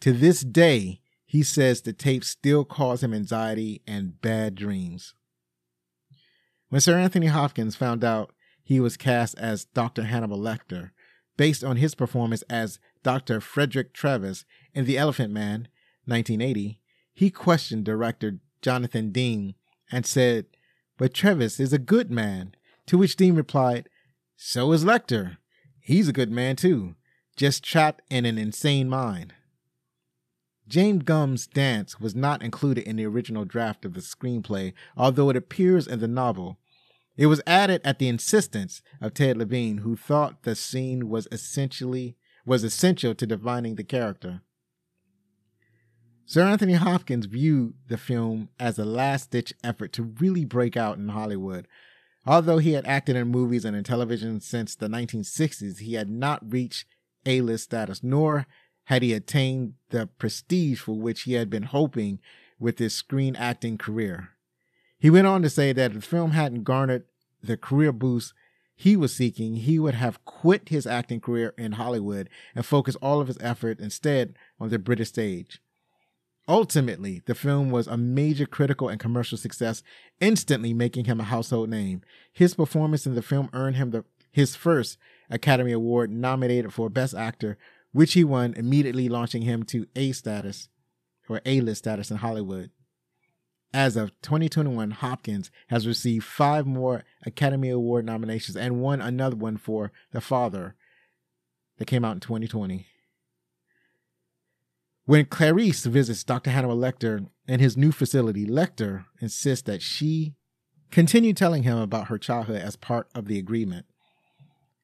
To 0.00 0.12
this 0.12 0.40
day, 0.40 1.00
he 1.34 1.42
says 1.42 1.80
the 1.80 1.92
tape 1.92 2.22
still 2.22 2.64
cause 2.64 3.02
him 3.02 3.12
anxiety 3.12 3.82
and 3.88 4.20
bad 4.22 4.54
dreams. 4.54 5.14
When 6.68 6.80
Sir 6.80 6.96
Anthony 6.96 7.26
Hopkins 7.26 7.74
found 7.74 8.04
out 8.04 8.32
he 8.62 8.78
was 8.78 8.96
cast 8.96 9.36
as 9.36 9.64
Dr. 9.64 10.04
Hannibal 10.04 10.38
Lecter, 10.38 10.90
based 11.36 11.64
on 11.64 11.78
his 11.78 11.96
performance 11.96 12.42
as 12.42 12.78
Dr. 13.02 13.40
Frederick 13.40 13.92
Travis 13.92 14.44
in 14.74 14.84
The 14.84 14.96
Elephant 14.96 15.32
Man, 15.32 15.66
1980, 16.04 16.80
he 17.12 17.30
questioned 17.30 17.84
director 17.84 18.38
Jonathan 18.62 19.10
Demme 19.10 19.54
and 19.90 20.06
said 20.06 20.46
but 20.96 21.12
Travis 21.12 21.58
is 21.58 21.72
a 21.72 21.80
good 21.80 22.12
man. 22.12 22.54
To 22.86 22.96
which 22.96 23.16
Demme 23.16 23.34
replied, 23.34 23.88
So 24.36 24.70
is 24.70 24.84
Lecter. 24.84 25.38
He's 25.80 26.06
a 26.06 26.12
good 26.12 26.30
man 26.30 26.54
too, 26.54 26.94
just 27.36 27.64
trapped 27.64 28.02
in 28.08 28.24
an 28.24 28.38
insane 28.38 28.88
mind. 28.88 29.34
James 30.66 31.02
Gumb's 31.02 31.46
dance 31.46 32.00
was 32.00 32.14
not 32.14 32.42
included 32.42 32.84
in 32.84 32.96
the 32.96 33.04
original 33.04 33.44
draft 33.44 33.84
of 33.84 33.94
the 33.94 34.00
screenplay, 34.00 34.72
although 34.96 35.30
it 35.30 35.36
appears 35.36 35.86
in 35.86 36.00
the 36.00 36.08
novel. 36.08 36.58
It 37.16 37.26
was 37.26 37.42
added 37.46 37.80
at 37.84 37.98
the 37.98 38.08
insistence 38.08 38.82
of 39.00 39.14
Ted 39.14 39.36
Levine, 39.36 39.78
who 39.78 39.96
thought 39.96 40.42
the 40.42 40.56
scene 40.56 41.08
was 41.08 41.28
essentially 41.30 42.16
was 42.46 42.64
essential 42.64 43.14
to 43.14 43.26
defining 43.26 43.76
the 43.76 43.84
character. 43.84 44.42
Sir 46.26 46.42
Anthony 46.42 46.74
Hopkins 46.74 47.26
viewed 47.26 47.74
the 47.88 47.98
film 47.98 48.48
as 48.58 48.78
a 48.78 48.84
last 48.84 49.30
ditch 49.30 49.52
effort 49.62 49.92
to 49.92 50.02
really 50.02 50.44
break 50.44 50.76
out 50.76 50.96
in 50.96 51.08
Hollywood. 51.08 51.68
Although 52.26 52.58
he 52.58 52.72
had 52.72 52.86
acted 52.86 53.16
in 53.16 53.28
movies 53.28 53.64
and 53.64 53.76
in 53.76 53.84
television 53.84 54.40
since 54.40 54.74
the 54.74 54.88
1960s, 54.88 55.80
he 55.80 55.94
had 55.94 56.08
not 56.08 56.50
reached 56.50 56.86
A 57.26 57.42
list 57.42 57.64
status, 57.64 58.02
nor 58.02 58.46
had 58.84 59.02
he 59.02 59.12
attained 59.12 59.74
the 59.90 60.06
prestige 60.18 60.80
for 60.80 60.98
which 60.98 61.22
he 61.22 61.34
had 61.34 61.48
been 61.48 61.64
hoping 61.64 62.18
with 62.58 62.78
his 62.78 62.94
screen 62.94 63.36
acting 63.36 63.78
career. 63.78 64.30
He 64.98 65.10
went 65.10 65.26
on 65.26 65.42
to 65.42 65.50
say 65.50 65.72
that 65.72 65.90
if 65.90 65.94
the 65.96 66.00
film 66.02 66.32
hadn't 66.32 66.64
garnered 66.64 67.04
the 67.42 67.56
career 67.56 67.92
boost 67.92 68.32
he 68.76 68.96
was 68.96 69.14
seeking, 69.14 69.56
he 69.56 69.78
would 69.78 69.94
have 69.94 70.24
quit 70.24 70.68
his 70.68 70.86
acting 70.86 71.20
career 71.20 71.54
in 71.56 71.72
Hollywood 71.72 72.28
and 72.54 72.66
focused 72.66 72.98
all 73.00 73.20
of 73.20 73.28
his 73.28 73.38
effort 73.40 73.78
instead 73.78 74.34
on 74.58 74.70
the 74.70 74.78
British 74.78 75.08
stage. 75.10 75.60
Ultimately, 76.48 77.22
the 77.24 77.34
film 77.34 77.70
was 77.70 77.86
a 77.86 77.96
major 77.96 78.46
critical 78.46 78.88
and 78.88 79.00
commercial 79.00 79.38
success, 79.38 79.82
instantly 80.20 80.74
making 80.74 81.06
him 81.06 81.20
a 81.20 81.24
household 81.24 81.70
name. 81.70 82.02
His 82.32 82.54
performance 82.54 83.06
in 83.06 83.14
the 83.14 83.22
film 83.22 83.48
earned 83.52 83.76
him 83.76 83.92
the, 83.92 84.04
his 84.30 84.54
first 84.54 84.98
Academy 85.30 85.72
Award 85.72 86.10
nominated 86.10 86.72
for 86.72 86.90
Best 86.90 87.14
Actor, 87.14 87.56
which 87.94 88.14
he 88.14 88.24
won, 88.24 88.52
immediately 88.54 89.08
launching 89.08 89.42
him 89.42 89.62
to 89.62 89.86
A 89.94 90.10
status 90.10 90.68
or 91.28 91.40
A 91.46 91.60
list 91.60 91.78
status 91.78 92.10
in 92.10 92.16
Hollywood. 92.16 92.70
As 93.72 93.96
of 93.96 94.10
2021, 94.20 94.90
Hopkins 94.90 95.52
has 95.68 95.86
received 95.86 96.24
five 96.24 96.66
more 96.66 97.04
Academy 97.24 97.70
Award 97.70 98.04
nominations 98.04 98.56
and 98.56 98.82
won 98.82 99.00
another 99.00 99.36
one 99.36 99.56
for 99.56 99.92
The 100.10 100.20
Father 100.20 100.74
that 101.78 101.86
came 101.86 102.04
out 102.04 102.14
in 102.14 102.20
2020. 102.20 102.84
When 105.04 105.26
Clarice 105.26 105.84
visits 105.84 106.24
Dr. 106.24 106.50
Hannibal 106.50 106.76
Lecter 106.76 107.28
in 107.46 107.60
his 107.60 107.76
new 107.76 107.92
facility, 107.92 108.44
Lecter 108.44 109.04
insists 109.20 109.62
that 109.66 109.82
she 109.82 110.34
continue 110.90 111.32
telling 111.32 111.62
him 111.62 111.78
about 111.78 112.08
her 112.08 112.18
childhood 112.18 112.60
as 112.60 112.74
part 112.74 113.06
of 113.14 113.26
the 113.26 113.38
agreement. 113.38 113.86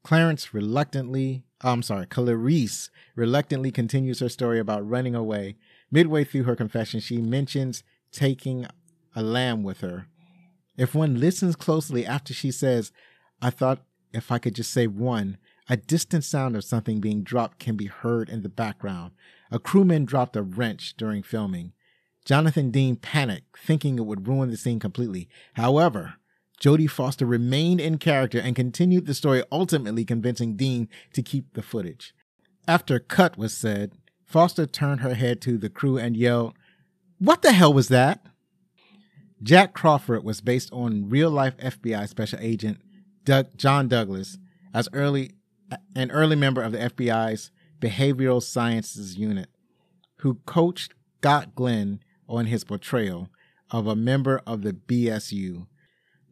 Clarence 0.05 0.55
reluctantly, 0.55 1.45
I'm 1.63 1.83
sorry, 1.83 2.07
Clarice 2.07 2.91
reluctantly 3.15 3.71
continues 3.71 4.21
her 4.21 4.29
story 4.29 4.59
about 4.59 4.89
running 4.89 5.15
away. 5.15 5.57
Midway 5.91 6.25
through 6.25 6.45
her 6.45 6.57
confession, 6.57 7.01
she 7.01 7.19
mentions 7.19 7.83
taking 8.13 8.67
a 9.15 9.23
lamb 9.23 9.63
with 9.63 9.81
her. 9.81 10.07
If 10.77 10.95
one 10.95 11.21
listens 11.21 11.57
closely 11.57 12.07
after 12.07 12.33
she 12.33 12.51
says, 12.51 12.93
I 13.43 13.51
thought 13.51 13.85
if 14.13 14.33
I 14.33 14.39
could 14.39 14.55
just 14.55 14.73
say 14.73 14.87
one, 14.87 15.37
a 15.69 15.77
distant 15.77 16.25
sound 16.25 16.57
of 16.57 16.65
something 16.65 17.01
being 17.01 17.23
dropped 17.23 17.59
can 17.59 17.77
be 17.77 17.87
heard 17.87 18.29
in 18.29 18.43
the 18.43 18.49
background. 18.49 19.13
A 19.51 19.59
crewman 19.59 20.05
dropped 20.05 20.37
a 20.37 20.43
wrench 20.43 20.97
during 20.97 21.23
filming. 21.23 21.73
Jonathan 22.25 22.71
Demme 22.71 22.97
panicked, 22.97 23.59
thinking 23.59 23.99
it 23.99 24.07
would 24.07 24.27
ruin 24.27 24.51
the 24.51 24.57
scene 24.57 24.81
completely. 24.81 25.29
However, 25.55 26.15
Jodie 26.61 26.91
Foster 26.91 27.25
remained 27.25 27.81
in 27.81 27.99
character 27.99 28.39
and 28.39 28.55
continued 28.55 29.07
the 29.07 29.15
story, 29.15 29.43
ultimately 29.51 30.05
convincing 30.05 30.57
Demme 30.57 30.89
to 31.15 31.23
keep 31.23 31.55
the 31.55 31.63
footage. 31.63 32.15
After 32.69 32.99
cut 33.01 33.39
was 33.39 33.55
said, 33.55 33.93
Foster 34.25 34.67
turned 34.67 35.01
her 35.01 35.15
head 35.15 35.41
to 35.43 35.59
the 35.59 35.71
crew 35.71 35.99
and 35.99 36.17
yelled, 36.17 36.55
What 37.19 37.43
the 37.43 37.53
hell 37.53 37.73
was 37.73 37.89
that? 37.89 38.25
Jack 39.43 39.73
Crawford 39.73 40.23
was 40.23 40.43
based 40.43 40.71
on 40.73 41.09
real 41.09 41.31
life 41.31 41.57
FBI 41.57 42.07
special 42.09 42.39
agent 42.43 42.79
Doug, 43.25 43.57
John 43.57 43.89
Douglas 43.89 44.39
as 44.75 44.89
early 44.93 45.33
an 45.95 46.11
early 46.11 46.37
member 46.37 46.63
of 46.63 46.73
the 46.73 46.79
FBI's 46.79 47.51
Behavioral 47.81 48.43
Sciences 48.43 49.17
Unit, 49.17 49.49
who 50.17 50.35
coached 50.47 50.95
Scott 51.19 51.55
Glenn 51.55 52.01
on 52.29 52.47
his 52.47 52.65
portrayal 52.65 53.29
of 53.71 53.87
a 53.87 53.97
member 53.97 54.43
of 54.47 54.63
the 54.63 54.73
BSU. 54.73 55.67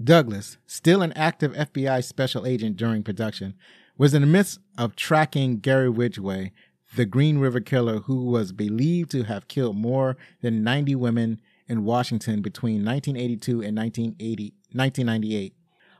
Douglas, 0.02 0.58
still 0.66 1.02
an 1.02 1.12
active 1.12 1.52
FBI 1.52 2.04
special 2.04 2.46
agent 2.46 2.76
during 2.76 3.02
production, 3.02 3.54
was 3.96 4.14
in 4.14 4.22
the 4.22 4.28
midst 4.28 4.60
of 4.76 4.94
tracking 4.94 5.58
Gary 5.58 5.88
Ridgway, 5.88 6.52
the 6.94 7.04
Green 7.04 7.38
River 7.38 7.60
Killer, 7.60 7.98
who 8.00 8.24
was 8.24 8.52
believed 8.52 9.10
to 9.10 9.24
have 9.24 9.48
killed 9.48 9.76
more 9.76 10.16
than 10.40 10.62
90 10.62 10.94
women 10.94 11.40
in 11.66 11.84
Washington 11.84 12.40
between 12.40 12.84
1982 12.84 13.62
and 13.62 13.76
1980, 13.76 14.54
1998. 14.72 15.54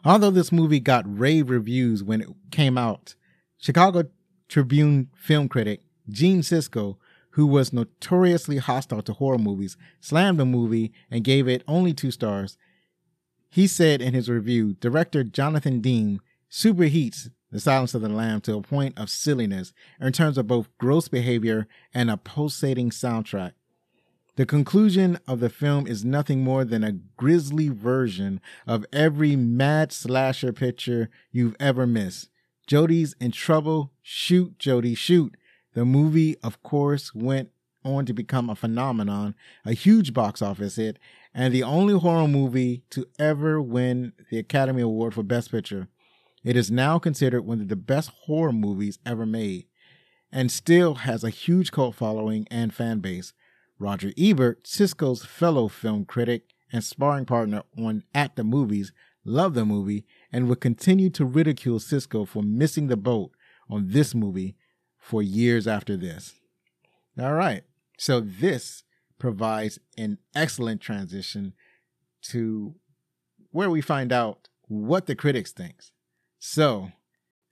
Although 0.05 0.31
this 0.31 0.53
movie 0.53 0.81
got 0.81 1.05
rave 1.07 1.51
reviews 1.51 2.03
when 2.03 2.21
it 2.21 2.29
came 2.51 2.79
out, 2.79 3.17
Chicago 3.59 4.05
Tribune 4.49 5.09
film 5.15 5.49
critic 5.49 5.83
Gene 6.09 6.41
Siskel, 6.41 6.97
who 7.31 7.47
was 7.47 7.73
notoriously 7.73 8.57
hostile 8.59 9.03
to 9.03 9.13
horror 9.13 9.39
movies, 9.39 9.77
slammed 10.01 10.39
the 10.39 10.47
movie 10.47 10.93
and 11.11 11.25
gave 11.25 11.47
it 11.47 11.63
only 11.69 11.93
two 11.93 12.11
stars. 12.11 12.57
He 13.51 13.67
said 13.67 14.03
in 14.03 14.15
his 14.15 14.29
review, 14.29 14.75
director 14.75 15.25
Jonathan 15.25 15.81
Demme 15.81 16.21
superheats 16.51 17.31
The 17.51 17.61
Silence 17.61 17.95
of 17.95 18.03
the 18.03 18.09
Lamb 18.09 18.41
to 18.43 18.57
a 18.57 18.63
point 18.63 18.99
of 18.99 19.11
silliness 19.11 19.73
in 20.01 20.13
terms 20.13 20.39
of 20.39 20.47
both 20.47 20.69
gross 20.79 21.09
behavior 21.09 21.67
and 21.95 22.11
a 22.11 22.17
pulsating 22.17 22.91
soundtrack. 22.91 23.53
The 24.37 24.47
conclusion 24.47 25.19
of 25.27 25.41
the 25.41 25.51
film 25.51 25.87
is 25.87 26.05
nothing 26.05 26.45
more 26.45 26.65
than 26.65 26.85
a 26.85 26.93
grisly 26.93 27.69
version 27.69 28.41
of 28.69 28.87
every 28.93 29.35
mad 29.35 29.91
slasher 29.93 30.53
picture 30.53 31.11
you've 31.33 31.57
ever 31.59 31.89
missed. 31.89 32.29
Jodie's 32.69 33.17
in 33.19 33.33
trouble. 33.33 33.93
Shoot, 34.03 34.59
Jodie, 34.59 34.97
shoot. 34.97 35.37
The 35.75 35.85
movie, 35.85 36.37
of 36.43 36.63
course, 36.63 37.15
went 37.15 37.51
on 37.85 38.07
to 38.07 38.13
become 38.13 38.49
a 38.49 38.55
phenomenon, 38.55 39.35
a 39.65 39.73
huge 39.73 40.13
box 40.13 40.41
office 40.41 40.77
hit, 40.77 40.99
and 41.35 41.53
the 41.53 41.63
only 41.63 41.99
horror 41.99 42.29
movie 42.29 42.83
to 42.91 43.07
ever 43.19 43.61
win 43.61 44.13
the 44.31 44.39
Academy 44.39 44.83
Award 44.83 45.15
for 45.15 45.23
Best 45.23 45.51
Picture. 45.51 45.89
It 46.45 46.57
is 46.57 46.71
now 46.71 46.99
considered 46.99 47.43
one 47.43 47.61
of 47.61 47.69
the 47.69 47.77
best 47.77 48.11
horror 48.25 48.53
movies 48.53 48.99
ever 49.05 49.27
made, 49.27 49.67
and 50.33 50.51
still 50.51 50.95
has 50.97 51.25
a 51.25 51.31
huge 51.31 51.73
cult 51.73 51.95
following 51.95 52.47
and 52.51 52.75
fan 52.75 53.01
base. 53.01 53.33
Roger 53.79 54.13
Ebert, 54.19 54.65
Siskel's 54.65 55.25
fellow 55.25 55.69
film 55.69 56.05
critic 56.05 56.55
and 56.73 56.83
sparring 56.83 57.25
partner 57.25 57.63
on 57.79 58.05
At 58.15 58.37
the 58.37 58.45
Movies, 58.45 58.93
loved 59.25 59.55
the 59.55 59.65
movie 59.65 60.05
and 60.33 60.49
would 60.49 60.61
continue 60.61 61.11
to 61.11 61.25
ridicule 61.25 61.79
Siskel 61.79 62.27
for 62.27 62.43
missing 62.43 62.89
the 62.89 62.97
boat 62.97 63.31
on 63.69 63.89
this 63.91 64.15
movie 64.15 64.57
for 64.99 65.23
years 65.23 65.67
after 65.67 65.97
this. 65.97 66.35
All 67.19 67.35
right. 67.35 67.65
So 67.99 68.21
this 68.21 68.85
provides 69.19 69.79
an 69.97 70.19
excellent 70.35 70.81
transition 70.81 71.55
to 72.23 72.75
where 73.51 73.71
we 73.71 73.81
find 73.81 74.13
out 74.13 74.49
what 74.69 75.07
the 75.07 75.15
critics 75.15 75.53
think. 75.53 75.83
So, 76.39 76.93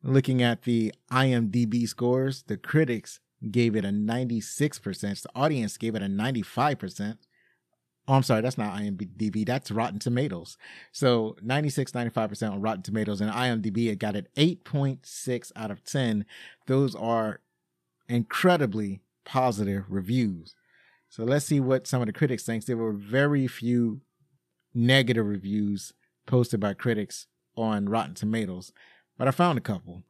looking 0.02 0.42
at 0.42 0.62
the 0.62 0.92
IMDb 1.10 1.88
scores, 1.88 2.44
the 2.44 2.56
critics 2.56 3.20
gave 3.50 3.76
it 3.76 3.84
a 3.84 3.88
96%. 3.88 5.22
The 5.22 5.28
audience 5.34 5.76
gave 5.76 5.94
it 5.94 6.02
a 6.02 6.06
95%. 6.06 7.18
Oh, 8.08 8.14
I'm 8.14 8.22
sorry, 8.22 8.40
that's 8.40 8.58
not 8.58 8.78
IMDb. 8.78 9.44
That's 9.44 9.70
Rotten 9.70 9.98
Tomatoes. 9.98 10.56
So 10.92 11.36
96, 11.42 11.90
95% 11.90 12.52
on 12.52 12.60
Rotten 12.60 12.82
Tomatoes 12.82 13.20
and 13.20 13.32
IMDb, 13.32 13.88
it 13.88 13.98
got 13.98 14.14
an 14.14 14.28
8.6 14.36 15.52
out 15.56 15.72
of 15.72 15.82
10. 15.82 16.24
Those 16.66 16.94
are 16.94 17.40
incredibly 18.08 19.00
positive 19.24 19.84
reviews. 19.88 20.54
So 21.16 21.24
let's 21.24 21.46
see 21.46 21.60
what 21.60 21.86
some 21.86 22.02
of 22.02 22.08
the 22.08 22.12
critics 22.12 22.42
think. 22.42 22.66
There 22.66 22.76
were 22.76 22.92
very 22.92 23.46
few 23.46 24.02
negative 24.74 25.24
reviews 25.24 25.94
posted 26.26 26.60
by 26.60 26.74
critics 26.74 27.26
on 27.56 27.88
Rotten 27.88 28.12
Tomatoes, 28.12 28.70
but 29.16 29.26
I 29.26 29.30
found 29.30 29.56
a 29.56 29.62
couple, 29.62 30.02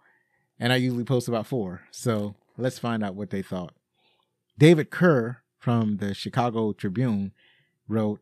and 0.58 0.72
I 0.72 0.76
usually 0.76 1.04
post 1.04 1.28
about 1.28 1.46
four. 1.46 1.82
So 1.92 2.34
let's 2.58 2.80
find 2.80 3.04
out 3.04 3.14
what 3.14 3.30
they 3.30 3.40
thought. 3.40 3.72
David 4.58 4.90
Kehr 4.90 5.36
from 5.60 5.98
the 5.98 6.12
Chicago 6.12 6.72
Tribune 6.72 7.30
wrote, 7.86 8.18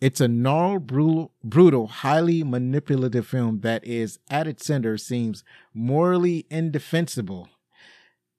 It's 0.00 0.20
a 0.20 0.26
gnarled, 0.26 0.88
brutal, 0.88 1.30
brutal, 1.44 1.86
highly 1.86 2.42
manipulative 2.42 3.28
film 3.28 3.60
that 3.60 3.86
is, 3.86 4.18
at 4.28 4.48
its 4.48 4.66
center, 4.66 4.98
seems 4.98 5.44
morally 5.72 6.46
indefensible. 6.50 7.48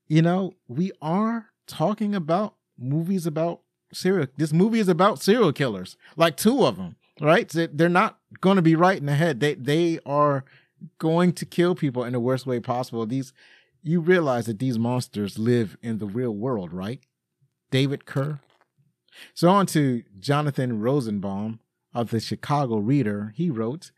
You 0.09 0.21
know, 0.21 0.55
we 0.67 0.91
are 1.01 1.51
talking 1.65 2.13
about 2.13 2.55
movies 2.77 3.25
about 3.25 3.61
serial. 3.93 4.27
This 4.37 4.53
movie 4.53 4.79
is 4.79 4.87
about 4.87 5.21
serial 5.21 5.53
killers, 5.53 5.97
like 6.15 6.37
two 6.37 6.65
of 6.65 6.77
them, 6.77 6.95
right? 7.19 7.49
They're 7.49 7.89
not 7.89 8.17
going 8.41 8.55
to 8.55 8.61
be 8.61 8.75
right 8.75 8.97
in 8.97 9.05
the 9.05 9.15
head. 9.15 9.39
They 9.39 9.55
they 9.55 9.99
are 10.05 10.45
going 10.97 11.33
to 11.33 11.45
kill 11.45 11.75
people 11.75 12.03
in 12.03 12.13
the 12.13 12.19
worst 12.19 12.45
way 12.45 12.59
possible. 12.59 13.05
These, 13.05 13.33
you 13.83 13.99
realize 13.99 14.45
that 14.45 14.59
these 14.59 14.79
monsters 14.79 15.37
live 15.37 15.77
in 15.81 15.97
the 15.97 16.05
real 16.05 16.31
world, 16.31 16.71
right? 16.71 17.01
David 17.71 18.05
Kehr. 18.05 18.39
So 19.33 19.49
on 19.49 19.65
to 19.67 20.03
Jonathan 20.19 20.79
Rosenbaum 20.79 21.59
of 21.93 22.11
the 22.11 22.19
Chicago 22.19 22.77
Reader. 22.77 23.33
He 23.35 23.49
wrote, 23.49 23.91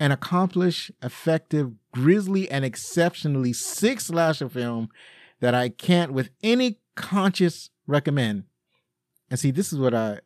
an 0.00 0.10
accomplished, 0.10 0.90
effective, 1.02 1.72
grisly, 1.92 2.50
and 2.50 2.64
exceptionally 2.64 3.52
sick 3.52 4.00
slasher 4.00 4.48
film 4.48 4.88
that 5.40 5.54
I 5.54 5.68
can't 5.68 6.12
with 6.12 6.30
any 6.42 6.78
conscience 6.94 7.70
recommend. 7.86 8.44
And 9.30 9.38
see 9.38 9.50
this 9.50 9.72
is 9.72 9.78
what 9.78 9.94
I 9.94 10.20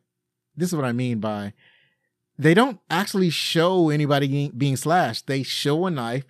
this 0.55 0.69
is 0.69 0.75
what 0.75 0.85
I 0.85 0.91
mean 0.91 1.19
by 1.19 1.53
they 2.37 2.53
don't 2.53 2.79
actually 2.89 3.31
show 3.31 3.89
anybody 3.89 4.49
being 4.55 4.77
slashed. 4.77 5.27
They 5.27 5.43
show 5.43 5.85
a 5.85 5.91
knife. 5.91 6.23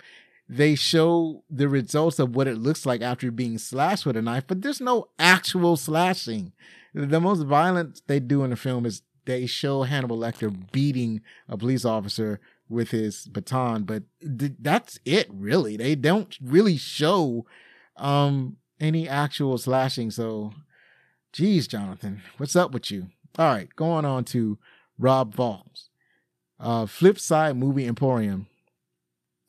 They 0.48 0.74
show 0.74 1.44
the 1.52 1.70
results 1.70 2.18
of 2.18 2.36
what 2.36 2.48
it 2.48 2.58
looks 2.58 2.84
like 2.84 3.04
after 3.04 3.30
being 3.30 3.60
slashed 3.60 4.08
with 4.08 4.18
a 4.18 4.22
knife, 4.24 4.46
but 4.48 4.64
there's 4.64 4.82
no 4.82 5.10
actual 5.20 5.78
slashing. 5.78 6.52
The 6.96 7.22
most 7.22 7.44
violent 7.44 8.02
they 8.08 8.20
do 8.20 8.44
in 8.44 8.50
the 8.50 8.56
film 8.56 8.88
is 8.88 9.04
they 9.26 9.46
show 9.46 9.84
Hannibal 9.84 10.18
Lecter 10.18 10.52
beating 10.72 11.22
a 11.48 11.56
police 11.56 11.86
officer 11.86 12.40
with 12.68 12.90
his 12.90 13.28
baton, 13.28 13.84
but 13.84 14.04
th- 14.22 14.54
that's 14.60 15.00
it 15.06 15.28
really. 15.32 15.78
They 15.78 15.94
don't 15.94 16.36
really 16.42 16.78
show 16.78 17.46
um 17.96 18.58
any 18.80 19.08
actual 19.08 19.60
slashing. 19.60 20.10
So, 20.10 20.54
geez, 21.34 21.68
Jonathan, 21.68 22.22
what's 22.38 22.56
up 22.56 22.72
with 22.72 22.92
you? 22.92 23.08
All 23.38 23.48
right, 23.54 23.70
going 23.76 24.06
on 24.06 24.24
to 24.26 24.58
Rob 24.98 25.36
Falls. 25.36 25.90
uh, 26.60 26.86
Flipside 26.86 27.56
Movie 27.58 27.88
Emporium. 27.88 28.48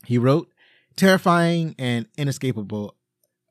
He 0.07 0.17
wrote, 0.19 0.49
Terrifying 0.97 1.75
and 1.79 2.07
inescapable, 2.17 2.95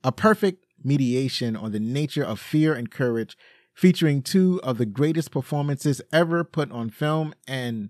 a 0.04 0.12
perfect 0.12 0.66
mediation 0.84 1.56
on 1.56 1.72
the 1.72 1.80
nature 1.80 2.24
of 2.24 2.40
fear 2.40 2.74
and 2.74 2.90
courage, 2.92 3.38
featuring 3.74 4.22
two 4.22 4.60
of 4.64 4.78
the 4.78 4.86
greatest 4.86 5.32
performances 5.32 6.02
ever 6.14 6.44
put 6.44 6.72
on 6.72 6.90
film. 6.90 7.34
And 7.48 7.90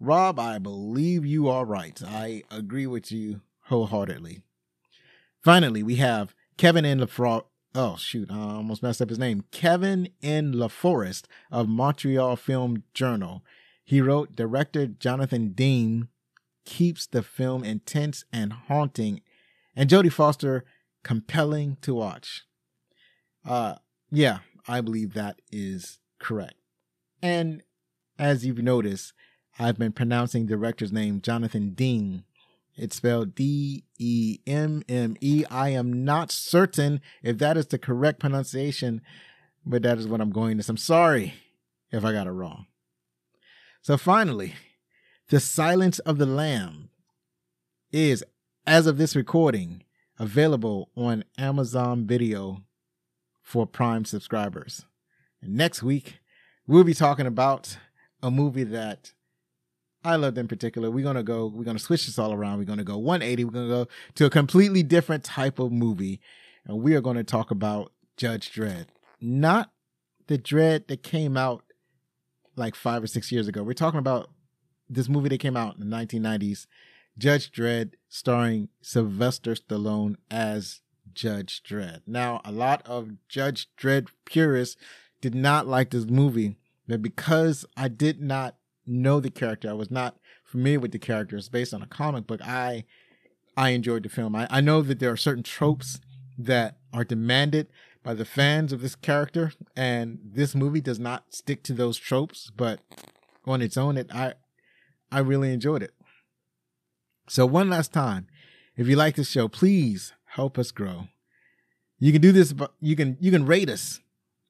Rob, 0.00 0.38
I 0.38 0.58
believe 0.58 1.24
you 1.24 1.48
are 1.48 1.64
right. 1.64 2.00
I 2.04 2.42
agree 2.50 2.86
with 2.86 3.10
you 3.12 3.40
wholeheartedly. 3.66 4.42
Finally, 5.42 5.82
we 5.82 5.96
have 5.96 6.34
Kevin 6.56 6.84
and 6.84 7.00
LaFro- 7.00 7.44
oh 7.74 7.96
shoot, 7.96 8.30
I 8.30 8.36
almost 8.36 8.82
messed 8.82 9.02
up 9.02 9.08
his 9.08 9.18
name. 9.18 9.44
Kevin 9.50 10.08
N. 10.22 10.52
LaForest 10.52 11.24
of 11.50 11.68
Montreal 11.68 12.36
Film 12.36 12.84
Journal. 12.94 13.44
He 13.84 14.00
wrote, 14.00 14.36
director 14.36 14.86
Jonathan 14.86 15.52
Demme 15.52 16.08
keeps 16.64 17.06
the 17.06 17.22
film 17.22 17.64
intense 17.64 18.24
and 18.32 18.52
haunting, 18.52 19.22
and 19.74 19.88
Jodie 19.88 20.12
Foster 20.12 20.64
compelling 21.02 21.78
to 21.80 21.94
watch. 21.94 22.44
Uh, 23.46 23.76
yeah, 24.10 24.40
I 24.66 24.82
believe 24.82 25.14
that 25.14 25.40
is 25.50 26.00
correct. 26.18 26.56
And 27.22 27.62
as 28.18 28.44
you've 28.44 28.58
noticed, 28.62 29.14
I've 29.58 29.78
been 29.78 29.92
pronouncing 29.92 30.46
director's 30.46 30.92
name 30.92 31.20
Jonathan 31.20 31.70
Demme. 31.70 32.24
It's 32.78 32.96
spelled 32.96 33.34
D 33.34 33.84
E 33.98 34.38
M 34.46 34.84
M 34.88 35.16
E. 35.20 35.44
I 35.50 35.70
am 35.70 36.04
not 36.04 36.30
certain 36.30 37.00
if 37.22 37.38
that 37.38 37.56
is 37.56 37.66
the 37.66 37.78
correct 37.78 38.20
pronunciation, 38.20 39.00
but 39.66 39.82
that 39.82 39.98
is 39.98 40.06
what 40.06 40.20
I'm 40.20 40.30
going 40.30 40.58
to. 40.58 40.64
I'm 40.68 40.76
sorry 40.76 41.34
if 41.90 42.04
I 42.04 42.12
got 42.12 42.28
it 42.28 42.32
wrong. 42.32 42.66
So 43.82 43.96
finally, 43.96 44.54
The 45.28 45.40
Silence 45.40 45.98
of 46.00 46.18
the 46.18 46.26
Lamb 46.26 46.90
is, 47.90 48.22
as 48.66 48.86
of 48.86 48.96
this 48.96 49.16
recording, 49.16 49.82
available 50.18 50.90
on 50.96 51.24
Amazon 51.36 52.06
Video 52.06 52.62
for 53.42 53.66
Prime 53.66 54.04
subscribers. 54.04 54.84
And 55.42 55.56
next 55.56 55.82
week, 55.82 56.20
we'll 56.66 56.84
be 56.84 56.94
talking 56.94 57.26
about 57.26 57.78
a 58.22 58.30
movie 58.30 58.64
that 58.64 59.14
I 60.08 60.16
loved 60.16 60.38
in 60.38 60.48
particular. 60.48 60.90
We're 60.90 61.04
gonna 61.04 61.22
go, 61.22 61.46
we're 61.46 61.64
gonna 61.64 61.78
switch 61.78 62.06
this 62.06 62.18
all 62.18 62.32
around. 62.32 62.58
We're 62.58 62.64
gonna 62.64 62.82
go 62.82 62.96
180. 62.96 63.44
We're 63.44 63.50
gonna 63.50 63.68
go 63.68 63.88
to 64.14 64.24
a 64.24 64.30
completely 64.30 64.82
different 64.82 65.22
type 65.22 65.58
of 65.58 65.70
movie. 65.70 66.20
And 66.64 66.82
we 66.82 66.94
are 66.94 67.02
gonna 67.02 67.24
talk 67.24 67.50
about 67.50 67.92
Judge 68.16 68.50
Dredd. 68.50 68.86
Not 69.20 69.70
the 70.26 70.38
Dredd 70.38 70.86
that 70.86 71.02
came 71.02 71.36
out 71.36 71.62
like 72.56 72.74
five 72.74 73.02
or 73.02 73.06
six 73.06 73.30
years 73.30 73.48
ago. 73.48 73.62
We're 73.62 73.74
talking 73.74 73.98
about 73.98 74.30
this 74.88 75.10
movie 75.10 75.28
that 75.28 75.40
came 75.40 75.56
out 75.56 75.76
in 75.76 75.88
the 75.88 75.96
1990s, 75.96 76.66
Judge 77.18 77.52
Dredd, 77.52 77.92
starring 78.08 78.70
Sylvester 78.80 79.54
Stallone 79.54 80.16
as 80.30 80.80
Judge 81.12 81.62
Dredd. 81.62 82.00
Now, 82.06 82.40
a 82.44 82.52
lot 82.52 82.80
of 82.86 83.10
Judge 83.28 83.68
Dredd 83.78 84.08
purists 84.24 84.80
did 85.20 85.34
not 85.34 85.66
like 85.66 85.90
this 85.90 86.06
movie, 86.06 86.56
but 86.86 87.02
because 87.02 87.66
I 87.76 87.88
did 87.88 88.22
not 88.22 88.56
know 88.88 89.20
the 89.20 89.30
character, 89.30 89.70
I 89.70 89.74
was 89.74 89.90
not 89.90 90.16
familiar 90.44 90.80
with 90.80 90.92
the 90.92 90.98
characters 90.98 91.48
based 91.48 91.74
on 91.74 91.82
a 91.82 91.86
comic 91.86 92.26
book, 92.26 92.40
I 92.42 92.84
I 93.56 93.70
enjoyed 93.70 94.04
the 94.04 94.08
film. 94.08 94.36
I, 94.36 94.46
I 94.50 94.60
know 94.60 94.82
that 94.82 95.00
there 95.00 95.10
are 95.10 95.16
certain 95.16 95.42
tropes 95.42 96.00
that 96.38 96.78
are 96.92 97.04
demanded 97.04 97.68
by 98.04 98.14
the 98.14 98.24
fans 98.24 98.72
of 98.72 98.80
this 98.80 98.94
character, 98.94 99.52
and 99.76 100.18
this 100.24 100.54
movie 100.54 100.80
does 100.80 100.98
not 100.98 101.34
stick 101.34 101.62
to 101.64 101.72
those 101.72 101.98
tropes, 101.98 102.50
but 102.56 102.80
on 103.44 103.60
its 103.60 103.76
own, 103.76 103.96
it 103.96 104.10
I 104.14 104.34
I 105.10 105.20
really 105.20 105.52
enjoyed 105.52 105.82
it. 105.82 105.92
So 107.28 107.44
one 107.44 107.68
last 107.68 107.92
time, 107.92 108.26
if 108.76 108.86
you 108.86 108.96
like 108.96 109.16
this 109.16 109.30
show, 109.30 109.48
please 109.48 110.12
help 110.26 110.58
us 110.58 110.70
grow. 110.70 111.08
You 111.98 112.12
can 112.12 112.22
do 112.22 112.32
this, 112.32 112.52
but 112.52 112.72
you 112.80 112.94
can 112.94 113.16
you 113.20 113.30
can 113.30 113.44
rate 113.44 113.68
us. 113.68 114.00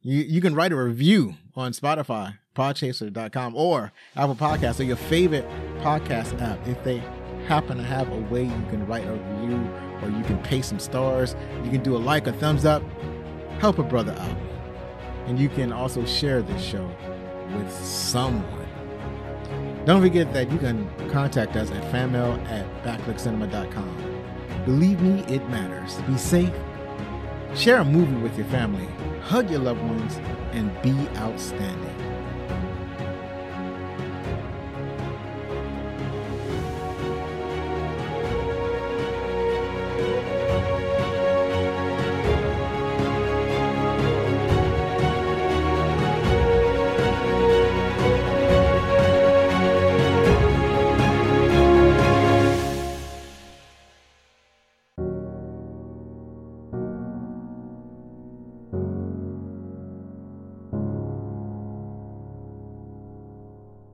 You 0.03 0.19
you 0.19 0.41
can 0.41 0.55
write 0.55 0.73
a 0.73 0.77
review 0.77 1.35
on 1.55 1.73
Spotify, 1.73 2.39
podchaser.com, 2.59 3.55
or 3.55 3.93
Apple 4.17 4.35
Podcasts, 4.35 4.81
or 4.81 4.83
your 4.83 4.97
favorite 4.97 5.49
podcast 5.79 6.41
app. 6.43 6.67
If 6.67 6.83
they 6.83 6.99
happen 7.47 7.79
to 7.79 7.85
have 7.85 8.11
a 8.13 8.19
way 8.33 8.43
you 8.43 8.67
can 8.69 8.87
write 8.87 9.07
a 9.07 9.13
review 9.13 9.71
or 10.03 10.11
you 10.11 10.25
can 10.25 10.39
pay 10.43 10.61
some 10.61 10.79
stars, 10.79 11.37
you 11.65 11.71
can 11.71 11.83
do 11.83 11.97
a 11.97 11.99
like, 11.99 12.27
a 12.27 12.33
thumbs 12.33 12.65
up, 12.65 12.83
help 13.61 13.79
a 13.79 13.83
brother 13.83 14.13
out. 14.13 14.37
And 15.27 15.39
you 15.39 15.49
can 15.49 15.73
also 15.73 16.05
share 16.05 16.43
this 16.43 16.63
show 16.63 16.91
with 17.57 17.73
someone. 17.73 18.67
Don't 19.85 20.03
forget 20.03 20.33
that 20.35 20.51
you 20.51 20.59
can 20.59 20.87
contact 21.11 21.57
us 21.57 21.71
at 21.71 21.83
fanmail 21.93 22.45
at 22.49 22.67
backlookcinema.com. 22.85 24.65
Believe 24.65 25.01
me, 25.01 25.21
it 25.35 25.49
matters. 25.49 25.95
Be 26.03 26.19
safe, 26.19 26.53
share 27.55 27.79
a 27.79 27.85
movie 27.85 28.17
with 28.17 28.37
your 28.37 28.47
family, 28.49 28.87
hug 29.23 29.51
your 29.51 29.61
loved 29.61 29.83
ones, 29.83 30.17
and 30.53 30.71
be 30.83 30.93
outstanding. 31.17 31.88